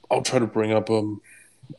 I'll 0.10 0.24
try 0.24 0.40
to 0.40 0.48
bring 0.48 0.72
up 0.72 0.90
um 0.90 1.22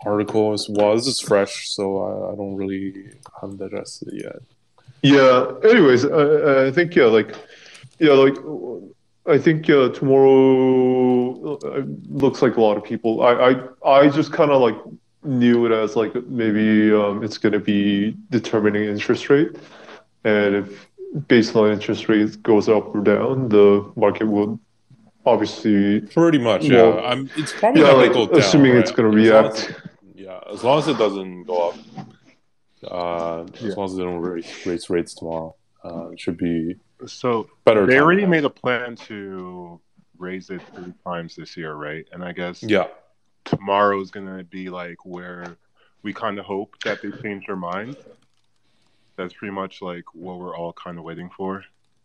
article 0.07 0.53
as 0.53 0.69
well. 0.69 0.95
This 0.95 1.09
is 1.09 1.21
fresh, 1.21 1.69
so 1.69 1.99
I, 1.99 2.33
I 2.33 2.37
don't 2.37 2.55
really 2.55 3.11
haven't 3.41 3.59
digested 3.59 4.09
it 4.13 4.23
yet. 4.25 4.37
Yeah. 5.03 5.53
Anyways, 5.65 6.05
I, 6.05 6.67
I 6.67 6.71
think 6.71 6.95
yeah, 6.95 7.05
like 7.05 7.35
yeah, 7.99 8.13
like 8.13 8.37
I 9.27 9.39
think 9.39 9.69
uh, 9.71 9.89
tomorrow 9.91 11.57
uh, 11.59 11.83
looks 12.09 12.43
like 12.43 12.57
a 12.57 12.61
lot 12.61 12.77
of 12.77 12.85
people. 12.85 13.23
I 13.23 13.33
I, 13.85 13.99
I 14.01 14.09
just 14.09 14.33
kind 14.33 14.51
of 14.51 14.61
like 14.61 14.77
knew 15.23 15.67
it 15.67 15.73
as 15.73 15.97
like 15.97 16.15
maybe 16.27 16.93
um, 16.93 17.23
it's 17.23 17.39
going 17.39 17.53
to 17.53 17.61
be 17.61 18.17
determining 18.31 18.85
interest 18.85 19.29
rate, 19.31 19.57
and 20.25 20.55
if 20.57 20.89
baseline 21.27 21.73
interest 21.73 22.09
rate 22.09 22.43
goes 22.43 22.69
up 22.69 22.95
or 22.95 23.01
down, 23.01 23.49
the 23.49 23.91
market 23.97 24.27
will 24.27 24.59
obviously 25.27 26.01
Pretty 26.01 26.39
much, 26.39 26.65
yeah. 26.65 26.83
Well, 26.83 27.05
I'm. 27.05 27.31
It's 27.37 27.53
probably 27.53 27.83
yeah, 27.83 27.93
like 27.93 28.13
go 28.13 28.27
down. 28.27 28.39
assuming 28.39 28.73
right? 28.73 28.81
it's 28.81 28.91
going 28.91 29.11
to 29.13 29.19
As 29.19 29.55
as 29.55 29.69
react. 29.69 29.81
yeah, 30.15 30.41
as 30.53 30.65
long 30.65 30.79
as 30.79 30.89
it 30.89 30.99
doesn't 30.99 31.45
go 31.45 31.71
up. 31.71 31.77
Uh, 32.85 33.47
Yeah. 33.61 33.69
as 33.69 33.77
long 33.77 33.87
as 33.87 33.97
they 33.97 34.03
don't 34.03 34.21
raise, 34.21 34.67
raise 34.67 34.89
rates 34.91 35.15
tomorrow, 35.15 35.55
uh, 35.85 36.09
it 36.11 36.21
should 36.21 36.37
be 36.39 36.77
So 37.07 37.49
better. 37.65 37.87
they 37.87 37.95
time. 37.95 38.03
already 38.05 38.27
made 38.27 38.45
a 38.45 38.51
plan 38.51 38.97
to 39.09 39.81
raise 40.19 40.51
it 40.51 40.63
three 40.75 40.93
times 41.05 41.37
this 41.37 41.57
year, 41.57 41.75
right? 41.75 42.07
And 42.13 42.25
I 42.25 42.33
guess 42.33 42.63
Yeah, 42.63 42.89
tomorrow 43.45 44.01
is 44.01 44.11
going 44.11 44.27
to 44.37 44.45
be 44.45 44.69
like 44.71 45.05
where 45.05 45.57
we 46.03 46.13
kind 46.15 46.39
of 46.39 46.45
hope 46.47 46.77
that 46.85 47.03
they 47.03 47.11
change 47.23 47.47
their 47.47 47.57
mind. 47.57 47.97
That's 49.17 49.35
pretty 49.35 49.53
much 49.53 49.83
like 49.83 50.05
what 50.15 50.39
we're 50.39 50.57
all 50.57 50.73
kind 50.73 50.97
of 50.99 51.05
waiting 51.05 51.29
for. 51.37 51.65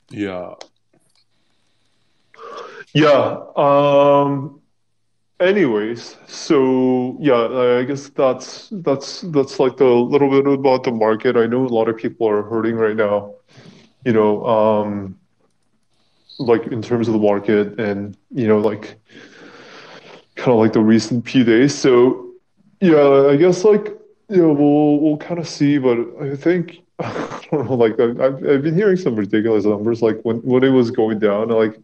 yeah. 0.10 0.54
Yeah. 2.94 3.40
Um. 3.56 4.62
Anyways, 5.40 6.16
so 6.28 7.18
yeah, 7.20 7.36
I 7.80 7.84
guess 7.84 8.08
that's 8.10 8.70
that's 8.72 9.20
that's 9.22 9.60
like 9.60 9.76
the 9.76 9.84
little 9.86 10.30
bit 10.30 10.48
about 10.48 10.84
the 10.84 10.92
market. 10.92 11.36
I 11.36 11.46
know 11.46 11.66
a 11.66 11.68
lot 11.68 11.90
of 11.90 11.98
people 11.98 12.28
are 12.30 12.42
hurting 12.44 12.76
right 12.76 12.96
now. 12.96 13.34
You 14.06 14.14
know, 14.14 14.46
um, 14.46 15.20
like 16.40 16.68
in 16.68 16.82
terms 16.82 17.08
of 17.08 17.14
the 17.14 17.20
market 17.20 17.80
and 17.80 18.18
you 18.32 18.48
know, 18.48 18.60
like 18.60 18.98
kind 20.36 20.52
of 20.52 20.60
like 20.60 20.74
the 20.74 20.82
recent 20.82 21.28
few 21.28 21.44
days. 21.44 21.74
So 21.74 22.32
yeah, 22.82 23.28
I 23.30 23.36
guess 23.36 23.64
like 23.64 23.88
you 24.30 24.38
know 24.42 24.54
we'll 24.54 25.00
we'll 25.00 25.18
kind 25.18 25.40
of 25.40 25.48
see, 25.48 25.78
but 25.78 25.98
I 26.22 26.36
think 26.36 26.82
I 27.00 27.42
don't 27.52 27.66
know. 27.66 27.76
Like 27.76 28.00
I've 28.00 28.20
I've 28.22 28.62
been 28.64 28.76
hearing 28.76 28.98
some 28.98 29.16
ridiculous 29.16 29.66
numbers. 29.66 30.02
Like 30.02 30.20
when 30.24 30.38
when 30.38 30.64
it 30.64 30.70
was 30.70 30.92
going 30.92 31.20
down, 31.20 31.50
like 31.50 31.80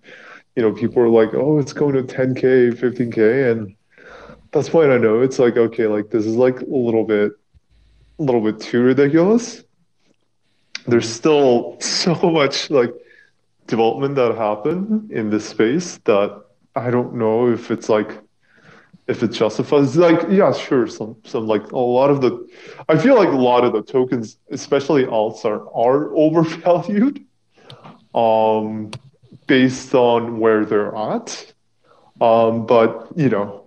you 0.55 0.61
know, 0.61 0.73
people 0.73 1.01
are 1.01 1.09
like, 1.09 1.33
oh, 1.33 1.59
it's 1.59 1.73
going 1.73 1.95
to 1.95 2.03
10K, 2.03 2.73
15K. 2.73 3.51
And 3.51 3.75
that's 4.51 4.73
when 4.73 4.91
I 4.91 4.97
know 4.97 5.21
it's 5.21 5.39
like, 5.39 5.57
okay, 5.57 5.87
like 5.87 6.09
this 6.09 6.25
is 6.25 6.35
like 6.35 6.59
a 6.61 6.65
little 6.65 7.05
bit, 7.05 7.31
a 8.19 8.23
little 8.23 8.41
bit 8.41 8.59
too 8.59 8.81
ridiculous. 8.81 9.63
There's 10.87 11.09
still 11.09 11.77
so 11.81 12.15
much 12.15 12.69
like 12.69 12.93
development 13.67 14.15
that 14.15 14.35
happened 14.35 15.11
in 15.11 15.29
this 15.29 15.47
space 15.47 15.97
that 16.05 16.43
I 16.75 16.89
don't 16.89 17.15
know 17.15 17.49
if 17.49 17.71
it's 17.71 17.87
like, 17.89 18.19
if 19.07 19.23
it 19.23 19.29
justifies 19.29 19.97
like 19.97 20.21
yeah 20.29 20.53
sure 20.53 20.87
some 20.87 21.17
some 21.25 21.45
like 21.47 21.71
a 21.71 21.77
lot 21.77 22.09
of 22.09 22.21
the 22.21 22.47
i 22.87 22.97
feel 22.97 23.15
like 23.15 23.27
a 23.27 23.43
lot 23.49 23.65
of 23.65 23.73
the 23.73 23.81
tokens 23.81 24.37
especially 24.51 25.03
alts 25.05 25.43
are 25.43 25.67
are 25.73 26.15
overvalued 26.25 27.25
um 28.13 28.91
based 29.51 29.93
on 29.93 30.39
where 30.39 30.63
they're 30.63 30.95
at. 30.95 31.53
Um, 32.21 32.65
but 32.65 33.09
you 33.17 33.27
know, 33.27 33.65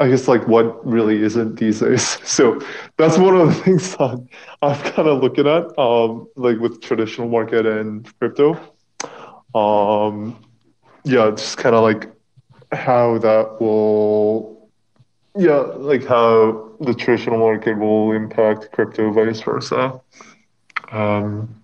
I 0.00 0.08
guess 0.08 0.26
like 0.26 0.48
what 0.48 0.84
really 0.84 1.22
isn't 1.22 1.54
these 1.54 1.78
days. 1.78 2.18
So 2.24 2.60
that's 2.96 3.16
one 3.16 3.36
of 3.36 3.46
the 3.46 3.54
things 3.54 3.96
that 3.96 4.26
I'm 4.60 4.80
kind 4.92 5.06
of 5.06 5.22
looking 5.22 5.46
at, 5.46 5.78
um, 5.78 6.26
like 6.34 6.58
with 6.58 6.82
traditional 6.82 7.28
market 7.28 7.64
and 7.64 8.10
crypto. 8.18 8.58
Um, 9.54 10.44
yeah, 11.04 11.30
just 11.30 11.56
kind 11.58 11.76
of 11.76 11.84
like 11.84 12.10
how 12.72 13.18
that 13.18 13.60
will, 13.60 14.68
yeah, 15.36 15.60
like 15.90 16.04
how 16.04 16.72
the 16.80 16.92
traditional 16.92 17.38
market 17.38 17.78
will 17.78 18.10
impact 18.10 18.72
crypto, 18.72 19.12
vice 19.12 19.40
versa. 19.42 20.00
Um, 20.90 21.59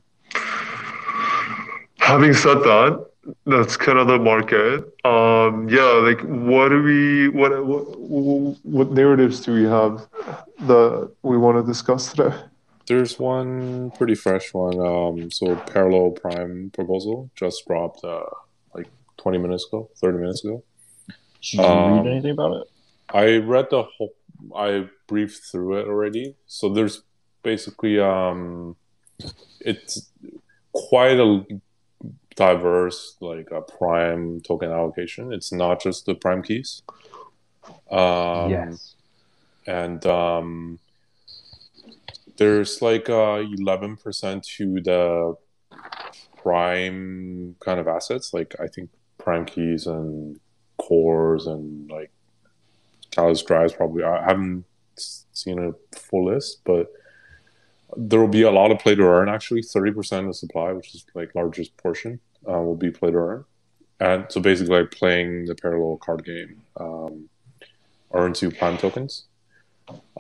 having 2.07 2.32
said 2.32 2.59
that, 2.61 3.07
that's 3.44 3.76
kind 3.76 3.98
of 3.98 4.07
the 4.07 4.18
market. 4.18 4.84
Um, 5.04 5.68
yeah, 5.68 5.82
like 6.09 6.20
what 6.22 6.68
do 6.68 6.82
we, 6.82 7.28
what, 7.28 7.50
what, 7.66 8.57
what 8.64 8.90
narratives 8.92 9.40
do 9.40 9.52
we 9.52 9.64
have 9.64 10.07
that 10.61 11.11
we 11.22 11.36
want 11.36 11.59
to 11.59 11.66
discuss 11.66 12.12
today? 12.12 12.34
There's 12.86 13.18
one 13.18 13.90
pretty 13.92 14.14
fresh 14.14 14.54
one. 14.54 14.78
Um, 14.78 15.30
so 15.32 15.57
Parallel 15.57 16.12
Prime 16.12 16.70
proposal 16.72 17.30
just 17.34 17.66
dropped 17.66 18.04
uh, 18.04 18.22
like 18.74 18.88
20 19.18 19.38
minutes 19.38 19.66
ago, 19.66 19.90
30 20.00 20.18
minutes 20.18 20.44
ago. 20.44 20.62
Did 21.42 21.52
you 21.54 21.64
Um, 21.64 22.04
read 22.04 22.12
anything 22.12 22.30
about 22.30 22.52
it? 22.61 22.68
I 23.12 23.36
read 23.38 23.66
the 23.70 23.82
whole. 23.82 24.14
I 24.54 24.88
briefed 25.09 25.42
through 25.50 25.78
it 25.80 25.88
already. 25.88 26.36
So 26.46 26.68
there's 26.72 27.02
basically 27.42 27.98
um, 27.98 28.76
it's 29.61 30.11
quite 30.72 31.18
a 31.18 31.44
diverse 32.37 33.16
like 33.20 33.51
a 33.51 33.61
prime 33.62 34.41
token 34.41 34.70
allocation. 34.70 35.32
It's 35.32 35.53
not 35.53 35.82
just 35.82 36.07
the 36.07 36.14
prime 36.14 36.43
keys. 36.43 36.82
Um, 37.91 38.51
yes. 38.51 38.95
and 39.66 40.05
um, 40.07 40.78
there's 42.37 42.80
like 42.80 43.09
uh, 43.09 43.43
11% 43.43 44.43
to 44.57 44.80
the 44.80 45.37
prime 46.37 47.57
kind 47.59 47.80
of 47.80 47.89
assets 47.89 48.32
like 48.32 48.55
i 48.61 48.68
think 48.68 48.89
prime 49.18 49.45
keys 49.45 49.89
and 49.89 50.39
cores 50.78 51.49
and 51.49 51.91
like 51.91 52.12
catalyst 53.11 53.49
drives 53.49 53.72
probably 53.72 54.05
i 54.05 54.22
haven't 54.22 54.64
seen 54.97 55.59
a 55.59 55.72
full 55.99 56.26
list 56.26 56.61
but 56.64 56.93
there 57.97 58.20
will 58.20 58.28
be 58.28 58.43
a 58.43 58.51
lot 58.51 58.70
of 58.70 58.78
play 58.78 58.95
to 58.95 59.03
earn 59.03 59.28
actually 59.28 59.62
30% 59.62 60.28
of 60.28 60.37
supply 60.37 60.72
which 60.72 60.95
is 60.95 61.05
like 61.14 61.34
largest 61.34 61.76
portion 61.76 62.18
uh, 62.49 62.61
will 62.61 62.76
be 62.76 62.91
play 62.91 63.11
to 63.11 63.16
earn 63.16 63.45
and 64.01 64.26
so 64.28 64.41
basically 64.41 64.76
like 64.80 64.91
playing 64.91 65.45
the 65.47 65.55
parallel 65.55 65.97
card 65.99 66.24
game 66.24 66.61
um, 66.78 67.28
earn 68.12 68.32
two 68.32 68.51
prime 68.51 68.76
tokens 68.76 69.24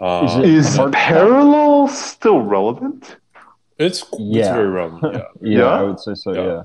uh, 0.00 0.24
Is 0.26 0.36
it- 0.36 0.44
Is 0.44 0.76
hard- 0.76 0.92
parallel 0.92 1.88
still 1.88 2.40
relevant? 2.40 3.16
It's 3.78 4.02
it's 4.02 4.16
Yeah. 4.20 4.54
very 4.54 4.68
relevant. 4.68 5.14
Yeah. 5.14 5.22
yeah, 5.42 5.58
Yeah? 5.58 5.64
I 5.66 5.82
would 5.82 5.98
say 6.00 6.14
so. 6.14 6.32
Yeah. 6.32 6.46
Yeah. 6.46 6.62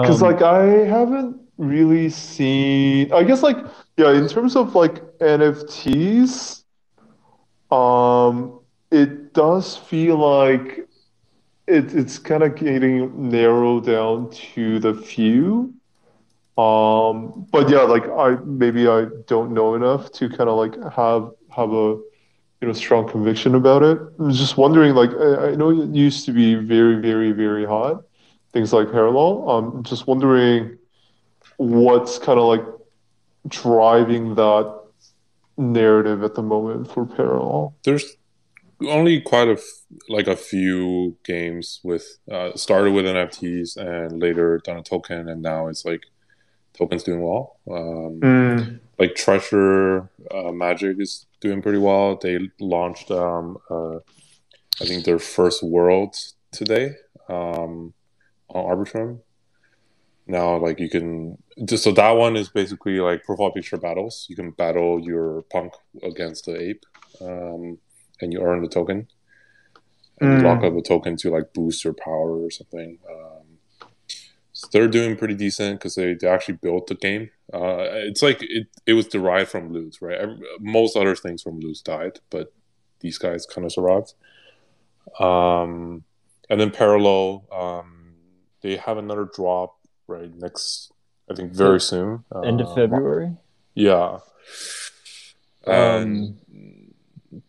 Because 0.00 0.22
Um, 0.22 0.28
like 0.32 0.40
I 0.42 0.62
haven't 0.96 1.36
really 1.58 2.08
seen. 2.08 3.12
I 3.12 3.22
guess 3.22 3.42
like 3.42 3.58
yeah, 3.98 4.12
in 4.12 4.26
terms 4.28 4.56
of 4.56 4.74
like 4.74 4.94
NFTs, 5.20 6.64
um, 7.70 8.60
it 8.90 9.34
does 9.34 9.76
feel 9.76 10.16
like 10.16 10.88
it, 11.66 11.94
it's 11.94 12.18
kind 12.18 12.42
of 12.42 12.56
getting 12.56 13.30
narrowed 13.30 13.86
down 13.86 14.30
to 14.30 14.78
the 14.78 14.94
few. 14.94 15.74
Um, 16.56 17.46
but 17.52 17.68
yeah, 17.68 17.82
like 17.82 18.08
I 18.08 18.36
maybe 18.44 18.88
I 18.88 19.06
don't 19.26 19.52
know 19.52 19.74
enough 19.74 20.10
to 20.12 20.28
kind 20.28 20.48
of 20.48 20.56
like 20.56 20.74
have 20.92 21.30
have 21.54 21.72
a 21.72 22.00
you 22.60 22.66
know 22.66 22.72
strong 22.72 23.08
conviction 23.08 23.54
about 23.54 23.82
it. 23.82 23.98
I'm 24.18 24.32
just 24.32 24.56
wondering, 24.56 24.94
like 24.94 25.10
I, 25.10 25.50
I 25.50 25.54
know 25.54 25.70
it 25.70 25.90
used 25.90 26.24
to 26.26 26.32
be 26.32 26.54
very 26.54 26.96
very 26.96 27.32
very 27.32 27.64
hot 27.64 28.02
things 28.52 28.72
like 28.72 28.90
parallel. 28.90 29.48
I'm 29.48 29.82
just 29.84 30.06
wondering 30.06 30.78
what's 31.56 32.18
kind 32.18 32.38
of 32.38 32.46
like 32.46 32.64
driving 33.46 34.34
that 34.34 34.80
narrative 35.56 36.22
at 36.22 36.34
the 36.34 36.42
moment 36.42 36.92
for 36.92 37.06
parallel. 37.06 37.76
There's 37.84 38.16
only 38.86 39.20
quite 39.20 39.48
a 39.48 39.52
f- 39.52 39.82
like 40.08 40.26
a 40.28 40.36
few 40.36 41.16
games 41.24 41.80
with 41.82 42.18
uh, 42.30 42.52
started 42.54 42.92
with 42.92 43.06
NFTs 43.06 43.76
and 43.76 44.20
later 44.20 44.60
done 44.64 44.76
a 44.78 44.82
token 44.82 45.28
and 45.28 45.42
now 45.42 45.68
it's 45.68 45.84
like 45.84 46.02
tokens 46.74 47.02
doing 47.02 47.20
well. 47.22 47.58
Um, 47.70 48.20
Like 48.98 49.14
Treasure 49.14 50.08
uh, 50.30 50.52
Magic 50.52 50.96
is 51.00 51.26
doing 51.40 51.62
pretty 51.62 51.78
well. 51.78 52.16
They 52.16 52.50
launched 52.60 53.10
um, 53.10 53.58
uh, 53.70 53.96
I 54.80 54.84
think 54.84 55.04
their 55.04 55.18
first 55.18 55.62
world 55.62 56.16
today 56.52 56.94
um, 57.28 57.94
on 58.48 58.64
Arbitrum. 58.64 59.20
Now, 60.26 60.58
like 60.58 60.78
you 60.78 60.90
can 60.90 61.38
just 61.64 61.84
so 61.84 61.92
that 61.92 62.10
one 62.10 62.36
is 62.36 62.48
basically 62.50 63.00
like 63.00 63.24
profile 63.24 63.50
picture 63.50 63.78
battles. 63.78 64.26
You 64.28 64.36
can 64.36 64.50
battle 64.50 65.00
your 65.00 65.42
punk 65.50 65.72
against 66.02 66.44
the 66.44 66.60
ape, 66.60 66.84
um, 67.20 67.78
and 68.20 68.32
you 68.32 68.40
earn 68.40 68.62
the 68.62 68.68
token. 68.68 69.08
And 70.20 70.32
you 70.32 70.38
Mm. 70.38 70.42
lock 70.42 70.64
up 70.64 70.76
a 70.76 70.82
token 70.82 71.16
to 71.18 71.30
like 71.30 71.52
boost 71.52 71.84
your 71.84 71.92
power 71.94 72.36
or 72.44 72.50
something. 72.50 72.98
Um, 73.08 73.58
so 74.52 74.66
they're 74.72 74.88
doing 74.88 75.16
pretty 75.16 75.34
decent 75.34 75.78
because 75.78 75.94
they, 75.94 76.14
they 76.14 76.26
actually 76.26 76.56
built 76.56 76.88
the 76.88 76.96
game. 76.96 77.30
Uh, 77.54 77.78
it's 78.08 78.20
like 78.22 78.38
it, 78.42 78.66
it 78.84 78.94
was 78.94 79.06
derived 79.06 79.48
from 79.50 79.72
Loot, 79.72 79.98
right? 80.00 80.18
Every, 80.18 80.36
most 80.60 80.96
other 80.96 81.14
things 81.14 81.42
from 81.42 81.60
Loot 81.60 81.78
died, 81.84 82.18
but 82.30 82.52
these 83.00 83.16
guys 83.18 83.46
kind 83.46 83.64
of 83.64 83.72
survived. 83.72 84.14
Um, 85.20 86.02
and 86.50 86.60
then 86.60 86.72
Parallel, 86.72 87.44
um, 87.52 88.14
they 88.62 88.76
have 88.76 88.98
another 88.98 89.28
drop 89.32 89.76
right 90.08 90.34
next, 90.34 90.90
I 91.30 91.34
think, 91.34 91.52
very 91.52 91.80
soon. 91.80 92.24
end 92.44 92.60
of 92.60 92.68
Uh, 92.70 92.74
February. 92.74 93.36
Yeah. 93.74 94.18
And 95.66 96.40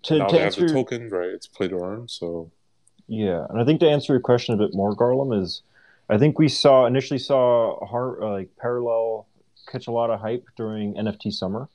To, 0.04 0.18
now 0.18 0.28
to 0.28 0.36
they 0.36 0.42
have 0.42 0.56
the 0.56 0.68
token, 0.68 1.10
right? 1.10 1.30
It's 1.30 1.48
play 1.48 1.68
to 1.70 1.80
earn, 1.82 2.08
so 2.08 2.52
yeah, 3.08 3.46
and 3.50 3.60
I 3.60 3.66
think 3.66 3.80
to 3.80 3.90
answer 3.90 4.14
your 4.14 4.20
question 4.20 4.54
a 4.54 4.58
bit 4.58 4.74
more, 4.74 4.96
Garlem 4.96 5.42
is, 5.42 5.62
I 6.10 6.18
think 6.18 6.38
we 6.38 6.48
saw 6.48 6.86
initially 6.86 7.18
saw 7.18 7.86
har 7.86 8.20
like 8.22 8.50
parallel 8.58 9.26
catch 9.68 9.88
a 9.88 9.92
lot 9.92 10.10
of 10.10 10.20
hype 10.20 10.46
during 10.58 10.96
NFT 10.96 11.32
summer. 11.34 11.70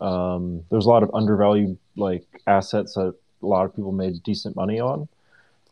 Um, 0.00 0.64
there's 0.70 0.86
a 0.86 0.88
lot 0.88 1.02
of 1.02 1.10
undervalued 1.14 1.78
like 1.96 2.26
assets 2.46 2.94
that 2.94 3.14
a 3.42 3.46
lot 3.46 3.66
of 3.66 3.76
people 3.76 3.92
made 3.92 4.22
decent 4.22 4.56
money 4.56 4.80
on, 4.80 5.06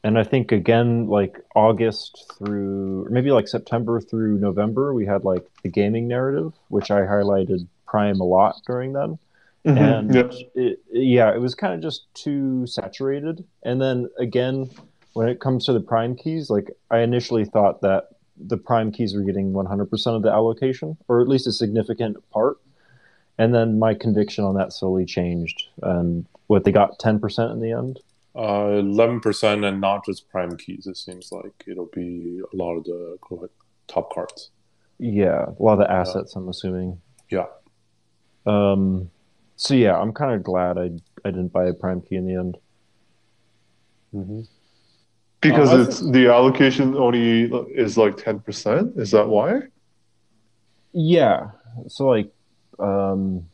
and 0.04 0.18
I 0.18 0.24
think 0.24 0.52
again 0.52 1.06
like 1.06 1.40
August 1.56 2.32
through 2.36 3.06
or 3.06 3.10
maybe 3.10 3.30
like 3.30 3.48
September 3.48 3.98
through 3.98 4.38
November, 4.38 4.92
we 4.92 5.06
had 5.06 5.24
like 5.24 5.46
the 5.62 5.70
gaming 5.70 6.06
narrative, 6.06 6.52
which 6.68 6.90
I 6.90 7.00
highlighted 7.00 7.66
Prime 7.86 8.20
a 8.20 8.24
lot 8.24 8.60
during 8.66 8.92
then 8.92 9.18
and 9.64 10.10
Mm-hmm. 10.10 10.14
Yeah. 10.58 10.62
it, 10.64 10.78
yeah, 10.92 11.34
it 11.34 11.40
was 11.40 11.54
kind 11.54 11.74
of 11.74 11.80
just 11.80 12.12
too 12.14 12.66
saturated. 12.66 13.44
And 13.62 13.80
then 13.80 14.08
again, 14.18 14.70
when 15.14 15.28
it 15.28 15.40
comes 15.40 15.66
to 15.66 15.72
the 15.72 15.80
prime 15.80 16.16
keys, 16.16 16.50
like 16.50 16.70
I 16.90 16.98
initially 17.00 17.44
thought 17.44 17.80
that 17.82 18.08
the 18.36 18.56
prime 18.56 18.90
keys 18.90 19.14
were 19.14 19.22
getting 19.22 19.52
100% 19.52 20.06
of 20.16 20.22
the 20.22 20.30
allocation, 20.32 20.96
or 21.06 21.20
at 21.20 21.28
least 21.28 21.46
a 21.46 21.52
significant 21.52 22.16
part. 22.30 22.56
And 23.38 23.54
then 23.54 23.78
my 23.78 23.94
conviction 23.94 24.44
on 24.44 24.54
that 24.56 24.72
slowly 24.72 25.04
changed, 25.04 25.68
and 25.82 26.26
what 26.48 26.64
they 26.64 26.72
got 26.72 26.98
10% 26.98 27.52
in 27.52 27.60
the 27.60 27.72
end. 27.72 28.00
uh, 28.34 28.78
eleven 28.78 29.20
percent, 29.20 29.64
and 29.64 29.80
not 29.80 30.04
just 30.04 30.28
prime 30.28 30.56
keys. 30.56 30.86
It 30.86 30.96
seems 30.96 31.30
like 31.30 31.64
it'll 31.66 31.90
be 31.94 32.40
a 32.52 32.56
lot 32.56 32.76
of 32.76 32.84
the 32.84 33.18
like, 33.30 33.50
top 33.88 34.12
cards. 34.12 34.50
Yeah, 34.98 35.46
a 35.58 35.62
lot 35.62 35.74
of 35.74 35.78
the 35.80 35.90
assets, 35.90 36.34
I'm 36.36 36.48
assuming. 36.48 37.00
Yeah. 37.30 37.46
Um. 38.46 39.10
So 39.62 39.74
yeah, 39.74 39.96
I'm 39.96 40.12
kind 40.12 40.32
of 40.34 40.42
glad 40.42 40.76
I 40.76 40.90
I 41.24 41.30
didn't 41.30 41.52
buy 41.52 41.66
a 41.68 41.72
prime 41.72 42.00
key 42.02 42.16
in 42.16 42.26
the 42.26 42.34
end. 42.34 42.56
Mm-hmm. 44.12 44.40
Because 45.40 45.70
Uh, 45.70 45.76
I 45.76 45.82
it's 45.82 46.00
the 46.00 46.26
allocation 46.26 46.96
only 46.96 47.44
is 47.84 47.96
like 47.96 48.16
10%. 48.16 48.98
Is 48.98 49.12
that 49.12 49.28
why? 49.28 49.62
Yeah. 50.92 51.52
So 51.86 52.08
like, 52.08 52.32
um, 52.80 53.46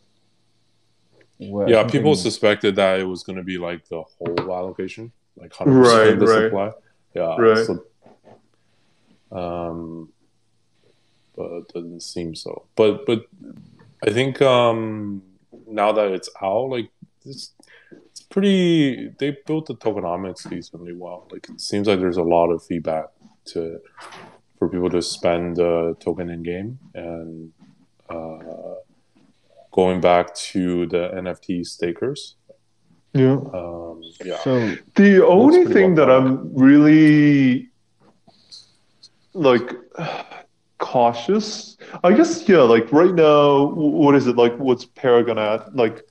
what- 1.37 1.69
Yeah, 1.69 1.83
something- 1.83 1.93
people 2.01 2.15
suspected 2.15 2.77
that 2.77 3.01
it 3.01 3.05
was 3.05 3.23
going 3.23 3.37
to 3.37 3.45
be 3.45 3.59
like 3.59 3.87
the 3.89 4.03
whole 4.03 4.51
allocation, 4.61 5.13
like 5.37 5.53
hundred 5.53 5.79
Right, 5.81 5.89
percent 5.89 6.13
of 6.15 6.21
the 6.21 6.27
right. 6.27 6.45
supply. 6.45 6.71
Yeah, 7.15 7.37
Right. 7.37 7.67
So, 7.67 9.37
um, 9.37 10.09
but 11.37 11.53
it 11.53 11.69
doesn't 11.75 12.01
seem 12.03 12.35
so. 12.35 12.65
But 12.77 13.05
but 13.05 13.27
I 14.07 14.11
think 14.11 14.41
um 14.41 15.23
now 15.69 15.93
that 15.93 16.13
it's 16.13 16.31
out, 16.43 16.71
like 16.71 16.91
it's 17.25 17.53
it's 17.91 18.23
pretty. 18.23 19.11
They 19.19 19.37
built 19.47 19.67
the 19.67 19.75
tokenomics 19.75 20.49
decently 20.49 20.93
well. 20.93 21.29
Like 21.31 21.49
it 21.49 21.61
seems 21.61 21.87
like 21.87 22.01
there's 22.01 22.17
a 22.17 22.23
lot 22.23 22.49
of 22.51 22.63
feedback 22.65 23.07
to 23.47 23.81
for 24.59 24.69
people 24.69 24.91
to 24.91 25.03
spend 25.03 25.57
the 25.57 25.97
token 26.01 26.31
in 26.31 26.43
game 26.43 26.79
and. 26.95 27.53
Uh, 28.09 28.77
going 29.79 30.01
back 30.01 30.35
to 30.35 30.87
the 30.87 31.09
NFT 31.15 31.65
stakers. 31.65 32.35
Yeah. 33.13 33.39
Um, 33.55 34.03
yeah, 34.25 34.39
So 34.39 34.75
The 34.97 35.25
only 35.25 35.73
thing 35.73 35.95
well 35.95 36.07
that. 36.07 36.11
I'm 36.11 36.53
really 36.53 37.69
like 39.35 39.71
cautious, 40.89 41.77
I 42.03 42.15
guess, 42.15 42.49
yeah, 42.49 42.63
like 42.63 42.91
right 42.93 43.15
now, 43.15 43.67
what 43.75 44.15
is 44.15 44.27
it 44.27 44.37
like? 44.37 44.57
What's 44.57 44.87
Paragon 44.87 45.39
at? 45.39 45.77
Like, 45.77 46.03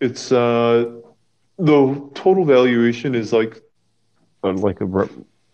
it's 0.00 0.30
uh, 0.30 1.00
the 1.58 2.10
total 2.14 2.44
valuation 2.44 3.16
is 3.16 3.32
like 3.32 3.60
uh, 4.44 4.52
like 4.52 4.80
a 4.80 5.08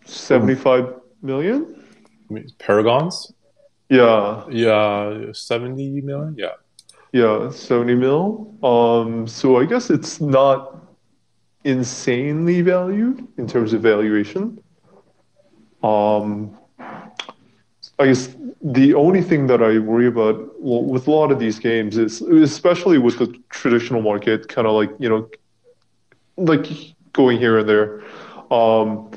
75 0.05 0.93
million. 1.23 1.83
I 2.29 2.33
mean, 2.33 2.47
Paragons. 2.59 3.33
Yeah, 3.89 4.45
Yeah, 4.49 5.31
seventy 5.33 6.01
million. 6.01 6.35
Yeah, 6.37 6.55
yeah, 7.11 7.49
70 7.49 7.95
mil. 7.95 8.53
Um, 8.63 9.27
so 9.27 9.57
I 9.57 9.65
guess 9.65 9.89
it's 9.89 10.21
not 10.21 10.77
insanely 11.63 12.61
valued 12.61 13.27
in 13.37 13.47
terms 13.47 13.73
of 13.73 13.81
valuation. 13.81 14.61
Um, 15.81 16.57
I 18.03 18.07
guess 18.07 18.35
the 18.61 18.93
only 18.95 19.21
thing 19.21 19.47
that 19.47 19.63
I 19.63 19.79
worry 19.79 20.07
about 20.07 20.61
well, 20.61 20.83
with 20.83 21.07
a 21.07 21.11
lot 21.11 21.31
of 21.31 21.39
these 21.39 21.57
games 21.57 21.97
is, 21.97 22.21
especially 22.21 22.97
with 22.97 23.17
the 23.17 23.33
traditional 23.49 24.01
market, 24.01 24.49
kind 24.49 24.67
of 24.67 24.73
like 24.73 24.91
you 24.99 25.07
know, 25.07 25.29
like 26.35 26.67
going 27.13 27.37
here 27.39 27.59
and 27.59 27.69
there, 27.69 28.03
um, 28.51 29.09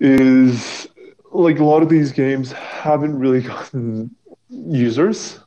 is 0.00 0.88
like 1.32 1.58
a 1.58 1.64
lot 1.64 1.82
of 1.82 1.90
these 1.90 2.12
games 2.12 2.50
haven't 2.52 3.18
really 3.18 3.42
gotten 3.52 4.14
users 4.50 5.40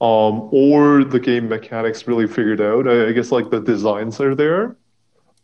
um, 0.00 0.48
or 0.52 1.04
the 1.04 1.20
game 1.20 1.50
mechanics 1.50 2.08
really 2.08 2.26
figured 2.26 2.62
out. 2.62 2.88
I, 2.88 3.08
I, 3.08 3.12
guess 3.12 3.30
like 3.30 3.50
the 3.50 3.60
designs 3.60 4.20
are 4.20 4.34
there, 4.34 4.76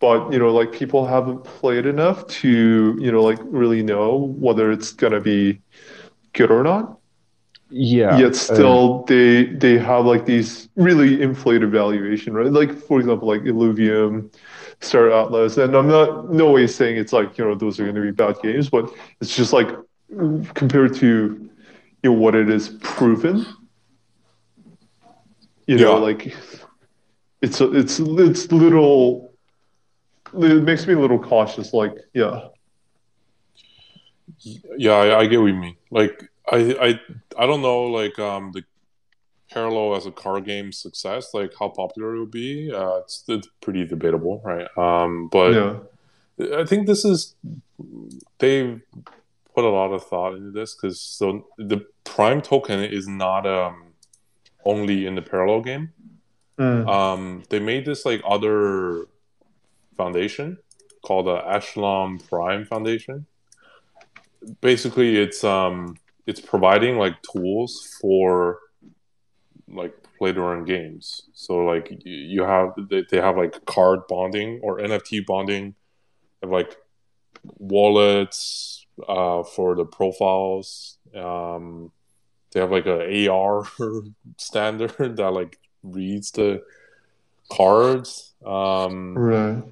but 0.01 0.33
you 0.33 0.39
know, 0.39 0.55
like 0.55 0.73
people 0.73 1.07
haven't 1.07 1.45
played 1.45 1.85
enough 1.85 2.27
to 2.29 2.97
you 2.99 3.13
know 3.13 3.23
like 3.23 3.39
really 3.43 3.83
know 3.83 4.35
whether 4.39 4.73
it's 4.73 4.93
gonna 4.93 5.21
be 5.21 5.61
good 6.35 6.51
or 6.51 6.63
not. 6.63 6.99
Yeah. 7.71 8.19
Yet 8.19 8.37
still, 8.37 9.01
uh, 9.01 9.07
they 9.07 9.45
they 9.47 9.79
have 9.79 10.05
like 10.05 10.27
these 10.27 10.69
really 10.77 11.23
inflated 11.23 11.71
valuation, 11.71 12.35
right? 12.35 12.53
Like 12.53 12.73
for 12.73 13.01
example, 13.01 13.27
like 13.27 13.43
Illuvium, 13.43 14.31
Star 14.81 15.11
Atlas, 15.11 15.57
and 15.57 15.75
I'm 15.75 15.89
not 15.89 16.31
no 16.31 16.53
way 16.53 16.67
saying 16.67 16.99
it's 16.99 17.13
like 17.13 17.39
you 17.39 17.45
know 17.45 17.55
those 17.55 17.81
are 17.81 17.85
going 17.85 17.97
to 17.97 18.03
be 18.03 18.13
bad 18.13 18.37
games, 18.43 18.69
but 18.69 18.93
it's 19.21 19.35
just 19.35 19.53
like 19.53 19.69
compared 20.55 20.95
to 20.97 21.51
you 22.03 22.11
know 22.11 22.13
what 22.13 22.35
it 22.35 22.51
is 22.51 22.69
proven 22.83 23.47
you 25.67 25.79
know, 25.79 25.97
like 25.97 26.35
it's 27.41 27.61
it's 27.61 27.99
it's 28.01 28.53
little. 28.53 29.33
It 30.35 30.63
makes 30.65 30.87
me 30.87 30.95
a 30.95 30.99
little 30.99 31.19
cautious. 31.19 31.73
Like, 31.73 31.93
yeah, 32.13 32.49
yeah, 34.77 34.93
I, 34.93 35.21
I 35.21 35.27
get 35.27 35.41
what 35.41 35.47
you 35.47 35.55
mean. 35.55 35.77
Like, 35.91 36.29
I 36.51 36.77
I 36.81 37.43
I 37.43 37.47
don't 37.47 37.63
know. 37.63 37.85
Like, 37.85 38.19
um, 38.19 38.53
the 38.53 38.65
parallel 39.51 39.95
as 39.95 40.07
a 40.07 40.11
card 40.11 40.45
game 40.45 40.73
success, 40.73 41.33
like 41.33 41.53
how 41.59 41.69
popular 41.69 42.17
it 42.17 42.21
would 42.21 42.31
be. 42.31 42.73
Uh, 42.73 42.99
it's 42.99 43.25
it's 43.29 43.49
pretty 43.61 43.85
debatable, 43.87 44.43
right? 44.45 44.67
Um, 44.77 45.29
but 45.29 45.53
yeah. 45.53 46.59
I 46.59 46.65
think 46.65 46.87
this 46.87 47.05
is 47.05 47.37
they 48.39 48.81
put 49.55 49.65
a 49.65 49.69
lot 49.69 49.93
of 49.93 50.05
thought 50.05 50.35
into 50.35 50.51
this 50.51 50.75
because 50.75 51.01
so 51.01 51.47
the 51.59 51.87
prime 52.03 52.43
token 52.43 52.81
is 52.81 53.07
not 53.07 53.47
um 53.47 53.93
only 54.65 55.07
in 55.07 55.15
the 55.15 55.23
parallel 55.23 55.61
game. 55.61 55.93
Mm. 56.59 56.89
Um, 56.89 57.43
they 57.51 57.61
made 57.61 57.85
this 57.85 58.05
like 58.05 58.23
other 58.27 59.07
foundation 59.97 60.59
called 61.05 61.27
the 61.27 61.37
Echelon 61.49 62.19
Prime 62.19 62.65
Foundation. 62.65 63.27
Basically, 64.61 65.17
it's 65.17 65.45
um, 65.45 65.97
it's 66.27 66.41
providing 66.41 66.97
like 66.97 67.21
tools 67.23 67.97
for 68.01 68.59
like 69.69 69.95
play 70.19 70.33
to 70.33 70.41
earn 70.41 70.65
games. 70.65 71.23
So 71.35 71.59
like 71.65 71.91
you 72.05 72.43
have 72.43 72.73
they, 72.89 73.05
they 73.11 73.19
have 73.19 73.37
like 73.37 73.65
card 73.67 74.07
bonding 74.09 74.61
or 74.63 74.79
NFT 74.79 75.27
bonding, 75.27 75.75
have 76.43 76.51
like 76.51 76.77
wallets 77.59 78.87
uh, 79.09 79.43
for 79.43 79.75
the 79.75 79.85
profiles. 79.85 80.99
Um, 81.15 81.93
they 82.53 82.61
have 82.61 82.71
like 82.71 82.87
a 82.87 83.29
AR 83.29 83.67
standard 84.39 85.17
that 85.17 85.31
like 85.31 85.59
reads 85.83 86.31
the 86.31 86.63
cards. 87.51 88.35
Um, 88.45 89.17
right. 89.17 89.63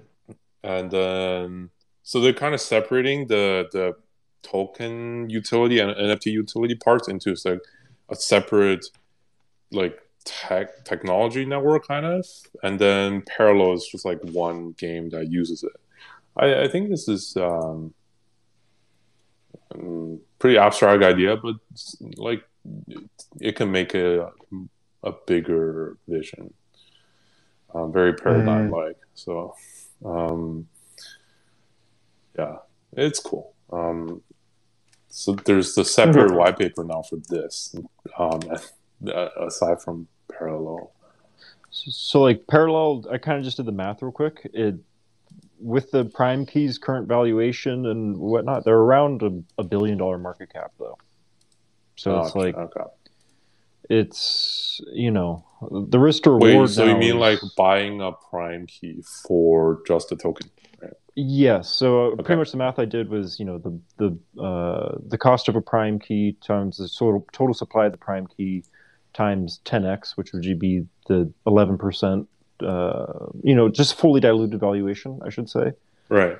And 0.65 0.91
then 0.91 1.71
so 2.03 2.21
they're 2.21 2.33
kind 2.33 2.55
of 2.55 2.61
separating 2.61 3.27
the 3.27 3.69
the 3.73 3.95
token 4.43 5.29
utility 5.31 5.79
and 5.79 5.93
NFT 5.93 6.27
utility 6.27 6.75
parts 6.75 7.09
into 7.09 7.35
like 7.45 7.61
a 8.09 8.17
separate 8.17 8.87
like 9.71 9.99
tech 10.25 10.85
technology 10.85 11.45
network 11.45 11.87
kind 11.87 12.07
of, 12.07 12.27
and 12.63 12.79
then 12.79 13.23
Parallel 13.23 13.75
is 13.75 13.87
just 13.91 14.05
like 14.05 14.21
one 14.23 14.73
game 14.73 15.11
that 15.11 15.31
uses 15.31 15.63
it. 15.63 15.73
I, 16.37 16.63
I 16.63 16.69
think 16.69 16.91
this 16.91 17.09
is 17.09 17.37
um, 17.37 17.95
um 19.75 20.21
pretty 20.39 20.59
abstract 20.59 21.03
idea, 21.03 21.37
but 21.37 21.57
like 22.17 22.45
it 23.41 23.57
can 23.57 23.71
make 23.71 23.95
a 23.95 24.31
a 25.03 25.13
bigger 25.27 25.97
vision. 26.09 26.53
Um, 27.75 27.93
very 27.93 28.15
paradigm 28.15 28.71
like. 28.71 28.97
Mm. 28.97 28.99
So, 29.15 29.55
um, 30.05 30.69
yeah, 32.39 32.57
it's 32.93 33.19
cool. 33.19 33.55
Um, 33.73 34.23
so 35.15 35.35
there's 35.35 35.75
the 35.75 35.85
separate 35.85 36.29
mm-hmm. 36.29 36.37
white 36.37 36.59
paper 36.59 36.85
now 36.85 37.03
for 37.03 37.17
this, 37.29 37.77
um, 38.19 38.41
aside 39.39 39.83
from 39.83 40.09
parallel. 40.31 40.91
So, 41.71 42.23
like 42.23 42.47
parallel, 42.47 43.05
I 43.13 43.19
kind 43.19 43.37
of 43.37 43.45
just 43.45 43.59
did 43.59 43.67
the 43.67 43.73
math 43.73 44.01
real 44.01 44.11
quick. 44.11 44.51
It 44.55 44.77
with 45.61 45.91
the 45.91 46.07
prime 46.07 46.47
keys 46.47 46.79
current 46.79 47.09
valuation 47.09 47.87
and 47.87 48.17
whatnot, 48.17 48.65
they're 48.65 48.75
around 48.75 49.23
a, 49.23 49.43
a 49.59 49.63
billion 49.63 49.99
dollar 49.99 50.17
market 50.17 50.51
cap 50.51 50.73
though. 50.79 50.97
So 51.97 52.17
oh, 52.17 52.25
it's 52.25 52.35
like 52.35 52.57
okay. 52.57 52.85
it's 53.91 54.81
you 54.95 55.11
know 55.11 55.45
the 55.71 55.99
risk 55.99 56.23
to 56.23 56.31
reward. 56.31 56.69
Wait, 56.69 56.71
so 56.71 56.87
you 56.87 56.97
mean 56.97 57.17
is, 57.17 57.21
like 57.21 57.39
buying 57.55 58.01
a 58.01 58.13
prime 58.31 58.67
key 58.67 59.03
for 59.29 59.83
just 59.87 60.11
a 60.11 60.17
token? 60.17 60.51
Yes. 61.15 61.69
So 61.69 62.13
okay. 62.13 62.23
pretty 62.23 62.39
much 62.39 62.53
the 62.53 62.57
math 62.57 62.79
I 62.79 62.85
did 62.85 63.09
was 63.09 63.39
you 63.39 63.45
know 63.45 63.59
the 63.59 63.79
the 63.99 64.43
uh, 64.43 64.99
the 65.07 65.19
cost 65.19 65.49
of 65.49 65.57
a 65.57 65.61
prime 65.61 65.99
key 65.99 66.37
times 66.41 66.79
the 66.79 66.89
total 66.89 67.27
total 67.33 67.55
supply 67.55 67.87
of 67.87 67.93
the 67.93 67.99
prime 67.99 68.27
key 68.27 68.65
times 69.13 69.61
10x, 69.67 70.17
which 70.17 70.33
would 70.33 70.43
be 70.59 70.87
the 71.09 71.31
11 71.47 71.77
percent. 71.77 72.29
Uh, 72.61 73.27
you 73.43 73.55
know, 73.55 73.69
just 73.69 73.95
fully 73.95 74.21
diluted 74.21 74.59
valuation, 74.59 75.21
I 75.25 75.31
should 75.31 75.51
say. 75.51 75.73
Right. 76.09 76.39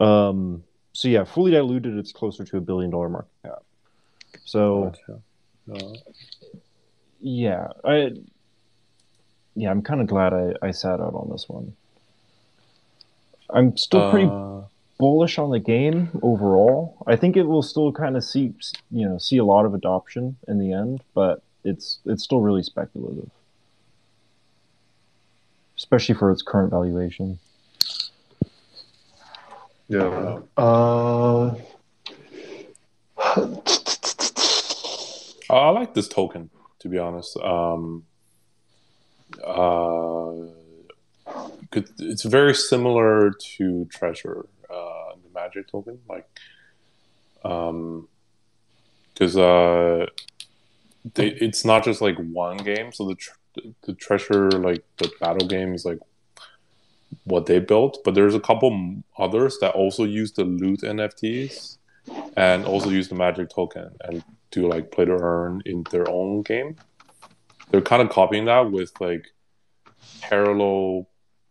Um. 0.00 0.64
So 0.92 1.06
yeah, 1.06 1.24
fully 1.24 1.52
diluted, 1.52 1.96
it's 1.96 2.12
closer 2.12 2.44
to 2.44 2.56
a 2.56 2.60
billion 2.60 2.90
dollar 2.90 3.08
market 3.08 3.30
cap. 3.44 3.62
So, 4.44 4.92
uh, 5.72 5.92
yeah, 7.20 7.68
I 7.84 8.12
yeah, 9.54 9.70
I'm 9.70 9.82
kind 9.82 10.00
of 10.00 10.06
glad 10.06 10.32
I, 10.32 10.54
I 10.62 10.70
sat 10.70 11.00
out 11.00 11.14
on 11.14 11.28
this 11.30 11.48
one. 11.48 11.74
I'm 13.50 13.76
still 13.76 14.10
pretty 14.10 14.28
uh, 14.28 14.62
bullish 14.98 15.38
on 15.38 15.50
the 15.50 15.58
game 15.58 16.10
overall. 16.22 16.96
I 17.06 17.16
think 17.16 17.36
it 17.36 17.44
will 17.44 17.62
still 17.62 17.92
kind 17.92 18.16
of 18.16 18.24
see 18.24 18.52
you 18.90 19.08
know 19.08 19.18
see 19.18 19.38
a 19.38 19.44
lot 19.44 19.64
of 19.64 19.74
adoption 19.74 20.36
in 20.46 20.58
the 20.58 20.72
end, 20.72 21.02
but 21.14 21.42
it's 21.64 21.98
it's 22.04 22.24
still 22.24 22.40
really 22.40 22.62
speculative, 22.62 23.30
especially 25.76 26.14
for 26.14 26.30
its 26.30 26.42
current 26.42 26.70
valuation. 26.70 27.38
Yeah. 29.88 30.40
Uh, 30.56 31.54
I 35.50 35.70
like 35.70 35.94
this 35.94 36.08
token, 36.08 36.50
to 36.80 36.88
be 36.88 36.98
honest. 36.98 37.36
Um, 37.38 38.04
uh, 39.42 40.32
it's 41.72 42.24
very 42.24 42.54
similar 42.54 43.32
to 43.56 43.84
Treasure, 43.86 44.46
uh, 44.70 45.12
the 45.22 45.30
Magic 45.34 45.68
token, 45.68 45.98
like, 46.08 46.26
um, 47.44 48.08
because 49.12 49.36
uh, 49.36 50.06
they, 51.14 51.28
it's 51.28 51.64
not 51.64 51.84
just 51.84 52.00
like 52.00 52.16
one 52.16 52.56
game. 52.58 52.92
So 52.92 53.08
the 53.08 53.14
tr- 53.14 53.36
the 53.82 53.94
Treasure, 53.94 54.50
like 54.50 54.84
the 54.98 55.10
battle 55.20 55.46
game, 55.46 55.74
is 55.74 55.84
like 55.84 55.98
what 57.24 57.46
they 57.46 57.58
built, 57.58 57.98
but 58.04 58.14
there's 58.14 58.34
a 58.34 58.40
couple 58.40 59.02
others 59.18 59.58
that 59.60 59.74
also 59.74 60.04
use 60.04 60.32
the 60.32 60.44
loot 60.44 60.80
NFTs 60.80 61.78
and 62.36 62.64
also 62.64 62.90
use 62.90 63.08
the 63.08 63.14
Magic 63.14 63.50
token 63.50 63.90
and 64.04 64.22
to 64.50 64.66
like 64.66 64.90
play 64.90 65.04
to 65.04 65.12
earn 65.12 65.62
in 65.66 65.84
their 65.90 66.08
own 66.08 66.42
game. 66.42 66.76
They're 67.70 67.82
kind 67.82 68.02
of 68.02 68.08
copying 68.08 68.46
that 68.46 68.70
with 68.70 68.92
like 69.00 69.26
parallel 70.20 71.08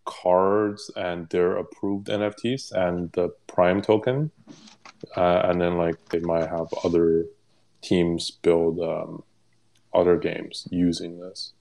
cards 0.07 0.89
and 0.95 1.29
their 1.29 1.57
approved 1.57 2.07
NFTs 2.07 2.71
and 2.71 3.11
the 3.11 3.29
Prime 3.45 3.81
token, 3.81 4.31
uh, 5.15 5.41
and 5.43 5.61
then 5.61 5.77
like 5.77 6.09
they 6.09 6.19
might 6.19 6.49
have 6.49 6.67
other 6.83 7.25
teams 7.81 8.31
build 8.31 8.79
um, 8.79 9.23
other 9.93 10.17
games 10.17 10.67
using 10.71 11.19
this, 11.19 11.53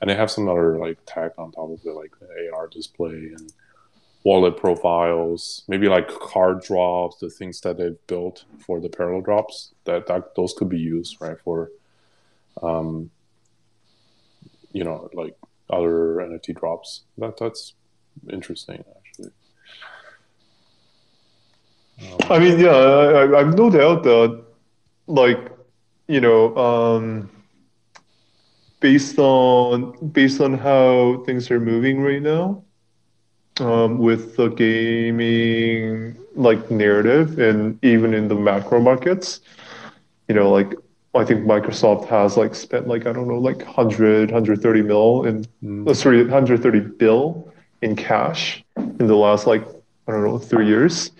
and 0.00 0.08
they 0.08 0.14
have 0.14 0.30
some 0.30 0.48
other 0.48 0.78
like 0.78 0.98
tech 1.06 1.32
on 1.38 1.50
top 1.50 1.70
of 1.70 1.80
it, 1.84 1.92
like 1.92 2.12
the 2.20 2.50
AR 2.54 2.68
display 2.68 3.32
and 3.36 3.52
wallet 4.24 4.56
profiles, 4.56 5.62
maybe 5.68 5.88
like 5.88 6.08
card 6.08 6.60
drops, 6.60 7.18
the 7.18 7.30
things 7.30 7.60
that 7.60 7.78
they've 7.78 8.06
built 8.06 8.44
for 8.58 8.80
the 8.80 8.88
parallel 8.88 9.22
drops. 9.22 9.72
That 9.84 10.06
that 10.08 10.34
those 10.34 10.52
could 10.52 10.68
be 10.68 10.78
used 10.78 11.20
right 11.20 11.38
for, 11.44 11.70
um, 12.62 13.10
you 14.72 14.84
know, 14.84 15.08
like 15.14 15.36
other 15.70 16.16
NFT 16.16 16.58
drops. 16.58 17.02
That 17.18 17.36
that's 17.36 17.74
interesting 18.30 18.82
actually. 18.96 19.30
I 22.28 22.38
mean, 22.38 22.58
yeah, 22.58 22.70
I, 22.70 23.22
I, 23.24 23.40
I've 23.40 23.56
no 23.56 23.70
doubt 23.70 24.02
that, 24.04 24.44
like, 25.06 25.50
you 26.08 26.20
know, 26.20 26.54
um, 26.56 27.30
based 28.80 29.18
on 29.18 29.92
based 30.12 30.40
on 30.40 30.58
how 30.58 31.22
things 31.26 31.50
are 31.50 31.60
moving 31.60 32.00
right 32.02 32.22
now, 32.22 32.62
um, 33.60 33.98
with 33.98 34.36
the 34.36 34.48
gaming 34.48 36.16
like 36.34 36.70
narrative 36.70 37.38
and 37.38 37.78
even 37.82 38.12
in 38.14 38.28
the 38.28 38.34
macro 38.34 38.80
markets, 38.80 39.40
you 40.28 40.34
know, 40.34 40.50
like 40.50 40.74
I 41.14 41.24
think 41.24 41.46
Microsoft 41.46 42.06
has 42.08 42.36
like 42.36 42.54
spent 42.54 42.86
like 42.88 43.06
I 43.06 43.12
don't 43.12 43.28
know 43.28 43.38
like 43.38 43.58
100 43.64 44.30
130 44.30 44.82
mil 44.82 45.24
in 45.24 45.44
Mm. 45.64 45.88
uh, 45.88 45.94
sorry 45.94 46.18
130 46.22 46.80
bill 46.80 47.50
in 47.82 47.96
cash 47.96 48.64
in 48.76 49.06
the 49.06 49.16
last 49.16 49.46
like 49.46 49.66
I 50.08 50.12
don't 50.12 50.24
know 50.24 50.38
three 50.38 50.66
years 50.66 51.10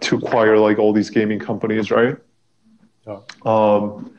to 0.00 0.16
acquire 0.16 0.58
like 0.58 0.78
all 0.78 0.92
these 0.92 1.10
gaming 1.10 1.38
companies, 1.38 1.90
right? 1.90 2.16
Yeah. 3.06 3.20
Um, 3.44 4.12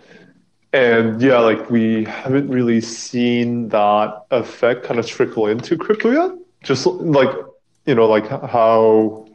and 0.74 1.22
yeah, 1.22 1.40
like 1.40 1.70
we 1.70 2.04
haven't 2.06 2.50
really 2.50 2.82
seen 2.82 3.70
that 3.70 4.26
effect 4.32 4.84
kind 4.86 5.00
of 5.00 5.06
trickle 5.06 5.48
into 5.48 5.78
crypto 5.78 6.12
yet. 6.12 6.32
Just 6.64 6.86
like 6.86 7.30
you 7.86 7.96
know, 7.96 8.08
like 8.08 8.28
how 8.28 9.28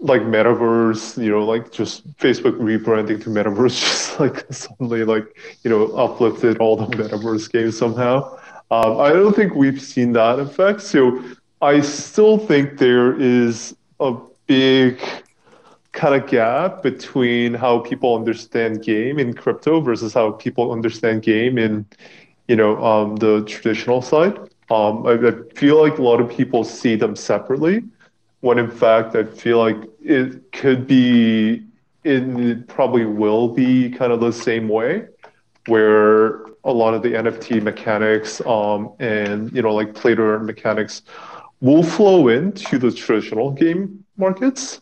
like 0.00 0.22
metaverse, 0.22 1.22
you 1.22 1.30
know, 1.30 1.44
like 1.44 1.72
just 1.72 2.06
Facebook 2.18 2.58
rebranding 2.58 3.22
to 3.24 3.30
metaverse, 3.30 3.80
just 3.80 4.20
like 4.20 4.44
suddenly 4.52 5.04
like 5.04 5.24
you 5.62 5.70
know 5.70 5.86
uplifted 5.96 6.58
all 6.58 6.76
the 6.76 6.86
metaverse 6.96 7.50
games 7.50 7.78
somehow. 7.78 8.38
Um, 8.70 9.00
I 9.00 9.10
don't 9.10 9.34
think 9.34 9.54
we've 9.54 9.80
seen 9.80 10.12
that 10.12 10.38
effect. 10.38 10.82
So 10.82 11.22
I 11.62 11.80
still 11.80 12.38
think 12.38 12.78
there 12.78 13.18
is 13.18 13.76
a 14.00 14.16
big 14.46 15.00
kind 15.92 16.14
of 16.14 16.28
gap 16.28 16.82
between 16.82 17.54
how 17.54 17.78
people 17.78 18.14
understand 18.14 18.82
game 18.82 19.18
in 19.18 19.32
crypto 19.32 19.80
versus 19.80 20.12
how 20.12 20.32
people 20.32 20.70
understand 20.70 21.22
game 21.22 21.56
in 21.56 21.86
you 22.48 22.56
know 22.56 22.76
um, 22.84 23.16
the 23.16 23.42
traditional 23.44 24.02
side. 24.02 24.36
Um, 24.70 25.06
I, 25.06 25.12
I 25.12 25.32
feel 25.54 25.80
like 25.80 25.98
a 25.98 26.02
lot 26.02 26.20
of 26.20 26.28
people 26.28 26.64
see 26.64 26.96
them 26.96 27.16
separately, 27.16 27.82
when 28.40 28.58
in 28.58 28.70
fact 28.70 29.14
I 29.16 29.24
feel 29.24 29.58
like 29.58 29.76
it 30.02 30.52
could 30.52 30.86
be, 30.86 31.62
it 32.04 32.68
probably 32.68 33.06
will 33.06 33.48
be 33.48 33.90
kind 33.90 34.12
of 34.12 34.20
the 34.20 34.32
same 34.32 34.68
way, 34.68 35.06
where 35.66 36.40
a 36.66 36.72
lot 36.72 36.94
of 36.94 37.02
the 37.02 37.10
NFT 37.10 37.62
mechanics 37.62 38.40
um, 38.44 38.92
and 38.98 39.52
you 39.52 39.62
know 39.62 39.74
like 39.74 39.94
play 39.94 40.14
to 40.14 40.22
earn 40.22 40.46
mechanics 40.46 41.02
will 41.60 41.82
flow 41.82 42.28
into 42.28 42.78
the 42.78 42.90
traditional 42.92 43.50
game 43.50 44.04
markets. 44.16 44.80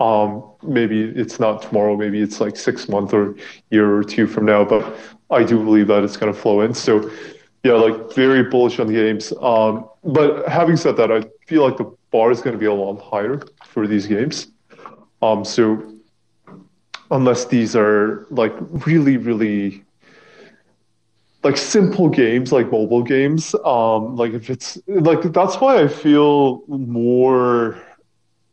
Um, 0.00 0.52
maybe 0.62 1.02
it's 1.02 1.40
not 1.40 1.62
tomorrow, 1.62 1.96
maybe 1.96 2.20
it's 2.20 2.40
like 2.40 2.56
six 2.56 2.88
months 2.88 3.12
or 3.12 3.36
year 3.70 3.96
or 3.96 4.04
two 4.04 4.26
from 4.26 4.44
now, 4.44 4.64
but 4.64 4.96
I 5.30 5.42
do 5.44 5.62
believe 5.62 5.86
that 5.88 6.04
it's 6.04 6.16
going 6.16 6.32
to 6.32 6.38
flow 6.38 6.60
in. 6.60 6.74
So, 6.74 7.10
yeah, 7.62 7.72
like 7.72 8.12
very 8.14 8.42
bullish 8.42 8.78
on 8.78 8.86
the 8.88 8.92
games. 8.92 9.32
Um, 9.40 9.88
but 10.04 10.48
having 10.48 10.76
said 10.76 10.96
that, 10.98 11.10
I 11.10 11.22
feel 11.46 11.64
like 11.64 11.76
the 11.76 11.92
bar 12.10 12.30
is 12.30 12.40
going 12.40 12.52
to 12.52 12.58
be 12.58 12.66
a 12.66 12.74
lot 12.74 13.00
higher 13.00 13.40
for 13.64 13.86
these 13.86 14.06
games. 14.06 14.48
Um, 15.22 15.44
so, 15.44 15.94
unless 17.10 17.46
these 17.46 17.74
are 17.74 18.26
like 18.30 18.54
really, 18.86 19.16
really 19.16 19.83
like 21.44 21.56
simple 21.58 22.08
games, 22.08 22.52
like 22.52 22.70
mobile 22.72 23.02
games, 23.02 23.54
um, 23.64 24.16
like 24.16 24.32
if 24.32 24.50
it's 24.50 24.78
like 24.88 25.22
that's 25.22 25.56
why 25.60 25.82
I 25.82 25.88
feel 25.88 26.62
more 26.68 27.76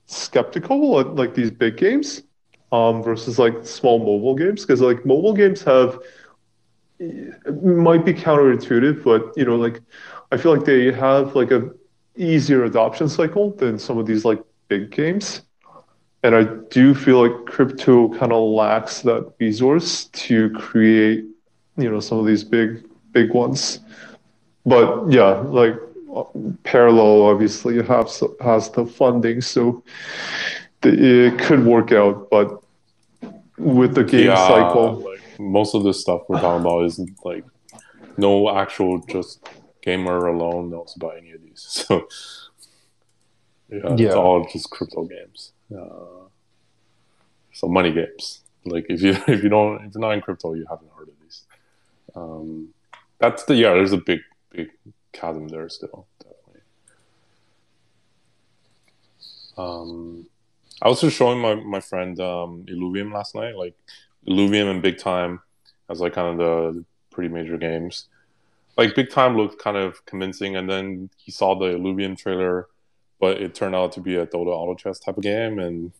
skeptical 0.08 1.00
at 1.00 1.16
like 1.16 1.36
these 1.36 1.52
big 1.52 1.78
games 1.78 2.24
um, 2.72 3.04
versus 3.04 3.40
like 3.40 3.66
small 3.66 4.00
mobile 4.00 4.36
games 4.36 4.62
because 4.66 4.82
like 4.82 5.06
mobile 5.06 5.34
games 5.34 5.64
have 5.64 6.00
might 7.64 8.06
be 8.06 8.14
counterintuitive, 8.14 9.04
but 9.04 9.32
you 9.36 9.46
know, 9.46 9.56
like 9.56 9.82
I 10.32 10.38
feel 10.38 10.56
like 10.56 10.66
they 10.66 10.92
have 10.92 11.36
like 11.36 11.52
a 11.52 11.70
easier 12.16 12.64
adoption 12.66 13.10
cycle 13.10 13.52
than 13.56 13.80
some 13.80 13.98
of 13.98 14.06
these 14.06 14.26
like 14.26 14.42
big 14.68 14.92
games. 14.92 15.42
And 16.24 16.36
I 16.36 16.44
do 16.70 16.94
feel 16.94 17.28
like 17.28 17.48
crypto 17.48 18.10
kind 18.18 18.34
of 18.34 18.44
lacks 18.50 19.02
that 19.02 19.34
resource 19.40 20.06
to 20.06 20.50
create, 20.52 21.26
you 21.78 21.90
know, 21.90 22.00
some 22.00 22.20
of 22.20 22.26
these 22.26 22.44
big 22.44 22.86
big 23.12 23.34
ones. 23.34 23.80
But 24.66 25.12
yeah, 25.12 25.40
like 25.42 25.76
Parallel 26.64 27.24
obviously 27.24 27.82
has 27.84 28.24
has 28.42 28.70
the 28.72 28.86
funding, 28.86 29.42
so 29.42 29.84
the, 30.82 31.28
it 31.28 31.40
could 31.40 31.66
work 31.66 31.92
out. 31.92 32.30
But 32.30 32.62
with 33.58 33.96
the 33.96 34.04
game 34.04 34.36
Yeah, 34.36 34.36
cycle, 34.36 35.02
like 35.04 35.40
most 35.40 35.76
of 35.76 35.84
the 35.84 35.94
stuff 35.94 36.22
we're 36.28 36.40
talking 36.40 36.62
about 36.62 36.86
is 36.86 37.00
like 37.24 37.46
no 38.18 38.56
actual 38.56 39.00
just 39.08 39.42
gamer 39.84 40.28
alone 40.28 40.70
knows 40.72 40.94
about 40.98 41.18
any 41.18 41.32
of 41.32 41.42
these. 41.44 41.66
So 41.88 42.08
yeah, 43.70 43.96
Yeah. 43.96 44.06
it's 44.08 44.16
all 44.16 44.46
just 44.52 44.70
crypto 44.70 45.06
games. 45.06 45.54
Uh, 45.74 46.28
so 47.54 47.68
money 47.68 47.92
games. 47.92 48.42
Like 48.66 48.86
if 48.90 49.02
you 49.02 49.12
if 49.28 49.44
you 49.44 49.50
don't 49.50 49.86
if 49.86 49.94
you're 49.94 50.02
not 50.02 50.12
in 50.12 50.22
crypto, 50.22 50.54
you 50.54 50.66
haven't 50.70 50.90
heard 50.98 51.08
of 51.10 51.16
these. 51.20 51.21
Um, 52.16 52.70
that's 53.20 53.44
the 53.46 53.56
yeah. 53.56 53.74
There's 53.74 53.94
a 53.94 53.98
big 53.98 54.20
big 54.50 54.72
chasm 55.14 55.48
there 55.48 55.70
still. 55.70 56.08
Definitely. 56.20 56.62
Um, 59.58 60.28
I 60.82 60.90
was 60.90 61.02
just 61.02 61.16
showing 61.16 61.40
my 61.40 61.56
my 61.56 61.80
friend 61.80 62.20
um, 62.20 62.66
Illuvium 62.68 63.14
last 63.14 63.36
night. 63.36 63.56
Like 63.56 63.76
Illuvium 64.28 64.70
and 64.70 64.82
Big 64.82 64.98
Time 64.98 65.42
as 65.90 66.00
like 66.00 66.14
kind 66.14 66.28
of 66.28 66.38
the 66.38 66.86
pretty 67.12 67.30
major 67.30 67.58
games. 67.58 68.08
Like 68.78 68.96
Big 68.96 69.10
Time 69.10 69.38
looked 69.38 69.62
kind 69.62 69.78
of 69.78 70.06
convincing, 70.06 70.56
and 70.56 70.70
then 70.70 71.10
he 71.18 71.32
saw 71.32 71.56
the 71.56 71.66
Illuvium 71.66 72.18
trailer, 72.18 72.68
but 73.20 73.42
it 73.42 73.54
turned 73.54 73.76
out 73.76 73.92
to 73.94 74.00
be 74.00 74.16
a 74.16 74.26
Dota 74.26 74.48
Auto 74.48 74.76
Chess 74.76 75.00
type 75.00 75.18
of 75.18 75.24
game, 75.24 75.60
and 75.60 75.92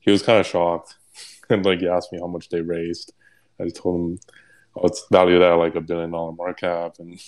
he 0.00 0.10
was 0.10 0.22
kind 0.22 0.38
of 0.38 0.46
shocked. 0.46 0.96
and 1.50 1.64
like 1.64 1.80
he 1.80 1.88
asked 1.88 2.12
me 2.12 2.18
how 2.20 2.26
much 2.26 2.48
they 2.50 2.60
raised. 2.60 3.12
I 3.58 3.68
told 3.68 4.00
him, 4.00 4.18
"Oh, 4.28 4.34
it's 4.82 5.04
valued 5.10 5.42
at 5.42 5.54
like 5.54 5.74
a 5.74 5.80
billion 5.80 6.10
dollar 6.10 6.32
market 6.32 6.60
cap," 6.60 6.94
and 6.98 7.20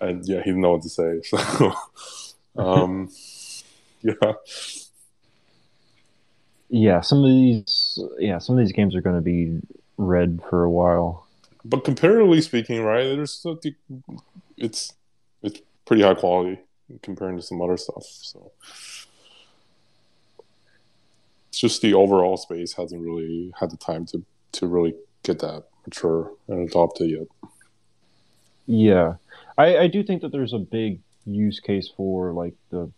and 0.00 0.26
yeah, 0.26 0.38
he 0.38 0.50
didn't 0.50 0.60
know 0.60 0.72
what 0.72 0.82
to 0.82 0.88
say. 0.88 1.20
So, 2.54 2.62
um, 2.62 3.08
yeah. 4.02 4.32
Yeah, 6.68 7.00
some 7.00 7.24
of 7.24 7.30
these, 7.30 7.98
yeah, 8.18 8.38
some 8.38 8.58
of 8.58 8.64
these 8.64 8.72
games 8.72 8.94
are 8.94 9.00
going 9.00 9.16
to 9.16 9.22
be 9.22 9.60
red 9.96 10.40
for 10.48 10.64
a 10.64 10.70
while. 10.70 11.26
But 11.64 11.84
comparatively 11.84 12.40
speaking, 12.40 12.82
right, 12.82 13.04
there's 13.04 13.44
it's 14.56 14.94
it's 15.42 15.60
pretty 15.84 16.02
high 16.02 16.14
quality 16.14 16.60
comparing 17.02 17.36
to 17.36 17.42
some 17.42 17.60
other 17.62 17.76
stuff. 17.76 18.04
So 18.04 18.52
it's 21.48 21.60
just 21.60 21.82
the 21.82 21.94
overall 21.94 22.36
space 22.36 22.74
hasn't 22.74 23.02
really 23.02 23.52
had 23.60 23.70
the 23.70 23.76
time 23.76 24.06
to 24.06 24.24
to 24.52 24.66
really 24.66 24.94
get 25.22 25.38
that 25.38 25.64
mature 25.86 26.32
and 26.48 26.68
adopted 26.68 27.10
yet. 27.10 27.26
Yeah, 28.66 29.14
I, 29.58 29.76
I 29.78 29.86
do 29.88 30.02
think 30.02 30.22
that 30.22 30.32
there's 30.32 30.52
a 30.52 30.58
big 30.58 31.00
use 31.26 31.60
case 31.60 31.88
for 31.96 32.32
like 32.32 32.54
the 32.70 32.90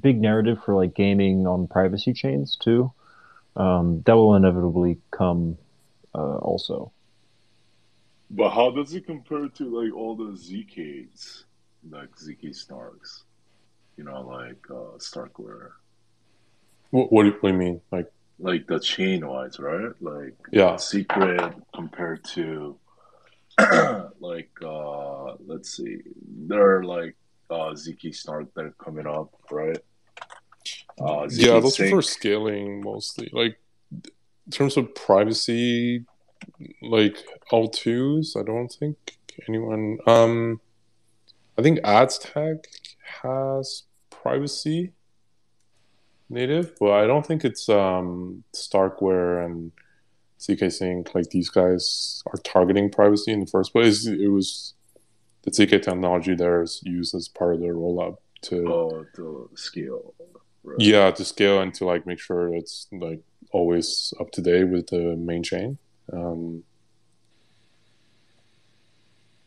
big 0.00 0.20
narrative 0.20 0.58
for 0.64 0.74
like 0.74 0.94
gaming 0.94 1.46
on 1.46 1.66
privacy 1.66 2.12
chains 2.12 2.56
too. 2.56 2.92
Um, 3.56 4.02
that 4.06 4.16
will 4.16 4.34
inevitably 4.34 4.98
come 5.10 5.58
uh, 6.14 6.36
also. 6.38 6.92
But 8.30 8.50
how 8.50 8.70
does 8.70 8.92
it 8.94 9.06
compare 9.06 9.48
to 9.48 9.82
like 9.82 9.94
all 9.94 10.16
the 10.16 10.32
ZKs, 10.32 11.44
like 11.90 12.10
ZK 12.16 12.50
snarks, 12.50 13.22
You 13.96 14.04
know, 14.04 14.22
like 14.22 14.64
uh, 14.70 14.98
Starkware, 14.98 15.70
What, 16.90 17.12
what, 17.12 17.22
do, 17.22 17.28
you, 17.28 17.34
what 17.40 17.50
do 17.50 17.54
you 17.54 17.60
mean? 17.60 17.80
Like 17.92 18.10
like 18.38 18.66
the 18.66 18.80
chain 18.80 19.26
wise, 19.26 19.58
right? 19.58 19.92
Like 20.00 20.36
Yeah. 20.50 20.76
Secret 20.76 21.54
compared 21.74 22.24
to 22.34 22.76
like 24.20 24.50
uh 24.62 25.34
let's 25.46 25.76
see, 25.76 25.98
there 26.48 26.78
are 26.78 26.84
like 26.84 27.16
uh 27.50 27.74
ZK 27.74 28.14
Stark 28.14 28.52
that 28.54 28.64
are 28.64 28.74
coming 28.82 29.06
up, 29.06 29.30
right? 29.50 29.78
Uh, 31.00 31.28
yeah, 31.30 31.60
those 31.60 31.78
are 31.80 31.88
for 31.88 32.02
scaling 32.02 32.80
mostly. 32.82 33.28
Like 33.32 33.58
in 33.92 34.50
terms 34.50 34.76
of 34.76 34.94
privacy, 34.94 36.04
like 36.82 37.18
L 37.52 37.68
twos, 37.68 38.36
I 38.38 38.42
don't 38.42 38.68
think 38.68 38.96
anyone. 39.48 39.98
Um, 40.06 40.60
I 41.58 41.62
think 41.62 41.80
Aztec 41.84 42.66
has 43.22 43.84
privacy 44.10 44.92
native, 46.34 46.74
but 46.78 46.92
I 46.92 47.06
don't 47.06 47.24
think 47.24 47.44
it's 47.44 47.68
um 47.68 48.44
Starkware 48.54 49.44
and 49.44 49.72
zkSync. 50.38 51.14
Like 51.14 51.30
these 51.30 51.48
guys 51.48 52.22
are 52.26 52.38
targeting 52.38 52.90
privacy 52.90 53.32
in 53.32 53.40
the 53.40 53.46
first 53.46 53.72
place. 53.72 54.06
It 54.06 54.28
was 54.28 54.74
the 55.42 55.50
CK 55.50 55.82
technology 55.82 56.34
there 56.34 56.62
is 56.62 56.80
used 56.84 57.14
as 57.14 57.28
part 57.28 57.54
of 57.54 57.60
their 57.60 57.74
rollout 57.74 58.16
to 58.42 58.66
Oh, 58.68 59.06
the 59.14 59.48
scale. 59.56 60.14
Right. 60.62 60.80
Yeah, 60.80 61.10
to 61.10 61.24
scale 61.24 61.60
and 61.60 61.72
to 61.74 61.84
like 61.84 62.06
make 62.06 62.18
sure 62.18 62.54
it's 62.54 62.86
like 62.92 63.20
always 63.52 64.12
up 64.20 64.30
to 64.32 64.42
date 64.42 64.64
with 64.64 64.88
the 64.88 65.16
main 65.16 65.42
chain. 65.42 65.78
Um, 66.12 66.64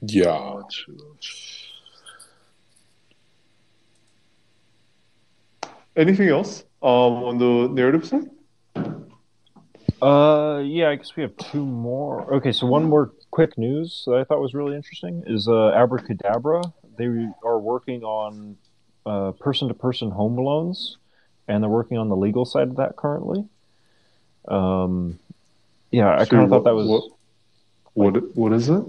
yeah, 0.02 0.26
Gotcha. 0.26 0.92
Anything 5.96 6.30
else 6.30 6.64
um, 6.82 7.23
on 7.23 7.38
the 7.38 7.67
narrative 7.73 8.05
side? 8.05 8.30
Uh, 10.01 10.61
yeah, 10.63 10.89
I 10.89 10.95
guess 10.95 11.15
we 11.15 11.23
have 11.23 11.36
two 11.38 11.65
more. 11.65 12.32
Okay, 12.36 12.51
so 12.51 12.67
one 12.67 12.84
more 12.86 13.11
quick 13.32 13.57
news 13.57 14.03
that 14.05 14.15
I 14.15 14.23
thought 14.23 14.39
was 14.39 14.53
really 14.53 14.75
interesting 14.75 15.23
is 15.25 15.47
uh, 15.47 15.69
Abracadabra. 15.71 16.61
They 16.97 17.05
are 17.43 17.59
working 17.59 18.03
on 18.03 18.57
uh, 19.05 19.32
person-to-person 19.34 20.11
home 20.11 20.36
loans, 20.38 20.97
and 21.47 21.63
they're 21.63 21.69
working 21.69 21.97
on 21.97 22.09
the 22.09 22.15
legal 22.15 22.45
side 22.45 22.67
of 22.67 22.75
that 22.75 22.95
currently. 22.95 23.45
Um, 24.47 25.17
yeah, 25.91 26.15
I 26.15 26.25
So 26.25 26.32
kind 26.32 26.43
of 26.43 26.49
thought 26.49 26.63
that 26.65 26.75
what- 26.75 26.86
was 26.88 27.11
What 27.93 28.36
what 28.36 28.53
is 28.53 28.69
it? 28.69 28.84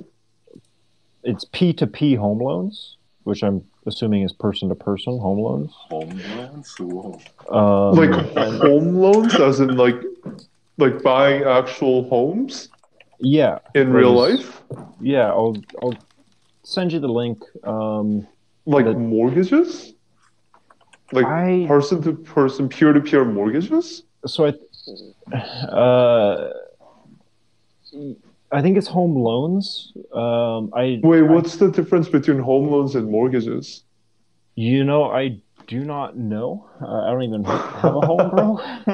it's 1.24 1.44
P2P 1.46 2.16
home 2.18 2.38
loans, 2.40 2.96
which 3.24 3.42
I'm 3.42 3.64
assuming 3.88 4.22
is 4.22 4.32
person-to-person 4.32 5.18
home 5.18 5.40
loans. 5.40 5.72
Home 5.88 6.20
loans? 6.36 6.74
Whoa. 6.78 7.18
Um, 7.58 7.96
Like 7.96 8.10
and- 8.36 8.58
home 8.62 8.94
loans, 8.96 9.34
as 9.34 9.60
in 9.60 9.76
like 9.76 9.96
like 10.76 11.02
buying 11.02 11.42
actual 11.42 12.08
homes 12.08 12.68
yeah, 13.20 13.58
in 13.74 13.92
real 13.92 14.12
life, 14.12 14.62
yeah. 15.00 15.28
I'll 15.28 15.56
I'll 15.82 15.96
send 16.62 16.92
you 16.92 17.00
the 17.00 17.08
link. 17.22 17.42
Um, 17.64 18.26
like 18.66 18.84
The- 18.84 18.94
mortgages, 18.94 19.94
like 21.12 21.26
I 21.26 21.64
person 21.66 22.00
to 22.02 22.12
person, 22.12 22.68
peer 22.68 22.92
to 22.92 23.00
peer 23.00 23.24
mortgages. 23.24 24.04
so 24.26 24.46
I, 24.46 24.50
uh, 25.66 26.52
I 28.50 28.62
think 28.62 28.78
it's 28.78 28.88
home 28.88 29.14
loans. 29.16 29.92
Um, 30.12 30.72
I 30.74 31.00
Wait, 31.02 31.22
what's 31.22 31.56
the 31.56 31.70
difference 31.70 32.08
between 32.08 32.38
home 32.38 32.70
loans 32.70 32.94
and 32.94 33.10
mortgages? 33.10 33.84
you 34.54 34.82
know 34.82 35.04
I 35.04 35.40
do 35.68 35.84
not 35.84 36.16
know. 36.16 36.68
Uh, 36.80 37.02
I 37.02 37.10
don't 37.10 37.22
even 37.22 37.44
have 37.44 37.94
a 37.94 38.00
home, 38.00 38.30
bro. 38.30 38.58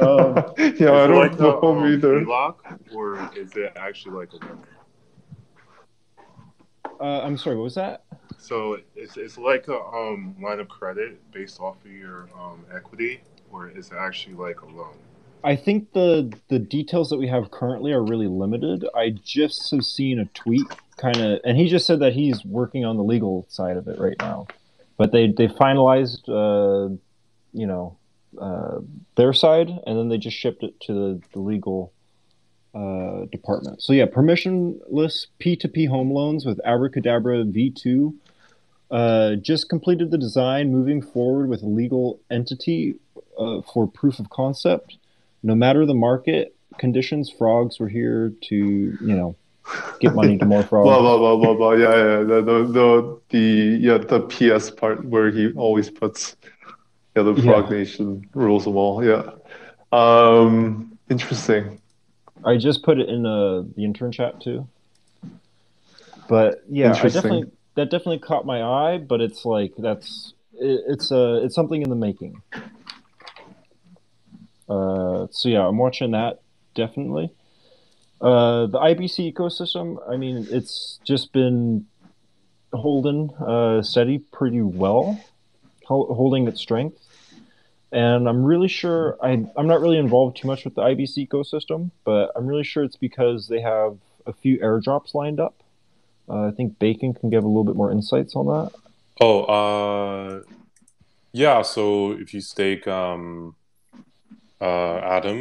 um, 0.00 0.54
yeah, 0.78 0.92
I 0.92 1.06
don't 1.06 1.18
like 1.18 1.38
know 1.38 1.60
the, 1.60 1.66
um, 1.66 1.86
either. 1.86 2.20
HELOC, 2.20 2.54
or 2.92 3.30
is 3.36 3.56
it 3.56 3.72
actually 3.76 4.16
like 4.16 4.32
a 4.32 4.44
loan? 4.44 4.64
uh, 7.00 7.20
I'm 7.22 7.38
sorry. 7.38 7.56
What 7.56 7.64
was 7.64 7.76
that? 7.76 8.04
So 8.38 8.78
it's, 8.96 9.16
it's 9.16 9.38
like 9.38 9.68
a 9.68 9.78
um, 9.78 10.34
line 10.42 10.60
of 10.60 10.68
credit 10.68 11.18
based 11.32 11.60
off 11.60 11.76
of 11.84 11.90
your 11.92 12.28
um, 12.38 12.64
equity, 12.74 13.20
or 13.50 13.68
is 13.70 13.92
it 13.92 13.96
actually 13.98 14.34
like 14.34 14.62
a 14.62 14.66
loan? 14.66 14.96
I 15.42 15.56
think 15.56 15.92
the 15.92 16.32
the 16.48 16.58
details 16.58 17.10
that 17.10 17.18
we 17.18 17.28
have 17.28 17.50
currently 17.50 17.92
are 17.92 18.02
really 18.02 18.28
limited. 18.28 18.84
I 18.94 19.10
just 19.10 19.70
have 19.70 19.84
seen 19.84 20.18
a 20.18 20.26
tweet 20.26 20.66
kind 20.96 21.16
of, 21.16 21.40
and 21.44 21.56
he 21.56 21.68
just 21.68 21.86
said 21.86 22.00
that 22.00 22.12
he's 22.12 22.44
working 22.44 22.84
on 22.84 22.96
the 22.96 23.02
legal 23.02 23.46
side 23.48 23.76
of 23.76 23.88
it 23.88 23.98
right 23.98 24.16
now. 24.18 24.46
But 24.96 25.12
they 25.12 25.28
they 25.28 25.48
finalized, 25.48 26.28
uh, 26.28 26.94
you 27.52 27.66
know, 27.66 27.96
uh, 28.38 28.80
their 29.16 29.32
side, 29.32 29.70
and 29.86 29.98
then 29.98 30.08
they 30.08 30.18
just 30.18 30.36
shipped 30.36 30.62
it 30.62 30.78
to 30.80 30.92
the, 30.92 31.22
the 31.32 31.40
legal 31.40 31.92
uh, 32.74 33.24
department. 33.32 33.82
So 33.82 33.92
yeah, 33.92 34.06
permissionless 34.06 35.26
P2P 35.40 35.88
home 35.88 36.12
loans 36.12 36.44
with 36.44 36.60
Abracadabra 36.64 37.44
V2 37.44 38.14
uh, 38.90 39.36
just 39.36 39.68
completed 39.68 40.10
the 40.10 40.18
design, 40.18 40.70
moving 40.70 41.00
forward 41.00 41.48
with 41.48 41.62
legal 41.62 42.20
entity 42.30 42.96
uh, 43.38 43.62
for 43.62 43.86
proof 43.86 44.18
of 44.18 44.28
concept 44.30 44.96
no 45.42 45.54
matter 45.54 45.86
the 45.86 45.94
market 45.94 46.54
conditions, 46.78 47.30
frogs 47.30 47.78
were 47.78 47.88
here 47.88 48.32
to, 48.42 48.56
you 48.56 48.98
know, 49.16 49.36
get 50.00 50.14
money 50.14 50.38
to 50.38 50.44
more 50.44 50.62
frogs. 50.62 50.84
Blah 50.88 51.00
blah 51.00 51.18
blah 51.18 51.36
blah 51.36 51.54
blah. 51.54 51.72
Yeah, 51.72 51.96
yeah. 51.96 52.18
The 52.22 52.42
the 52.42 52.64
the, 52.72 53.20
the 53.30 53.78
yeah 53.80 53.98
the 53.98 54.20
PS 54.20 54.70
part 54.70 55.04
where 55.04 55.30
he 55.30 55.52
always 55.52 55.90
puts 55.90 56.36
yeah 57.16 57.22
the 57.22 57.34
Yeah. 57.34 57.44
Frog 57.44 57.70
Nation 57.70 58.28
rules 58.34 58.64
them 58.64 58.76
all. 58.76 59.04
Yeah. 59.04 59.30
Um. 59.92 60.98
Interesting. 61.08 61.80
I 62.44 62.56
just 62.56 62.82
put 62.82 62.98
it 62.98 63.08
in 63.08 63.26
uh, 63.26 63.62
the 63.76 63.84
intern 63.84 64.12
chat 64.12 64.40
too. 64.40 64.66
But 66.28 66.62
yeah, 66.68 66.92
I 66.92 67.08
definitely 67.08 67.50
that 67.74 67.90
definitely 67.90 68.20
caught 68.20 68.46
my 68.46 68.62
eye. 68.62 68.98
But 68.98 69.20
it's 69.20 69.44
like 69.44 69.72
that's 69.76 70.32
it, 70.54 70.80
it's 70.88 71.10
uh 71.10 71.40
it's 71.42 71.54
something 71.54 71.82
in 71.82 71.90
the 71.90 71.96
making. 71.96 72.40
Uh, 74.70 75.26
so 75.30 75.48
yeah, 75.48 75.66
I'm 75.66 75.76
watching 75.76 76.12
that 76.12 76.40
definitely. 76.74 77.30
Uh, 78.20 78.66
the 78.66 78.78
IBC 78.78 79.32
ecosystem, 79.32 79.96
I 80.08 80.16
mean, 80.16 80.46
it's 80.50 81.00
just 81.04 81.32
been 81.32 81.86
holding 82.72 83.30
uh, 83.34 83.82
steady 83.82 84.18
pretty 84.18 84.62
well, 84.62 85.20
hol- 85.84 86.14
holding 86.14 86.46
its 86.46 86.60
strength. 86.60 86.98
And 87.92 88.28
I'm 88.28 88.44
really 88.44 88.68
sure 88.68 89.18
I, 89.20 89.44
I'm 89.56 89.66
not 89.66 89.80
really 89.80 89.98
involved 89.98 90.36
too 90.36 90.46
much 90.46 90.64
with 90.64 90.76
the 90.76 90.82
IBC 90.82 91.28
ecosystem, 91.28 91.90
but 92.04 92.30
I'm 92.36 92.46
really 92.46 92.62
sure 92.62 92.84
it's 92.84 92.96
because 92.96 93.48
they 93.48 93.60
have 93.60 93.98
a 94.26 94.32
few 94.32 94.58
airdrops 94.58 95.12
lined 95.14 95.40
up. 95.40 95.62
Uh, 96.28 96.46
I 96.46 96.50
think 96.52 96.78
Bacon 96.78 97.14
can 97.14 97.30
give 97.30 97.42
a 97.42 97.48
little 97.48 97.64
bit 97.64 97.74
more 97.74 97.90
insights 97.90 98.36
on 98.36 98.46
that. 98.46 98.70
Oh, 99.20 99.42
uh, 99.42 100.42
yeah. 101.32 101.62
So 101.62 102.12
if 102.12 102.32
you 102.32 102.40
stake 102.40 102.86
um, 102.86 103.56
uh, 104.60 104.96
Atom 104.98 105.40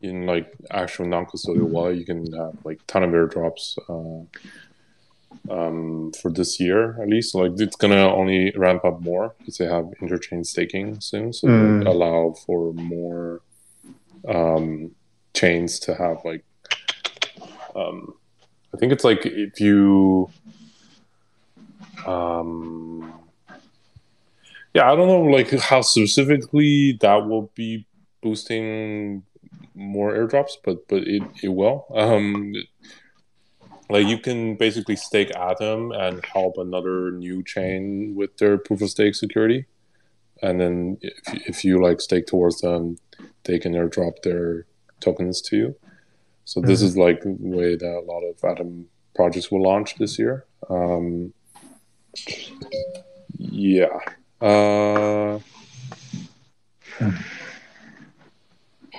in 0.00 0.26
like 0.26 0.52
actual 0.70 1.06
non-custodial 1.06 1.66
wallet, 1.68 1.96
you 1.98 2.04
can 2.04 2.32
have 2.32 2.54
like 2.64 2.80
ton 2.86 3.02
of 3.02 3.10
airdrops 3.10 3.76
uh, 3.88 4.24
um, 5.52 6.12
for 6.20 6.30
this 6.30 6.60
year 6.60 7.00
at 7.02 7.08
least. 7.08 7.34
Like 7.34 7.52
it's 7.56 7.76
gonna 7.76 8.14
only 8.14 8.52
ramp 8.56 8.84
up 8.84 9.00
more 9.00 9.34
because 9.38 9.58
they 9.58 9.66
have 9.66 9.86
interchain 10.00 10.44
staking 10.46 11.00
soon, 11.00 11.32
so 11.32 11.48
Mm. 11.48 11.86
allow 11.86 12.34
for 12.46 12.72
more 12.74 13.40
um, 14.28 14.92
chains 15.34 15.78
to 15.80 15.94
have 15.94 16.18
like. 16.24 16.44
Um, 17.74 18.14
I 18.74 18.76
think 18.78 18.92
it's 18.92 19.04
like 19.04 19.24
if 19.24 19.60
you 19.60 20.30
um 22.06 23.12
yeah 24.74 24.90
i 24.90 24.94
don't 24.94 25.08
know 25.08 25.22
like 25.22 25.50
how 25.58 25.80
specifically 25.80 26.92
that 27.00 27.26
will 27.26 27.50
be 27.54 27.86
boosting 28.22 29.22
more 29.74 30.12
airdrops 30.12 30.52
but 30.64 30.86
but 30.88 31.02
it, 31.06 31.22
it 31.42 31.48
will. 31.48 31.86
Um 31.94 32.54
like 33.90 34.06
you 34.06 34.18
can 34.18 34.56
basically 34.56 34.96
stake 34.96 35.34
atom 35.34 35.92
and 35.92 36.24
help 36.24 36.58
another 36.58 37.10
new 37.10 37.42
chain 37.42 38.14
with 38.14 38.36
their 38.36 38.58
proof 38.58 38.82
of 38.82 38.90
stake 38.90 39.14
security. 39.14 39.64
And 40.42 40.60
then 40.60 40.98
if, 41.00 41.48
if 41.48 41.64
you 41.64 41.82
like 41.82 42.00
stake 42.00 42.26
towards 42.26 42.60
them 42.60 42.98
they 43.44 43.58
can 43.58 43.72
airdrop 43.72 44.22
their 44.22 44.66
tokens 45.00 45.40
to 45.42 45.56
you. 45.56 45.76
So 46.44 46.60
this 46.60 46.82
is 46.82 46.96
like 46.96 47.22
the 47.22 47.36
way 47.40 47.76
that 47.76 47.86
a 47.86 48.00
lot 48.00 48.22
of 48.22 48.42
atom 48.44 48.86
projects 49.14 49.50
will 49.50 49.62
launch 49.62 49.96
this 49.96 50.18
year. 50.18 50.46
Um 50.68 51.32
yeah. 53.38 53.98
Uh, 54.40 55.38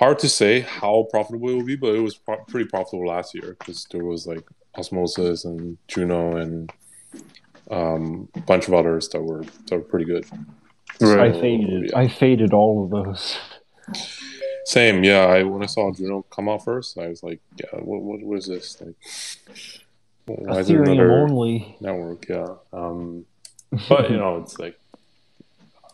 hard 0.00 0.18
to 0.18 0.28
say 0.28 0.60
how 0.60 1.06
profitable 1.10 1.50
it 1.50 1.54
will 1.56 1.64
be, 1.64 1.76
but 1.76 1.94
it 1.94 2.00
was 2.00 2.16
pro- 2.16 2.42
pretty 2.48 2.68
profitable 2.68 3.06
last 3.06 3.34
year 3.34 3.54
because 3.58 3.86
there 3.90 4.02
was 4.02 4.26
like 4.26 4.42
Osmosis 4.74 5.44
and 5.44 5.76
Juno 5.88 6.36
and 6.38 6.72
um, 7.70 8.28
a 8.34 8.40
bunch 8.40 8.66
of 8.66 8.74
others 8.74 9.08
that 9.10 9.22
were 9.22 9.44
that 9.66 9.76
were 9.76 9.82
pretty 9.82 10.06
good. 10.06 10.24
Right. 11.00 11.34
I 11.34 11.40
faded. 11.40 11.90
yeah. 11.90 11.98
I 11.98 12.08
faded 12.08 12.52
all 12.52 12.84
of 12.84 12.90
those. 12.90 13.38
Same, 14.64 15.04
yeah. 15.04 15.26
I 15.26 15.42
when 15.42 15.62
I 15.62 15.66
saw 15.66 15.92
Juno 15.92 16.22
come 16.30 16.48
out 16.48 16.64
first, 16.64 16.98
I 16.98 17.08
was 17.08 17.22
like, 17.22 17.40
yeah, 17.56 17.78
what 17.80 18.00
what, 18.00 18.20
what 18.22 18.38
is 18.38 18.46
this? 18.46 18.80
Like, 18.80 18.94
why 20.26 20.58
is 20.58 20.70
it 20.70 20.76
Ethereum 20.76 20.92
another 20.92 21.12
only. 21.12 21.76
network? 21.80 22.26
Yeah. 22.28 22.54
Um, 22.72 23.26
but 23.88 24.10
you 24.10 24.16
know, 24.16 24.38
it's 24.38 24.58
like, 24.58 24.78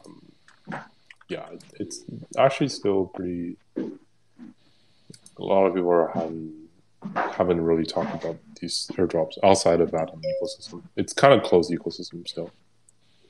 um, 0.04 0.22
yeah, 1.28 1.46
it's 1.80 2.04
actually 2.38 2.68
still 2.68 3.06
pretty. 3.06 3.56
A 5.38 5.42
lot 5.44 5.66
of 5.66 5.74
people 5.74 5.90
are 5.90 6.08
haven't 6.08 6.54
haven't 7.14 7.60
really 7.60 7.84
talked 7.84 8.14
about 8.24 8.36
these 8.60 8.90
airdrops 8.94 9.34
outside 9.44 9.80
of 9.80 9.94
Atom 9.94 10.22
ecosystem. 10.22 10.82
It's 10.96 11.12
kind 11.12 11.34
of 11.34 11.42
closed 11.42 11.70
ecosystem 11.70 12.26
still. 12.26 12.50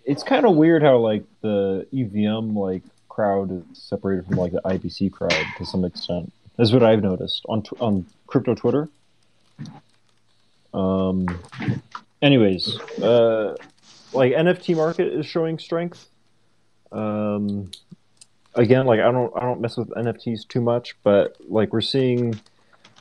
it's 0.04 0.22
kind 0.22 0.46
of 0.46 0.54
weird 0.56 0.82
how 0.82 0.96
like 0.98 1.24
the 1.42 1.86
EVM 1.92 2.56
like 2.56 2.82
crowd 3.08 3.50
is 3.50 3.64
separated 3.78 4.24
from 4.26 4.36
like 4.36 4.52
the 4.52 4.62
IBC 4.62 5.10
crowd 5.12 5.34
to 5.58 5.66
some 5.66 5.84
extent. 5.84 6.32
That's 6.56 6.72
what 6.72 6.82
I've 6.82 7.02
noticed 7.02 7.44
on 7.48 7.62
tw- 7.62 7.80
on 7.80 8.06
crypto 8.26 8.54
Twitter. 8.54 8.88
Um. 10.72 11.26
Anyways, 12.22 12.78
uh, 13.02 13.54
like 14.12 14.32
NFT 14.32 14.74
market 14.76 15.12
is 15.12 15.26
showing 15.26 15.58
strength. 15.58 16.08
Um, 16.92 17.70
again, 18.56 18.86
like 18.86 19.00
I 19.00 19.10
don't 19.12 19.32
I 19.36 19.40
don't 19.40 19.60
mess 19.60 19.76
with 19.76 19.90
NFTs 19.90 20.48
too 20.48 20.60
much, 20.60 20.96
but 21.02 21.36
like 21.48 21.72
we're 21.72 21.80
seeing 21.80 22.40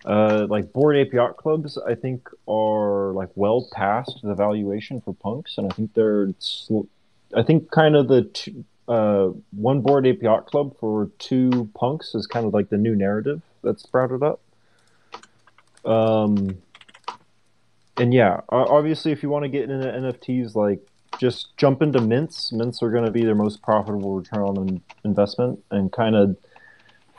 uh, 0.06 0.46
like 0.50 0.72
Bored 0.72 1.12
Yacht 1.12 1.38
Clubs, 1.38 1.78
I 1.78 1.96
think 1.96 2.30
are 2.48 3.12
like 3.14 3.30
well 3.36 3.68
past 3.74 4.20
the 4.22 4.36
valuation 4.36 5.02
for 5.02 5.14
punks, 5.16 5.58
and 5.58 5.72
I 5.72 5.74
think 5.74 5.94
they're, 5.94 6.34
sl- 6.40 6.88
I 7.36 7.42
think 7.42 7.72
kind 7.72 7.96
of 7.96 8.08
the 8.08 8.64
uh, 8.88 9.30
one 9.52 9.82
Bored 9.82 10.06
Yacht 10.06 10.46
Club 10.46 10.78
for 10.80 11.10
two 11.18 11.70
punks 11.74 12.14
is 12.14 12.28
kind 12.28 12.46
of 12.46 12.54
like 12.54 12.70
the 12.70 12.78
new 12.78 12.96
narrative 12.96 13.42
that's 13.64 13.82
sprouted 13.82 14.22
up. 14.22 14.42
Um, 15.84 16.62
and 17.98 18.14
yeah, 18.14 18.42
obviously, 18.50 19.12
if 19.12 19.24
you 19.24 19.30
want 19.30 19.44
to 19.44 19.50
get 19.50 19.70
into 19.70 19.88
NFTs, 19.88 20.54
like 20.54 20.86
just 21.20 21.56
jump 21.58 21.82
into 21.82 22.02
mints. 22.02 22.52
Mints 22.52 22.82
are 22.82 22.92
going 22.92 23.06
to 23.06 23.12
be 23.12 23.24
their 23.24 23.36
most 23.36 23.62
profitable 23.62 24.16
return 24.16 24.42
on 24.42 24.82
investment, 25.04 25.64
and 25.72 25.92
kind 25.92 26.16
of 26.16 26.38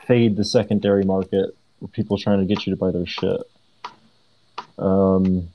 fade 0.07 0.37
the 0.37 0.45
secondary 0.45 1.05
market 1.05 1.57
people 1.93 2.17
trying 2.17 2.39
to 2.39 2.47
get 2.47 2.67
you 2.67 2.73
to 2.73 2.77
buy 2.77 2.91
their 2.91 3.07
shit. 3.07 3.41
Um, 4.79 5.49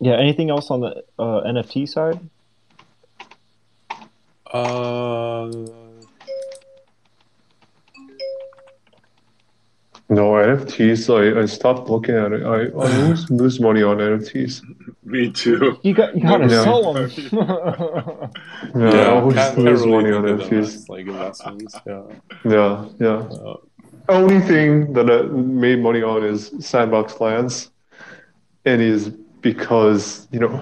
yeah. 0.00 0.16
Anything 0.16 0.50
else 0.50 0.70
on 0.70 0.80
the 0.80 1.04
uh, 1.18 1.42
NFT 1.42 1.88
side? 1.88 2.20
Uh, 4.46 5.50
no 10.10 10.32
NFTs. 10.32 11.08
I, 11.08 11.40
I 11.42 11.46
stopped 11.46 11.88
looking 11.88 12.14
at 12.16 12.32
it. 12.32 12.42
I, 12.42 12.64
I 12.66 12.70
always 12.72 13.30
lose 13.42 13.60
money 13.60 13.82
on 13.82 13.98
NFTs. 13.98 14.62
Me 15.04 15.30
too. 15.30 15.78
You 15.82 15.94
got 15.94 16.14
you 16.14 16.22
gotta 16.22 16.46
Yeah. 16.48 16.62
sell 16.64 16.92
them. 16.92 17.10
Yeah, 18.74 18.90
I 18.90 19.06
always 19.10 19.34
can't- 19.36 19.58
lose 19.58 19.80
can't 19.80 19.90
money 19.90 20.12
on 20.12 20.24
think 20.26 20.40
NFTs. 20.52 20.88
like 20.88 21.06
investments. 21.06 21.74
Yeah. 21.86 22.02
Yeah, 22.44 22.84
yeah. 23.00 23.08
Uh, 23.08 23.56
Only 24.08 24.40
thing 24.40 24.92
that 24.94 25.08
I 25.10 25.22
made 25.66 25.80
money 25.80 26.02
on 26.02 26.24
is 26.24 26.50
Sandbox 26.60 27.20
Lands, 27.20 27.70
and 28.64 28.82
is 28.82 29.08
because 29.40 30.26
you 30.32 30.40
know 30.40 30.52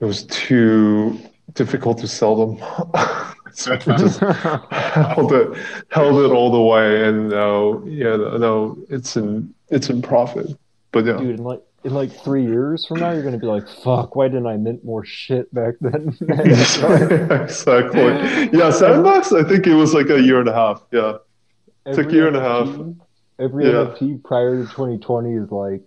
it 0.00 0.04
was 0.04 0.24
too 0.26 1.18
difficult 1.54 1.98
to 1.98 2.08
sell 2.08 2.34
them. 2.46 2.52
just 3.54 4.18
held 4.20 5.32
it, 5.32 5.56
held 5.90 6.24
it 6.24 6.32
all 6.32 6.50
the 6.50 6.60
way, 6.60 7.08
and 7.08 7.28
now 7.28 7.82
yeah, 7.84 8.16
now 8.16 8.76
it's 8.88 9.16
in 9.16 9.54
it's 9.68 9.90
in 9.90 10.02
profit. 10.02 10.46
But 10.92 11.04
yeah, 11.06 11.18
Dude, 11.18 11.38
in 11.38 11.44
like 11.44 11.62
in 11.84 11.94
like 11.94 12.12
three 12.12 12.44
years 12.44 12.86
from 12.86 13.00
now, 13.00 13.12
you're 13.12 13.22
gonna 13.22 13.38
be 13.38 13.46
like, 13.46 13.68
"Fuck! 13.68 14.16
Why 14.16 14.28
didn't 14.28 14.46
I 14.46 14.56
mint 14.56 14.84
more 14.84 15.04
shit 15.04 15.52
back 15.54 15.74
then?" 15.80 16.16
exactly. 16.28 18.08
Yeah, 18.56 18.70
Sandbox. 18.70 19.32
I 19.32 19.42
think 19.42 19.66
it 19.66 19.74
was 19.74 19.94
like 19.94 20.10
a 20.10 20.20
year 20.20 20.40
and 20.40 20.48
a 20.48 20.54
half. 20.54 20.82
Yeah. 20.90 21.18
Took 21.92 22.10
a 22.10 22.12
year 22.12 22.28
and 22.28 22.36
a 22.36 22.40
half. 22.40 22.68
Every 23.38 23.66
Yeah. 23.66 23.86
NFT 23.86 24.22
prior 24.22 24.56
to 24.56 24.62
2020 24.70 25.34
is 25.34 25.50
like 25.50 25.82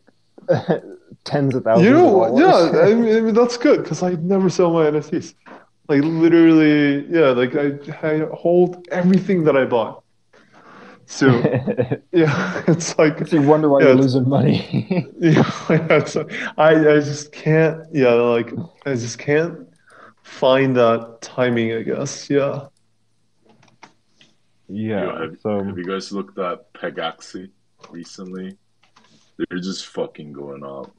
tens 1.24 1.56
of 1.56 1.64
thousands. 1.64 1.88
You 1.88 1.94
know 1.94 2.24
of? 2.24 2.40
Yeah, 2.40 2.82
I 2.82 2.94
mean, 2.94 3.16
I 3.16 3.22
mean, 3.22 3.34
that's 3.34 3.58
good 3.58 3.84
because 3.84 4.04
I 4.04 4.12
never 4.16 4.50
sell 4.50 4.72
my 4.72 4.86
NFTs. 4.86 5.34
Like 5.88 6.02
literally, 6.04 7.06
yeah, 7.08 7.30
like 7.30 7.56
I, 7.56 7.78
I 8.02 8.26
hold 8.34 8.88
everything 8.92 9.44
that 9.46 9.56
I 9.56 9.66
bought. 9.66 10.04
So 11.06 11.28
yeah, 12.12 12.64
it's 12.68 12.98
like 12.98 13.32
you 13.32 13.42
wonder 13.42 13.70
why 13.70 13.82
Yeah, 13.82 13.88
you're 13.88 13.96
losing 13.96 14.28
money. 14.28 15.08
yeah, 15.20 15.44
it's, 15.70 16.16
I 16.16 16.24
I 16.58 17.00
just 17.00 17.32
can't. 17.32 17.82
Yeah, 17.94 18.14
like 18.14 18.52
I 18.86 18.94
just 18.96 19.20
can't 19.20 19.68
find 20.24 20.76
that 20.78 21.20
timing. 21.22 21.74
I 21.74 21.84
guess. 21.84 22.30
Yeah. 22.30 22.68
yeah. 24.68 25.04
Yo, 25.04 25.22
have, 25.22 25.38
so 25.42 25.64
have 25.64 25.78
you 25.78 25.86
guys 25.86 26.12
looked 26.12 26.40
at 26.40 26.72
Pegaxy 26.74 27.52
recently? 27.92 28.58
They're 29.38 29.60
just 29.60 29.88
fucking 29.88 30.34
going 30.34 30.64
up. 30.64 30.96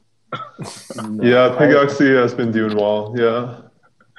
Yeah, 0.95 1.55
Pegaxy 1.57 2.15
has 2.21 2.33
been 2.33 2.51
doing 2.51 2.75
well. 2.77 3.13
Yeah. 3.17 3.61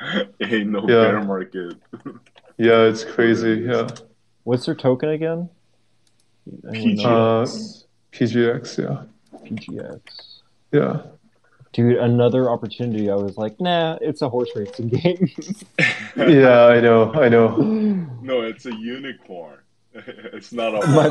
Ain't 0.41 0.71
no 0.71 0.81
Yeah. 0.81 1.11
bear 1.11 1.23
market. 1.25 1.77
Yeah, 2.61 2.83
it's 2.87 3.05
crazy. 3.05 3.63
Yeah. 3.69 3.87
what's 4.43 4.67
their 4.67 4.75
token 4.75 5.11
again? 5.11 5.49
Anyone 6.69 6.95
know? 6.97 7.43
Uh, 7.43 7.45
PGX. 7.47 7.85
PGX. 8.13 8.79
Yeah. 8.79 9.39
PGX. 9.47 10.01
Yeah. 10.73 11.03
Dude, 11.73 11.99
another 11.99 12.51
opportunity. 12.51 13.11
I 13.11 13.15
was 13.15 13.37
like, 13.39 13.61
nah, 13.61 13.97
it's 14.01 14.23
a 14.23 14.29
horse 14.29 14.49
racing 14.57 14.89
game. 14.99 15.29
Yeah, 16.17 16.65
I 16.67 16.81
know. 16.81 17.13
I 17.15 17.29
know. 17.29 17.57
no, 17.59 18.41
it's 18.41 18.67
a 18.67 18.75
unicorn. 18.75 19.59
it's 19.95 20.51
not 20.53 20.75
a 20.75 20.87
my, 20.89 21.09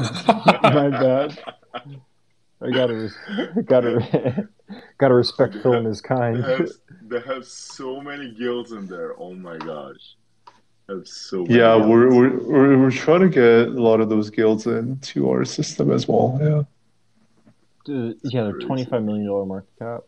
my 0.63 0.89
bad. 0.89 1.39
I 2.61 2.71
gotta, 2.71 3.09
gotta, 3.65 4.47
gotta 4.97 5.13
respect 5.13 5.55
Phil 5.61 5.73
and 5.73 5.85
his 5.87 6.01
They 6.01 6.07
kind. 6.07 6.43
have, 6.43 6.69
they 7.03 7.19
have 7.21 7.45
so 7.45 8.01
many 8.01 8.31
guilds 8.31 8.71
in 8.71 8.87
there. 8.87 9.13
Oh 9.19 9.33
my 9.33 9.57
gosh. 9.57 10.15
They 10.87 10.95
have 10.95 11.07
so 11.07 11.45
Yeah, 11.47 11.75
we're, 11.75 12.09
we're 12.09 12.37
we're 12.39 12.77
we're 12.79 12.91
trying 12.91 13.19
to 13.21 13.29
get 13.29 13.67
a 13.67 13.81
lot 13.81 13.99
of 14.01 14.09
those 14.09 14.29
guilds 14.29 14.65
into 14.65 15.29
our 15.29 15.45
system 15.45 15.91
as 15.91 16.07
well. 16.07 16.37
Yeah. 16.41 16.63
Dude, 17.85 18.17
yeah, 18.23 18.43
they're 18.43 18.57
twenty-five 18.59 19.03
million 19.03 19.27
dollar 19.27 19.45
market 19.45 19.69
cap. 19.79 20.01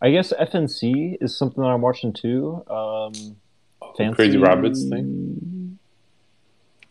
I 0.00 0.10
guess 0.10 0.32
FNC 0.32 1.18
is 1.20 1.36
something 1.36 1.62
that 1.62 1.68
I'm 1.68 1.80
watching 1.80 2.12
too. 2.12 2.64
Um, 2.68 3.12
fancy 3.96 4.14
Crazy 4.16 4.36
Rabbits 4.38 4.88
thing. 4.88 5.78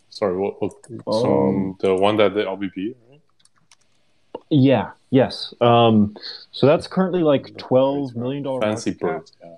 Sorry, 0.09 0.37
what? 0.37 0.61
what 0.61 0.71
Oh. 1.07 1.21
so, 1.21 1.47
um, 1.47 1.75
the 1.81 1.93
one 1.95 2.15
that 2.17 2.33
did 2.33 2.47
LBP, 2.47 2.95
right? 3.09 3.10
Yeah. 4.51 4.91
Yes. 5.09 5.53
Um, 5.59 6.15
so 6.51 6.67
that's 6.67 6.87
currently 6.87 7.23
like 7.23 7.57
twelve 7.57 8.15
million 8.15 8.43
dollar 8.43 8.61
Fancy 8.61 8.91
market 8.91 8.99
cap. 8.99 9.09
birds. 9.19 9.33
Yeah. 9.41 9.55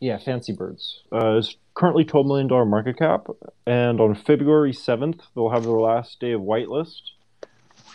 Yeah, 0.00 0.18
Fancy 0.18 0.52
Birds. 0.52 1.02
Uh, 1.12 1.38
it's 1.38 1.56
currently 1.74 2.04
twelve 2.04 2.26
million 2.26 2.46
dollar 2.46 2.64
market 2.64 2.98
cap, 2.98 3.26
and 3.66 4.00
on 4.00 4.14
February 4.14 4.72
seventh 4.72 5.20
they'll 5.34 5.50
have 5.50 5.64
their 5.64 5.72
last 5.72 6.20
day 6.20 6.32
of 6.32 6.40
whitelist. 6.40 7.00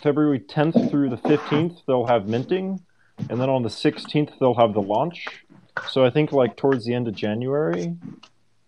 February 0.02 0.38
tenth 0.38 0.90
through 0.90 1.08
the 1.08 1.16
fifteenth 1.16 1.78
they'll 1.86 2.06
have 2.06 2.28
minting, 2.28 2.80
and 3.30 3.40
then 3.40 3.48
on 3.48 3.62
the 3.62 3.70
sixteenth 3.70 4.30
they'll 4.38 4.54
have 4.54 4.74
the 4.74 4.82
launch. 4.82 5.26
So 5.90 6.04
I 6.04 6.10
think 6.10 6.30
like 6.30 6.56
towards 6.56 6.84
the 6.84 6.94
end 6.94 7.08
of 7.08 7.14
January, 7.14 7.96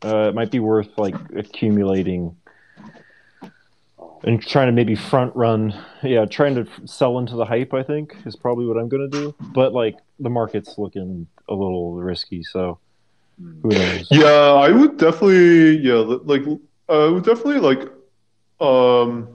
uh, 0.04 0.28
it 0.28 0.34
might 0.34 0.50
be 0.50 0.58
worth 0.60 0.88
like 0.96 1.14
accumulating 1.36 2.36
and 4.24 4.44
trying 4.44 4.66
to 4.66 4.72
maybe 4.72 4.94
front 4.94 5.34
run. 5.36 5.74
Yeah, 6.02 6.24
trying 6.24 6.54
to 6.56 6.66
sell 6.84 7.18
into 7.18 7.36
the 7.36 7.44
hype. 7.44 7.74
I 7.74 7.82
think 7.82 8.16
is 8.24 8.36
probably 8.36 8.66
what 8.66 8.76
I'm 8.76 8.88
gonna 8.88 9.08
do. 9.08 9.34
But 9.40 9.72
like 9.72 9.96
the 10.20 10.30
market's 10.30 10.78
looking 10.78 11.26
a 11.48 11.54
little 11.54 11.94
risky, 11.94 12.42
so 12.42 12.78
who 13.38 13.68
knows? 13.68 14.08
Yeah, 14.10 14.26
I 14.26 14.70
would 14.70 14.96
definitely. 14.96 15.78
Yeah, 15.78 15.96
like 16.24 16.42
I 16.88 17.06
would 17.06 17.24
definitely 17.24 17.60
like. 17.60 17.88
Um. 18.60 19.28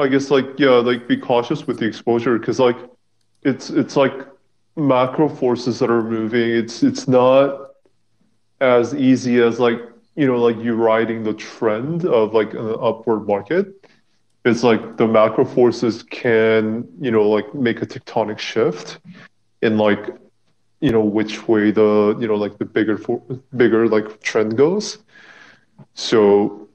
I 0.00 0.06
guess 0.06 0.30
like 0.30 0.46
yeah, 0.58 0.70
like 0.70 1.08
be 1.08 1.16
cautious 1.16 1.66
with 1.66 1.80
the 1.80 1.84
exposure 1.84 2.38
because 2.38 2.60
like, 2.60 2.76
it's 3.42 3.68
it's 3.70 3.96
like 3.96 4.12
macro 4.76 5.28
forces 5.28 5.80
that 5.80 5.90
are 5.90 6.04
moving. 6.04 6.50
It's 6.50 6.84
it's 6.84 7.08
not 7.08 7.72
as 8.60 8.94
easy 8.94 9.42
as 9.42 9.58
like 9.58 9.80
you 10.18 10.26
know 10.26 10.38
like 10.38 10.58
you 10.58 10.74
riding 10.74 11.22
the 11.22 11.34
trend 11.34 12.04
of 12.04 12.34
like 12.34 12.52
an 12.52 12.74
upward 12.80 13.26
market. 13.26 13.66
It's 14.44 14.62
like 14.64 14.96
the 14.96 15.06
macro 15.06 15.44
forces 15.44 16.02
can 16.02 16.88
you 17.00 17.10
know 17.10 17.28
like 17.28 17.54
make 17.54 17.82
a 17.82 17.86
tectonic 17.86 18.38
shift 18.38 18.98
in 19.62 19.78
like 19.78 20.04
you 20.80 20.90
know 20.90 21.04
which 21.18 21.46
way 21.46 21.70
the 21.70 22.16
you 22.20 22.26
know 22.26 22.34
like 22.34 22.58
the 22.58 22.64
bigger 22.64 22.96
for 22.96 23.20
bigger 23.56 23.88
like 23.88 24.20
trend 24.22 24.56
goes 24.56 24.98
so 25.94 26.68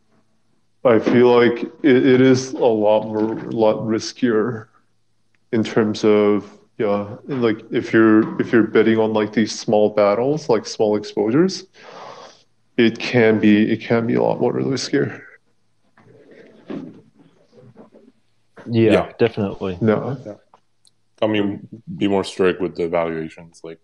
i 0.84 1.00
feel 1.00 1.30
like 1.40 1.64
it, 1.84 2.06
it 2.06 2.22
is 2.22 2.54
a 2.54 2.58
lot 2.58 3.06
more 3.06 3.34
a 3.34 3.52
lot 3.52 3.78
riskier 3.88 4.68
in 5.52 5.64
terms 5.64 6.04
of 6.04 6.60
yeah 6.78 7.16
like 7.28 7.60
if 7.72 7.94
you're 7.94 8.40
if 8.42 8.52
you're 8.52 8.68
betting 8.68 8.98
on 8.98 9.14
like 9.14 9.32
these 9.34 9.58
small 9.58 9.90
battles 9.90 10.50
like 10.50 10.66
small 10.66 10.96
exposures 10.98 11.66
it 12.78 12.98
can 13.00 13.40
be 13.40 13.72
it 13.72 13.82
can 13.82 14.08
be 14.08 14.16
a 14.16 14.24
lot 14.24 14.40
more 14.40 14.54
riskier 14.54 15.22
Yeah, 18.66 18.92
Yeah. 18.92 19.12
definitely. 19.20 19.78
no 19.82 20.18
I 21.22 21.28
mean, 21.28 21.68
be 21.98 22.08
more 22.10 22.26
strict 22.26 22.60
with 22.60 22.76
the 22.76 22.90
valuations. 22.90 23.62
Like, 23.64 23.80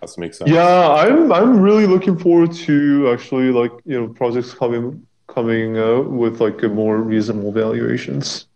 has 0.00 0.14
to 0.14 0.20
make 0.20 0.32
sense. 0.32 0.48
Yeah, 0.50 0.88
I'm 0.88 1.32
I'm 1.32 1.60
really 1.60 1.86
looking 1.86 2.16
forward 2.16 2.52
to 2.66 3.10
actually 3.12 3.50
like 3.50 3.72
you 3.84 3.98
know 4.00 4.08
projects 4.08 4.54
coming 4.54 5.04
coming 5.26 5.76
out 5.78 6.08
with 6.08 6.40
like 6.40 6.62
a 6.62 6.68
more 6.68 6.98
reasonable 6.98 7.50
valuations. 7.52 8.46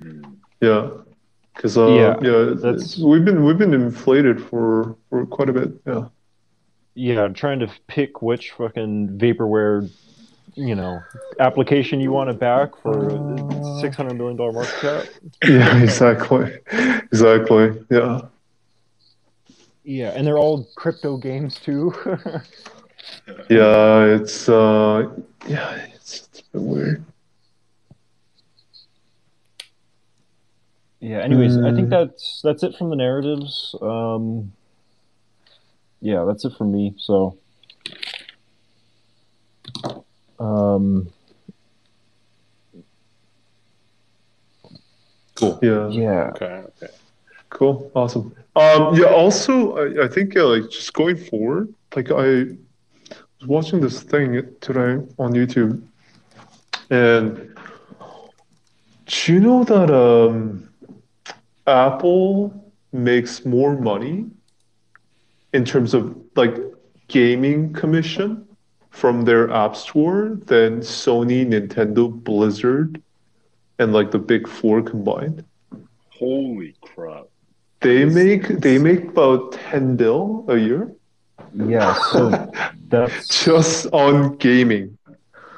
Hmm. 0.00 0.22
Yeah, 0.62 0.88
because 1.54 1.76
uh, 1.76 1.88
Yeah, 1.88 2.14
yeah, 2.22 2.54
that's- 2.64 2.96
we've 2.98 3.24
been 3.24 3.44
we've 3.44 3.58
been 3.58 3.74
inflated 3.74 4.40
for 4.42 4.96
for 5.10 5.26
quite 5.26 5.50
a 5.50 5.52
bit. 5.52 5.70
Yeah, 5.86 6.08
yeah, 6.98 7.28
trying 7.28 7.60
to 7.60 7.70
pick 7.86 8.22
which 8.22 8.50
fucking 8.52 9.18
vaporware, 9.18 9.88
you 10.56 10.74
know, 10.74 11.00
application 11.38 12.00
you 12.00 12.10
want 12.10 12.28
to 12.28 12.34
back 12.34 12.70
for 12.82 13.10
Uh, 13.12 13.80
six 13.80 13.96
hundred 13.96 14.14
million 14.14 14.36
dollar 14.36 14.52
market 14.52 14.74
cap. 14.80 15.06
Yeah, 15.48 15.80
exactly, 15.82 16.52
exactly. 17.12 17.80
Yeah, 17.90 18.22
Yeah, 19.84 20.10
and 20.16 20.26
they're 20.26 20.38
all 20.38 20.66
crypto 20.76 21.16
games 21.16 21.54
too. 21.60 21.94
yeah. 23.48 24.04
It's 24.16 24.48
uh, 24.48 25.08
yeah, 25.46 25.70
it's, 25.94 26.26
it's 26.32 26.40
a 26.40 26.42
bit 26.58 26.62
weird. 26.62 27.04
yeah. 31.00 31.18
Anyways, 31.20 31.56
I 31.58 31.72
think 31.72 31.86
Hmm. 31.86 31.90
that's 31.90 32.40
that's 32.42 32.62
it 32.64 32.74
from 32.76 32.90
the 32.90 32.96
narratives. 32.96 33.74
Um, 33.80 34.52
yeah, 36.00 36.24
that's 36.24 36.44
it 36.44 36.52
for 36.56 36.64
me. 36.64 36.94
So, 36.98 37.36
um, 40.38 41.10
Cool. 45.38 45.58
Yeah. 45.62 45.88
yeah, 45.88 46.30
Okay. 46.34 46.64
Okay. 46.82 46.92
Cool. 47.50 47.90
Awesome. 47.94 48.34
Um, 48.56 48.94
yeah. 48.96 49.06
Also, 49.06 49.76
I, 49.76 50.04
I 50.04 50.08
think 50.08 50.34
yeah, 50.34 50.42
like 50.42 50.68
just 50.70 50.92
going 50.92 51.16
forward, 51.16 51.72
like 51.94 52.10
I 52.10 52.56
was 53.38 53.46
watching 53.46 53.80
this 53.80 54.02
thing 54.02 54.32
today 54.60 55.04
on 55.18 55.32
YouTube, 55.32 55.80
and 56.90 57.56
do 59.06 59.32
you 59.32 59.40
know 59.40 59.62
that 59.64 59.90
um, 59.94 60.68
Apple 61.66 62.72
makes 62.92 63.44
more 63.44 63.78
money 63.80 64.26
in 65.52 65.64
terms 65.64 65.94
of 65.94 66.16
like 66.36 66.56
gaming 67.08 67.72
commission 67.72 68.46
from 68.90 69.24
their 69.24 69.50
App 69.50 69.76
Store 69.76 70.38
than 70.46 70.80
Sony, 70.80 71.46
Nintendo, 71.46 72.10
Blizzard, 72.10 73.02
and 73.78 73.92
like 73.92 74.10
the 74.10 74.18
big 74.18 74.48
four 74.48 74.82
combined? 74.82 75.44
Holy 76.10 76.74
crap! 76.80 77.26
They 77.80 78.04
make 78.04 78.48
they 78.48 78.78
make 78.78 79.04
about 79.04 79.52
10 79.52 79.96
bill 79.96 80.44
a 80.48 80.56
year 80.56 80.92
yeah. 81.54 81.94
So 82.10 82.50
that's 82.88 83.44
just 83.44 83.86
on 83.92 84.36
gaming. 84.36 84.98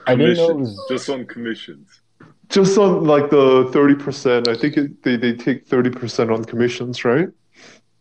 I 0.07 0.15
didn't 0.15 0.37
know 0.37 0.51
it 0.51 0.57
was. 0.57 0.87
just 0.89 1.09
on 1.09 1.27
commissions. 1.27 2.01
Just 2.49 2.77
on 2.79 3.05
like 3.05 3.31
the 3.31 3.65
30%. 3.67 4.49
I 4.49 4.57
think 4.57 4.77
it, 4.77 5.03
they, 5.03 5.17
they 5.17 5.35
take 5.35 5.69
30% 5.69 6.35
on 6.35 6.45
commissions, 6.45 7.05
right? 7.05 7.29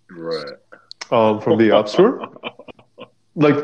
Right. 0.09 0.53
Um, 1.11 1.39
from 1.41 1.57
the 1.57 1.71
App 1.75 1.87
Store. 1.89 2.19
Like 3.35 3.55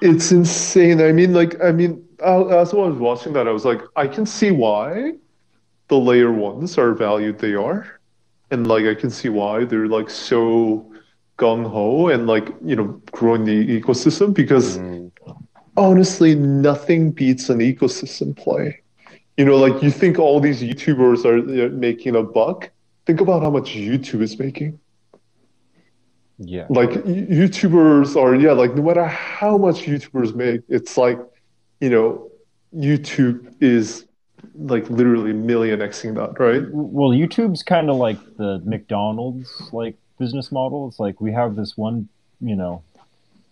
it's 0.00 0.32
insane. 0.32 1.00
I 1.02 1.12
mean, 1.12 1.32
like 1.34 1.62
I 1.62 1.72
mean, 1.72 2.02
as 2.20 2.72
I 2.72 2.76
was 2.76 2.96
watching 2.96 3.32
that, 3.34 3.46
I 3.46 3.52
was 3.52 3.64
like, 3.64 3.82
I 3.96 4.06
can 4.06 4.24
see 4.24 4.50
why 4.50 5.14
the 5.88 5.96
layer 5.98 6.32
ones 6.32 6.78
are 6.78 6.94
valued 6.94 7.38
they 7.38 7.54
are, 7.54 8.00
and 8.50 8.66
like 8.66 8.86
I 8.86 8.94
can 8.94 9.10
see 9.10 9.28
why 9.28 9.64
they're 9.64 9.86
like 9.88 10.08
so 10.10 10.90
gung 11.38 11.66
ho 11.68 12.08
and 12.08 12.26
like 12.26 12.48
you 12.64 12.76
know 12.76 13.00
growing 13.12 13.44
the 13.44 13.80
ecosystem 13.80 14.32
because 14.34 14.78
Mm. 14.78 15.10
honestly, 15.76 16.34
nothing 16.34 17.10
beats 17.10 17.48
an 17.50 17.58
ecosystem 17.58 18.36
play. 18.36 18.80
You 19.36 19.44
know, 19.44 19.56
like 19.56 19.82
you 19.82 19.90
think 19.90 20.18
all 20.18 20.40
these 20.40 20.62
YouTubers 20.62 21.24
are 21.24 21.70
making 21.70 22.16
a 22.16 22.22
buck. 22.22 22.70
Think 23.06 23.20
about 23.20 23.42
how 23.42 23.50
much 23.50 23.74
YouTube 23.74 24.22
is 24.22 24.38
making. 24.38 24.78
Yeah. 26.38 26.66
Like 26.68 26.90
YouTubers 26.90 28.16
are, 28.16 28.34
yeah, 28.34 28.52
like 28.52 28.74
no 28.74 28.82
matter 28.82 29.04
how 29.04 29.58
much 29.58 29.82
YouTubers 29.82 30.34
make, 30.34 30.62
it's 30.68 30.96
like, 30.96 31.18
you 31.80 31.90
know, 31.90 32.30
YouTube 32.74 33.54
is 33.60 34.06
like 34.54 34.88
literally 34.88 35.32
million 35.32 35.80
xing 35.80 36.14
that, 36.14 36.38
right? 36.38 36.62
Well, 36.70 37.10
YouTube's 37.10 37.62
kind 37.62 37.90
of 37.90 37.96
like 37.96 38.18
the 38.36 38.60
McDonald's 38.64 39.50
like 39.72 39.96
business 40.18 40.52
model. 40.52 40.88
It's 40.88 41.00
like 41.00 41.20
we 41.20 41.32
have 41.32 41.56
this 41.56 41.76
one, 41.76 42.08
you 42.40 42.54
know, 42.54 42.82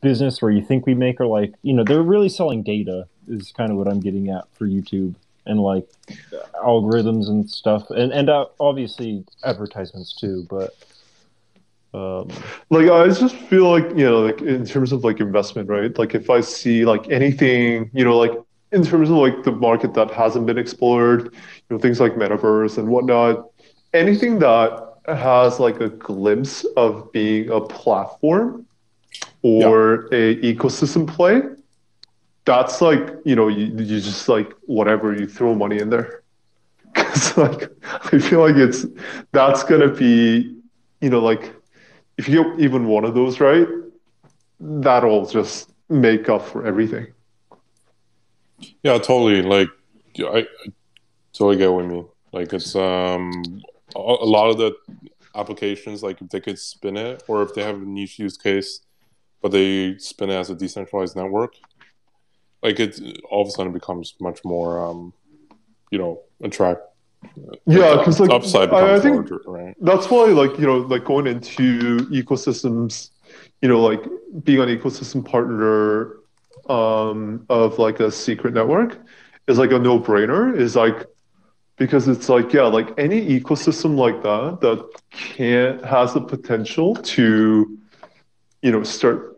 business 0.01 0.41
where 0.41 0.51
you 0.51 0.64
think 0.64 0.87
we 0.87 0.95
make 0.95 1.20
are 1.20 1.26
like, 1.26 1.55
you 1.62 1.72
know, 1.72 1.82
they're 1.82 2.03
really 2.03 2.28
selling 2.28 2.62
data 2.62 3.09
is 3.28 3.53
kind 3.53 3.72
of 3.72 3.76
what 3.76 3.89
I'm 3.89 4.01
getting 4.01 4.30
at 4.30 4.45
for 4.55 4.66
YouTube 4.66 5.14
and 5.47 5.61
like 5.61 5.89
algorithms 6.55 7.28
and 7.28 7.49
stuff, 7.49 7.89
and 7.91 8.12
and 8.12 8.28
uh, 8.28 8.47
obviously 8.61 9.24
advertisements 9.45 10.12
too. 10.14 10.47
But 10.51 10.74
um, 11.97 12.28
Like 12.70 12.90
I 12.90 13.09
just 13.09 13.34
feel 13.34 13.70
like, 13.70 13.88
you 13.97 14.05
know, 14.05 14.20
like 14.20 14.42
in 14.42 14.64
terms 14.66 14.92
of 14.92 15.05
like 15.05 15.20
investment, 15.20 15.68
right? 15.68 15.97
Like 15.99 16.14
if 16.14 16.28
I 16.28 16.40
see 16.40 16.84
like 16.84 17.11
anything, 17.11 17.90
you 17.94 18.05
know, 18.05 18.18
like 18.18 18.32
in 18.72 18.84
terms 18.84 19.09
of 19.09 19.16
like 19.16 19.44
the 19.44 19.53
market 19.53 19.94
that 19.94 20.11
hasn't 20.11 20.47
been 20.47 20.59
explored, 20.59 21.32
you 21.32 21.70
know, 21.70 21.78
things 21.78 22.01
like 22.01 22.14
metaverse 22.14 22.76
and 22.78 22.88
whatnot, 22.88 23.47
anything 23.94 24.38
that 24.40 24.94
has 25.09 25.59
like 25.59 25.80
a 25.80 25.88
glimpse 25.88 26.64
of 26.76 27.11
being 27.12 27.49
a 27.51 27.61
platform 27.61 28.66
or 29.42 30.07
a 30.12 30.36
ecosystem 30.42 31.07
play, 31.07 31.42
that's 32.44 32.80
like, 32.82 33.14
you 33.24 33.36
know, 33.36 33.49
you, 33.49 33.66
you 33.66 34.01
just 34.01 34.28
like 34.28 34.53
whatever, 34.66 35.14
you 35.14 35.26
throw 35.26 35.55
money 35.55 35.78
in 35.78 35.88
there. 35.90 36.22
Cause 36.94 37.36
like 37.38 37.70
I 38.12 38.18
feel 38.18 38.40
like 38.40 38.57
it's 38.57 38.86
that's 39.32 39.62
gonna 39.64 39.88
be, 39.88 40.57
you 41.01 41.11
know, 41.11 41.20
like 41.20 41.55
if 42.19 42.29
you 42.29 42.43
get 42.43 42.61
even 42.61 42.87
one 42.87 43.05
of 43.05 43.14
those 43.14 43.41
right, 43.41 43.67
that'll 44.61 45.27
just 45.27 45.71
make 45.89 46.29
up 46.29 46.47
for 46.47 46.67
everything. 46.67 47.07
Yeah, 48.83 48.99
totally. 48.99 49.43
Like, 49.43 49.69
I, 50.19 50.39
I 50.39 50.47
totally 51.33 51.57
get 51.57 51.73
what 51.73 51.85
you 51.85 51.91
mean. 51.91 52.09
Like, 52.33 52.53
it's 52.53 52.75
um 52.75 53.62
a, 53.95 53.99
a 53.99 54.29
lot 54.29 54.51
of 54.51 54.59
the 54.59 54.75
applications, 55.35 56.03
like 56.03 56.21
if 56.21 56.29
they 56.31 56.41
could 56.41 56.59
spin 56.59 56.97
it, 56.97 57.23
or 57.29 57.43
if 57.43 57.55
they 57.55 57.62
have 57.62 57.77
a 57.77 57.85
niche 57.85 58.19
use 58.19 58.37
case, 58.37 58.81
but 59.43 59.53
they 59.53 59.99
spin 59.99 60.31
it 60.31 60.35
as 60.35 60.51
a 60.51 60.55
decentralized 60.55 61.14
network, 61.17 61.55
like 62.62 62.81
it 62.81 62.99
all 63.31 63.43
of 63.43 63.49
a 63.49 63.51
sudden 63.51 63.73
becomes 63.73 64.14
much 64.21 64.45
more, 64.45 64.85
um, 64.85 65.12
you 65.91 65.99
know, 65.99 66.23
attract. 66.43 66.81
Yeah, 67.66 67.97
because 67.97 68.20
like, 68.20 68.31
upside 68.31 68.70
I- 68.70 68.97
I 68.97 69.01
think- 69.01 69.16
larger, 69.16 69.41
right? 69.47 69.74
That's 69.81 70.11
why, 70.11 70.27
like, 70.27 70.59
you 70.59 70.66
know, 70.66 70.79
like 70.79 71.05
going 71.05 71.27
into 71.27 71.99
ecosystems, 72.11 73.11
you 73.62 73.68
know, 73.68 73.81
like 73.81 74.03
being 74.45 74.61
an 74.61 74.68
ecosystem 74.68 75.24
partner 75.24 76.16
um, 76.68 77.45
of 77.49 77.79
like 77.79 78.01
a 78.01 78.11
secret 78.11 78.55
network 78.55 78.99
is 79.47 79.59
like 79.59 79.70
a 79.72 79.79
no-brainer. 79.79 80.57
Is 80.57 80.75
like 80.76 81.07
because 81.76 82.09
it's 82.09 82.29
like 82.29 82.53
yeah, 82.53 82.63
like 82.63 82.88
any 82.99 83.21
ecosystem 83.38 83.96
like 83.96 84.22
that 84.22 84.61
that 84.61 84.84
can't 85.11 85.84
has 85.84 86.14
the 86.14 86.21
potential 86.21 86.96
to, 86.96 87.79
you 88.63 88.72
know, 88.72 88.83
start 88.83 89.37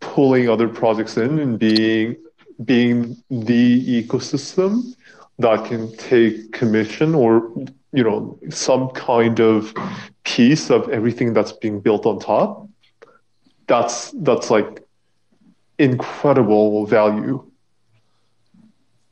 pulling 0.00 0.48
other 0.48 0.68
projects 0.68 1.16
in 1.16 1.38
and 1.38 1.58
being 1.58 2.16
being 2.64 3.16
the 3.30 4.02
ecosystem 4.02 4.94
that 5.38 5.64
can 5.64 5.94
take 5.96 6.52
commission 6.52 7.14
or 7.14 7.52
you 7.92 8.04
know 8.04 8.38
some 8.50 8.88
kind 8.90 9.40
of 9.40 9.74
piece 10.24 10.70
of 10.70 10.88
everything 10.88 11.32
that's 11.32 11.52
being 11.52 11.80
built 11.80 12.06
on 12.06 12.18
top 12.18 12.68
that's 13.66 14.10
that's 14.18 14.50
like 14.50 14.84
incredible 15.78 16.86
value. 16.86 17.44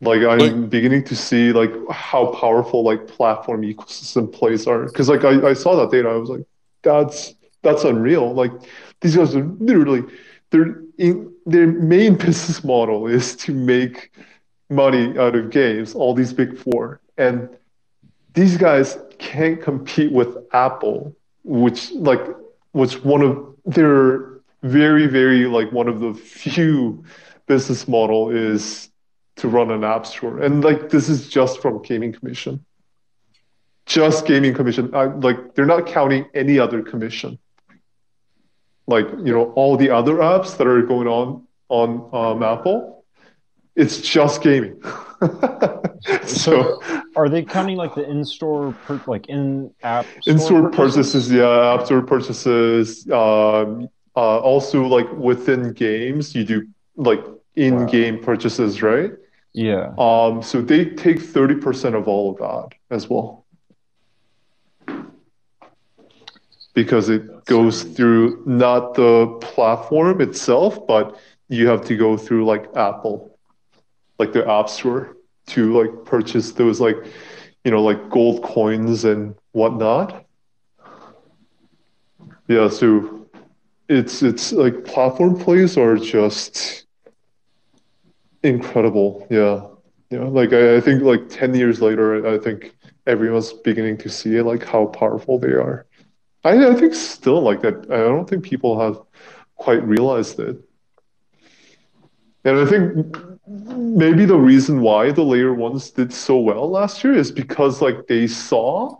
Like 0.00 0.22
i'm 0.22 0.68
beginning 0.68 1.04
to 1.04 1.14
see 1.14 1.52
like 1.52 1.72
how 1.90 2.26
powerful 2.26 2.82
like 2.82 3.06
platform 3.06 3.62
ecosystem 3.62 4.32
plays 4.32 4.66
are. 4.66 4.86
Because 4.86 5.08
like 5.08 5.24
I, 5.24 5.50
I 5.50 5.52
saw 5.52 5.76
that 5.76 5.92
data 5.92 6.08
i 6.08 6.14
was 6.14 6.28
like 6.28 6.44
that's 6.82 7.34
that's 7.62 7.84
unreal. 7.84 8.34
Like 8.34 8.50
these 9.00 9.14
guys 9.14 9.36
are 9.36 9.44
literally 9.44 10.02
their 10.50 10.82
in, 10.98 11.32
their 11.46 11.68
main 11.68 12.16
business 12.26 12.64
model 12.64 13.06
is 13.06 13.36
to 13.36 13.54
make 13.54 14.10
money 14.72 15.16
out 15.18 15.34
of 15.34 15.50
games 15.50 15.94
all 15.94 16.14
these 16.14 16.32
big 16.32 16.56
four 16.56 17.00
and 17.16 17.48
these 18.34 18.56
guys 18.56 18.98
can't 19.18 19.60
compete 19.60 20.12
with 20.12 20.36
Apple, 20.52 21.14
which 21.44 21.90
like 21.92 22.20
which 22.72 23.02
one 23.04 23.22
of 23.22 23.54
their 23.64 24.40
very 24.62 25.06
very 25.06 25.46
like 25.46 25.70
one 25.72 25.88
of 25.88 26.00
the 26.00 26.14
few 26.14 27.04
business 27.46 27.86
model 27.86 28.30
is 28.30 28.88
to 29.36 29.48
run 29.48 29.70
an 29.70 29.84
app 29.84 30.06
store, 30.06 30.40
and 30.40 30.64
like 30.64 30.90
this 30.90 31.08
is 31.08 31.28
just 31.28 31.60
from 31.60 31.82
gaming 31.82 32.12
commission, 32.12 32.64
just 33.86 34.26
gaming 34.26 34.54
commission. 34.54 34.94
I, 34.94 35.04
like 35.04 35.54
they're 35.54 35.66
not 35.66 35.86
counting 35.86 36.26
any 36.34 36.58
other 36.58 36.82
commission. 36.82 37.38
Like 38.86 39.06
you 39.10 39.32
know 39.32 39.52
all 39.52 39.76
the 39.76 39.90
other 39.90 40.14
apps 40.14 40.56
that 40.56 40.66
are 40.66 40.82
going 40.82 41.08
on 41.08 41.46
on 41.68 42.08
um, 42.12 42.42
Apple, 42.42 43.01
it's 43.74 44.00
just 44.00 44.42
gaming. 44.42 44.80
so 46.24 46.80
are 47.16 47.28
they 47.28 47.42
counting 47.42 47.76
like 47.76 47.94
the 47.94 48.08
in-store, 48.08 48.72
per, 48.72 49.00
like 49.06 49.28
in-app 49.28 50.06
in-store 50.26 50.70
purchases? 50.70 51.12
purchases, 51.12 51.32
yeah, 51.32 51.74
app 51.74 51.86
store 51.86 52.02
purchases, 52.02 53.10
um, 53.10 53.88
uh, 54.14 54.38
also 54.38 54.84
like 54.84 55.10
within 55.12 55.72
games, 55.72 56.34
you 56.34 56.44
do 56.44 56.66
like 56.96 57.24
in-game 57.56 58.22
purchases, 58.22 58.82
right? 58.82 59.12
Yeah. 59.52 59.94
Um, 59.98 60.42
so 60.42 60.60
they 60.62 60.86
take 60.86 61.18
30% 61.18 61.94
of 61.94 62.08
all 62.08 62.32
of 62.32 62.38
that 62.38 62.76
as 62.90 63.08
well. 63.08 63.46
Because 66.74 67.10
it 67.10 67.26
That's 67.30 67.44
goes 67.44 67.82
crazy. 67.82 67.96
through 67.96 68.42
not 68.46 68.94
the 68.94 69.38
platform 69.42 70.22
itself, 70.22 70.86
but 70.86 71.18
you 71.48 71.68
have 71.68 71.84
to 71.84 71.96
go 71.96 72.16
through 72.16 72.46
like 72.46 72.66
Apple, 72.74 73.31
like 74.22 74.32
the 74.32 74.44
App 74.48 74.68
Store 74.68 75.16
to 75.46 75.60
like 75.80 76.04
purchase 76.04 76.52
those 76.52 76.80
like, 76.80 76.96
you 77.64 77.70
know, 77.72 77.82
like 77.82 78.00
gold 78.08 78.42
coins 78.42 79.04
and 79.04 79.34
whatnot. 79.52 80.24
Yeah, 82.48 82.68
so 82.68 83.26
it's 83.88 84.22
it's 84.22 84.52
like 84.52 84.84
platform 84.84 85.38
plays 85.38 85.76
are 85.76 85.96
just 85.96 86.86
incredible. 88.42 89.26
Yeah. 89.30 89.66
Yeah. 90.10 90.24
Like 90.38 90.52
I, 90.52 90.76
I 90.76 90.80
think 90.80 91.02
like 91.02 91.28
10 91.28 91.54
years 91.54 91.80
later, 91.80 92.06
I 92.34 92.38
think 92.38 92.74
everyone's 93.06 93.52
beginning 93.52 93.96
to 93.98 94.08
see 94.08 94.40
like 94.42 94.64
how 94.64 94.86
powerful 94.86 95.38
they 95.38 95.54
are. 95.66 95.86
I, 96.44 96.52
I 96.68 96.74
think 96.74 96.94
still 96.94 97.40
like 97.40 97.62
that. 97.62 97.76
I 97.90 97.98
don't 97.98 98.28
think 98.28 98.44
people 98.44 98.78
have 98.80 98.98
quite 99.56 99.82
realized 99.84 100.38
it. 100.38 100.56
And 102.44 102.58
I 102.58 102.66
think 102.66 103.16
maybe 103.46 104.24
the 104.24 104.36
reason 104.36 104.80
why 104.80 105.10
the 105.10 105.22
layer 105.22 105.52
ones 105.52 105.90
did 105.90 106.12
so 106.12 106.38
well 106.38 106.70
last 106.70 107.02
year 107.02 107.14
is 107.14 107.30
because 107.30 107.82
like 107.82 108.06
they 108.06 108.26
saw 108.26 108.96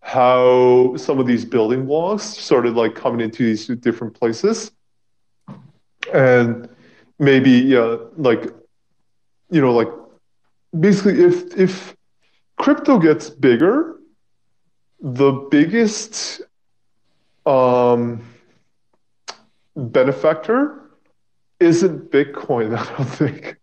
how 0.00 0.96
some 0.96 1.18
of 1.18 1.26
these 1.26 1.44
building 1.44 1.86
blocks 1.86 2.22
started 2.24 2.74
like 2.74 2.94
coming 2.94 3.20
into 3.20 3.44
these 3.44 3.66
different 3.66 4.14
places. 4.14 4.72
And 6.12 6.68
maybe 7.18 7.50
yeah, 7.50 7.96
like 8.16 8.52
you 9.50 9.60
know, 9.60 9.72
like 9.72 9.88
basically 10.78 11.22
if 11.22 11.56
if 11.56 11.96
crypto 12.56 12.98
gets 12.98 13.30
bigger, 13.30 13.96
the 15.00 15.32
biggest 15.50 16.42
um 17.46 18.22
benefactor 19.76 20.87
isn't 21.60 22.10
Bitcoin, 22.10 22.76
I 22.76 22.96
don't 22.96 23.06
think. 23.06 23.56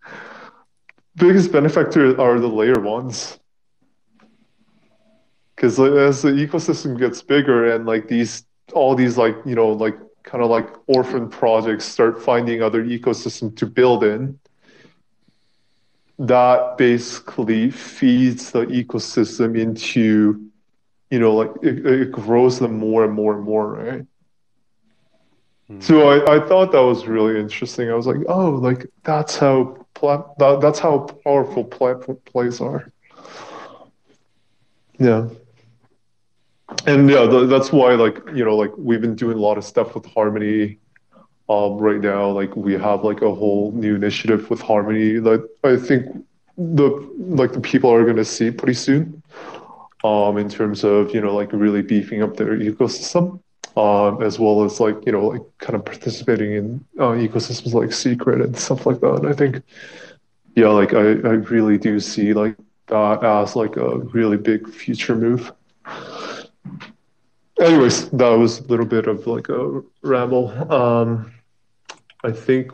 Biggest 1.16 1.52
benefactor 1.52 2.20
are 2.20 2.40
the 2.40 2.48
layer 2.48 2.80
ones. 2.80 3.40
Because 5.56 5.80
as 5.80 6.22
the 6.22 6.32
ecosystem 6.32 7.00
gets 7.00 7.22
bigger 7.22 7.74
and 7.74 7.86
like 7.86 8.08
these 8.10 8.46
all 8.74 8.96
these 8.96 9.18
like 9.18 9.36
you 9.46 9.56
know 9.56 9.70
like 9.70 9.98
kind 10.24 10.44
of 10.44 10.50
like 10.50 10.68
orphan 10.88 11.30
projects 11.30 11.86
start 11.86 12.22
finding 12.22 12.62
other 12.62 12.84
ecosystem 12.84 13.56
to 13.56 13.66
build 13.66 14.04
in, 14.04 14.38
that 16.20 16.78
basically 16.78 17.72
feeds 17.72 18.52
the 18.52 18.66
ecosystem 18.66 19.58
into 19.58 20.52
you 21.10 21.20
know 21.20 21.34
like 21.34 21.52
it, 21.62 21.86
it 21.86 22.12
grows 22.12 22.60
them 22.60 22.78
more 22.78 23.06
and 23.06 23.14
more 23.14 23.36
and 23.36 23.44
more, 23.46 23.74
right? 23.74 24.06
So 25.80 26.10
I, 26.10 26.36
I 26.36 26.48
thought 26.48 26.72
that 26.74 26.84
was 26.84 27.08
really 27.08 27.40
interesting. 27.40 27.90
I 27.90 27.96
was 27.96 28.06
like, 28.06 28.18
oh, 28.28 28.52
like 28.52 28.86
that's 29.04 29.36
how 29.38 29.86
plat- 29.96 30.38
that, 30.38 30.62
that's 30.62 30.78
how 30.78 31.00
powerful 31.24 31.64
platform 31.64 32.20
plays 32.26 32.62
are. 32.62 32.92
Yeah. 35.00 35.30
And 36.86 37.10
yeah, 37.10 37.26
th- 37.28 37.50
that's 37.50 37.72
why 37.72 37.94
like 37.96 38.20
you 38.34 38.46
know 38.46 38.56
like 38.56 38.72
we've 38.78 39.02
been 39.02 39.16
doing 39.16 39.38
a 39.38 39.42
lot 39.42 39.58
of 39.58 39.64
stuff 39.64 39.96
with 39.96 40.06
Harmony. 40.06 40.80
Um, 41.48 41.78
right 41.78 42.02
now, 42.02 42.30
like 42.30 42.56
we 42.56 42.74
have 42.74 43.04
like 43.04 43.22
a 43.22 43.34
whole 43.34 43.72
new 43.72 43.96
initiative 43.96 44.50
with 44.50 44.62
Harmony 44.62 45.18
that 45.20 45.48
I 45.64 45.78
think 45.78 46.06
the 46.58 46.90
like 47.18 47.54
the 47.54 47.62
people 47.62 47.92
are 47.92 48.04
going 48.04 48.16
to 48.18 48.26
see 48.26 48.52
pretty 48.52 48.74
soon. 48.74 49.22
Um, 50.04 50.38
in 50.38 50.50
terms 50.50 50.84
of 50.84 51.14
you 51.14 51.22
know 51.22 51.36
like 51.36 51.52
really 51.54 51.82
beefing 51.82 52.22
up 52.22 52.38
their 52.38 52.56
ecosystem 52.58 53.40
um, 53.76 54.22
as 54.24 54.40
well 54.40 54.64
as 54.64 54.80
like 54.80 55.06
you 55.06 55.12
know 55.12 55.28
like 55.28 55.42
kind 55.60 55.76
of 55.76 55.86
participating 55.86 56.54
in 56.54 56.86
uh, 57.00 57.12
ecosystems 57.12 57.74
like 57.74 57.92
Secret 57.92 58.42
and 58.42 58.58
stuff 58.58 58.86
like 58.86 59.02
that. 59.02 59.26
I 59.26 59.34
think, 59.34 59.62
yeah, 60.56 60.70
like 60.70 60.94
I, 60.94 61.00
I 61.00 61.36
really 61.52 61.78
do 61.78 62.00
see 62.00 62.34
like 62.34 62.56
that 62.88 63.24
as 63.24 63.56
like 63.56 63.76
a 63.78 63.98
really 63.98 64.38
big 64.38 64.70
future 64.70 65.16
move. 65.16 65.52
Anyways, 67.60 68.10
that 68.10 68.30
was 68.30 68.60
a 68.60 68.64
little 68.64 68.86
bit 68.86 69.08
of 69.08 69.28
like 69.28 69.50
a 69.50 69.82
ramble. 70.02 70.50
Um, 70.72 71.34
I 72.24 72.32
think 72.32 72.72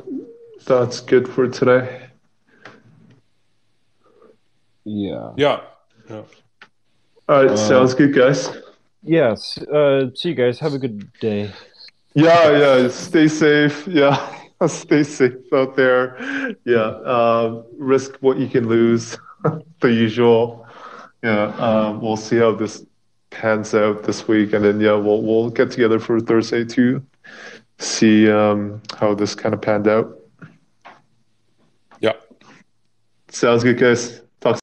that's 0.65 0.99
good 1.01 1.27
for 1.27 1.47
today. 1.47 2.07
Yeah. 4.83 5.33
Yeah. 5.37 5.61
Yeah. 6.09 6.23
All 7.29 7.43
right, 7.43 7.51
Uh, 7.51 7.57
sounds 7.57 7.93
good, 7.93 8.13
guys. 8.13 8.49
Yes. 9.03 9.57
Uh, 9.57 10.09
see 10.15 10.29
you 10.29 10.35
guys. 10.35 10.59
Have 10.59 10.73
a 10.73 10.79
good 10.79 11.11
day. 11.19 11.51
Yeah, 12.13 12.57
yeah. 12.57 12.87
Stay 12.89 13.27
safe. 13.27 13.87
Yeah, 13.87 14.17
stay 14.67 15.03
safe 15.03 15.33
out 15.53 15.75
there. 15.75 16.55
Yeah, 16.65 16.99
um, 17.05 17.63
risk 17.77 18.17
what 18.19 18.37
you 18.37 18.47
can 18.47 18.67
lose. 18.67 19.17
the 19.79 19.91
usual. 19.91 20.67
Yeah, 21.23 21.45
um, 21.57 22.01
we'll 22.01 22.17
see 22.17 22.37
how 22.37 22.53
this 22.53 22.85
pans 23.29 23.73
out 23.73 24.03
this 24.03 24.27
week, 24.27 24.53
and 24.53 24.63
then 24.63 24.79
yeah, 24.79 24.93
we'll 24.93 25.21
we'll 25.21 25.49
get 25.49 25.71
together 25.71 25.99
for 25.99 26.19
Thursday 26.19 26.65
to 26.65 27.03
see 27.79 28.29
um, 28.29 28.81
how 28.99 29.13
this 29.13 29.35
kind 29.35 29.53
of 29.53 29.61
panned 29.61 29.87
out. 29.87 30.19
Yeah. 31.99 32.13
Sounds 33.29 33.63
good, 33.63 33.79
guys. 33.79 34.21